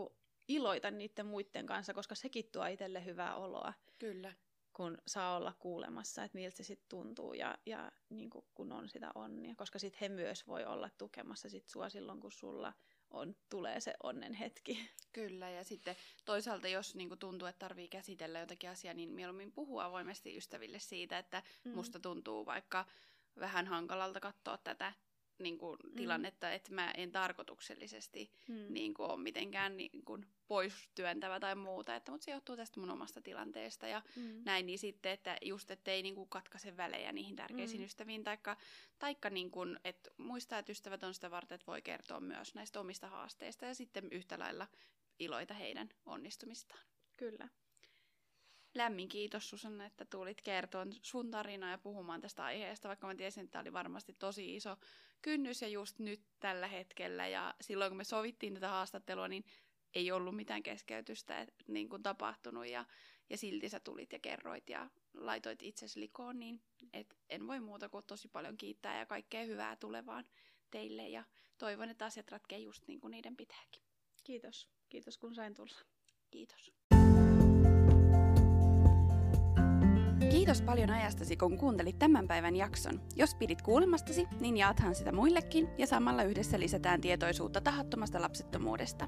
iloita 0.47 0.91
niiden 0.91 1.26
muiden 1.26 1.65
kanssa, 1.65 1.93
koska 1.93 2.15
sekin 2.15 2.45
tuo 2.51 2.65
itselle 2.65 3.05
hyvää 3.05 3.36
oloa. 3.36 3.74
Kyllä. 3.99 4.34
Kun 4.74 4.97
saa 5.07 5.38
olla 5.38 5.53
kuulemassa, 5.59 6.24
että 6.24 6.38
miltä 6.38 6.57
se 6.57 6.63
sitten 6.63 6.89
tuntuu 6.89 7.34
ja, 7.34 7.57
ja 7.65 7.91
niin 8.09 8.30
kun 8.53 8.72
on 8.72 8.89
sitä 8.89 9.11
onnia. 9.15 9.55
Koska 9.57 9.80
sitten 9.80 9.99
he 10.01 10.09
myös 10.09 10.47
voi 10.47 10.65
olla 10.65 10.89
tukemassa 10.97 11.49
sit 11.49 11.67
sua 11.67 11.89
silloin, 11.89 12.19
kun 12.19 12.32
sulla 12.32 12.74
on, 13.12 13.36
tulee 13.49 13.80
se 13.80 13.93
onnen 14.03 14.34
hetki. 14.34 14.89
Kyllä, 15.14 15.49
ja 15.49 15.64
sitten 15.64 15.95
toisaalta 16.26 16.68
jos 16.68 16.95
niin 16.95 17.20
tuntuu, 17.20 17.47
että 17.47 17.59
tarvii 17.59 17.88
käsitellä 17.88 18.39
jotakin 18.39 18.70
asiaa, 18.70 18.93
niin 18.93 19.09
mieluummin 19.09 19.51
puhua 19.51 19.86
avoimesti 19.86 20.38
ystäville 20.38 20.80
siitä, 20.80 21.18
että 21.18 21.43
mm. 21.64 21.72
musta 21.72 21.99
tuntuu 21.99 22.45
vaikka 22.45 22.86
vähän 23.39 23.68
hankalalta 23.68 24.20
katsoa 24.20 24.57
tätä 24.57 24.93
niin 25.44 25.58
kuin, 25.58 25.78
mm. 25.84 25.96
tilannetta, 25.96 26.52
että 26.52 26.74
mä 26.74 26.92
en 26.92 27.12
tarkoituksellisesti 27.12 28.32
mm. 28.48 28.66
niin 28.70 28.94
kuin, 28.94 29.12
ole 29.12 29.22
mitenkään 29.22 29.78
niin 29.78 30.06
kuin, 30.06 30.26
pois 30.48 30.74
työntävä 30.96 31.39
tai 31.39 31.56
muuta, 31.56 31.96
että, 31.96 32.12
mutta 32.12 32.26
se 32.26 32.32
johtuu 32.32 32.56
tästä 32.56 32.80
mun 32.80 32.89
omasta 32.89 33.22
tilanteesta 33.22 33.88
ja 33.88 34.02
mm. 34.16 34.42
näin, 34.46 34.66
niin 34.66 34.80
sitten, 34.80 35.12
että 35.12 35.38
just 35.42 35.72
ettei 35.72 36.04
niin 36.04 36.16
kuin, 36.16 36.30
katkaise 36.30 36.78
välejä 36.78 37.12
niihin 37.12 37.36
tärkeisiin 37.36 37.82
mm. 37.82 37.86
ystäviin, 37.86 38.24
taikka, 38.24 38.58
taikka 39.00 39.30
niin 39.30 39.52
kuin, 39.52 39.80
että 39.84 40.12
muistaa, 40.18 40.60
että 40.60 40.72
ystävät 40.72 41.04
on 41.04 41.14
sitä 41.14 41.32
varten, 41.32 41.56
että 41.56 41.68
voi 41.68 41.82
kertoa 41.82 42.20
myös 42.20 42.56
näistä 42.56 42.80
omista 42.80 43.08
haasteista 43.08 43.66
ja 43.66 43.76
sitten 43.76 44.08
yhtä 44.12 44.39
lailla 44.39 44.68
iloita 45.20 45.54
heidän 45.54 45.89
onnistumistaan. 46.06 46.82
Kyllä. 47.18 47.48
Lämmin 48.76 49.10
kiitos 49.10 49.50
Susanna, 49.50 49.86
että 49.86 50.06
tulit 50.06 50.42
kertomaan 50.42 50.94
sun 51.02 51.32
tarinaa 51.32 51.72
ja 51.72 51.78
puhumaan 51.78 52.22
tästä 52.22 52.44
aiheesta, 52.44 52.88
vaikka 52.88 53.08
mä 53.08 53.16
tiesin, 53.16 53.44
että 53.44 53.52
tämä 53.52 53.62
oli 53.62 53.74
varmasti 53.74 54.14
tosi 54.14 54.56
iso 54.56 54.78
kynnys 55.22 55.61
ja 55.61 55.67
just 55.67 55.99
nyt 55.99 56.22
tällä 56.39 56.67
hetkellä. 56.67 57.28
Ja 57.28 57.53
silloin 57.61 57.89
kun 57.89 57.97
me 57.97 58.03
sovittiin 58.03 58.53
tätä 58.53 58.69
haastattelua, 58.69 59.28
niin 59.28 59.45
ei 59.95 60.11
ollut 60.11 60.36
mitään 60.36 60.63
keskeytystä 60.63 61.47
niin 61.67 61.89
kuin 61.89 62.03
tapahtunut 62.03 62.67
ja, 62.67 62.86
ja 63.30 63.38
silti 63.38 63.69
sä 63.69 63.80
tulit 63.80 64.13
ja 64.13 64.19
kerroit 64.19 64.69
ja 64.69 64.89
laitoit 65.13 65.61
itsesi 65.61 65.99
likoon, 65.99 66.39
niin 66.39 66.61
et 66.93 67.17
en 67.30 67.47
voi 67.47 67.59
muuta 67.59 67.89
kuin 67.89 68.05
tosi 68.07 68.28
paljon 68.28 68.57
kiittää 68.57 68.99
ja 68.99 69.05
kaikkea 69.05 69.45
hyvää 69.45 69.76
tulevaan 69.76 70.26
teille 70.72 71.07
ja 71.07 71.24
toivon, 71.57 71.89
että 71.89 72.05
asiat 72.05 72.32
ratkee 72.32 72.59
just 72.59 72.88
niin 72.88 72.99
kuin 72.99 73.11
niiden 73.11 73.38
pitääkin. 73.38 73.84
Kiitos. 74.24 74.69
Kiitos 74.89 75.17
kun 75.17 75.36
sain 75.36 75.53
tulla. 75.53 75.80
Kiitos. 76.32 76.72
Kiitos 80.42 80.62
paljon 80.62 80.89
ajastasi, 80.89 81.38
kun 81.38 81.58
kuuntelit 81.58 82.00
tämän 82.00 82.28
päivän 82.28 82.56
jakson. 82.56 83.02
Jos 83.16 83.36
pidit 83.36 83.62
kuulemastasi, 83.62 84.28
niin 84.39 84.58
jaathan 84.58 84.96
sitä 84.96 85.12
muillekin 85.12 85.70
ja 85.78 85.88
samalla 85.88 86.24
yhdessä 86.24 86.60
lisätään 86.60 87.02
tietoisuutta 87.02 87.62
tahattomasta 87.62 88.22
lapsettomuudesta. 88.22 89.08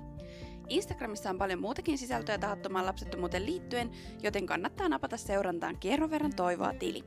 Instagramissa 0.70 1.30
on 1.30 1.38
paljon 1.38 1.62
muutakin 1.62 1.98
sisältöä 1.98 2.38
tahattomaan 2.38 2.86
lapsettomuuteen 2.86 3.46
liittyen, 3.46 3.92
joten 4.24 4.46
kannattaa 4.46 4.90
napata 4.90 5.18
seurantaan 5.18 5.78
kierron 5.80 6.12
verran 6.12 6.36
toivoa 6.36 6.74
tili. 6.74 7.04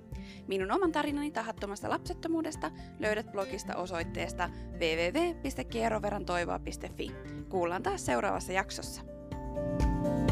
Minun 0.46 0.72
oman 0.72 0.92
tarinani 0.92 1.30
tahattomasta 1.30 1.90
lapsettomuudesta 1.90 2.70
löydät 2.98 3.32
blogista 3.32 3.76
osoitteesta 3.76 4.50
www.kierroverrantoivoa.fi. 4.72 7.10
Kuullaan 7.48 7.82
taas 7.82 8.06
seuraavassa 8.06 8.52
jaksossa. 8.52 9.02
thank 9.66 10.20
you 10.20 10.25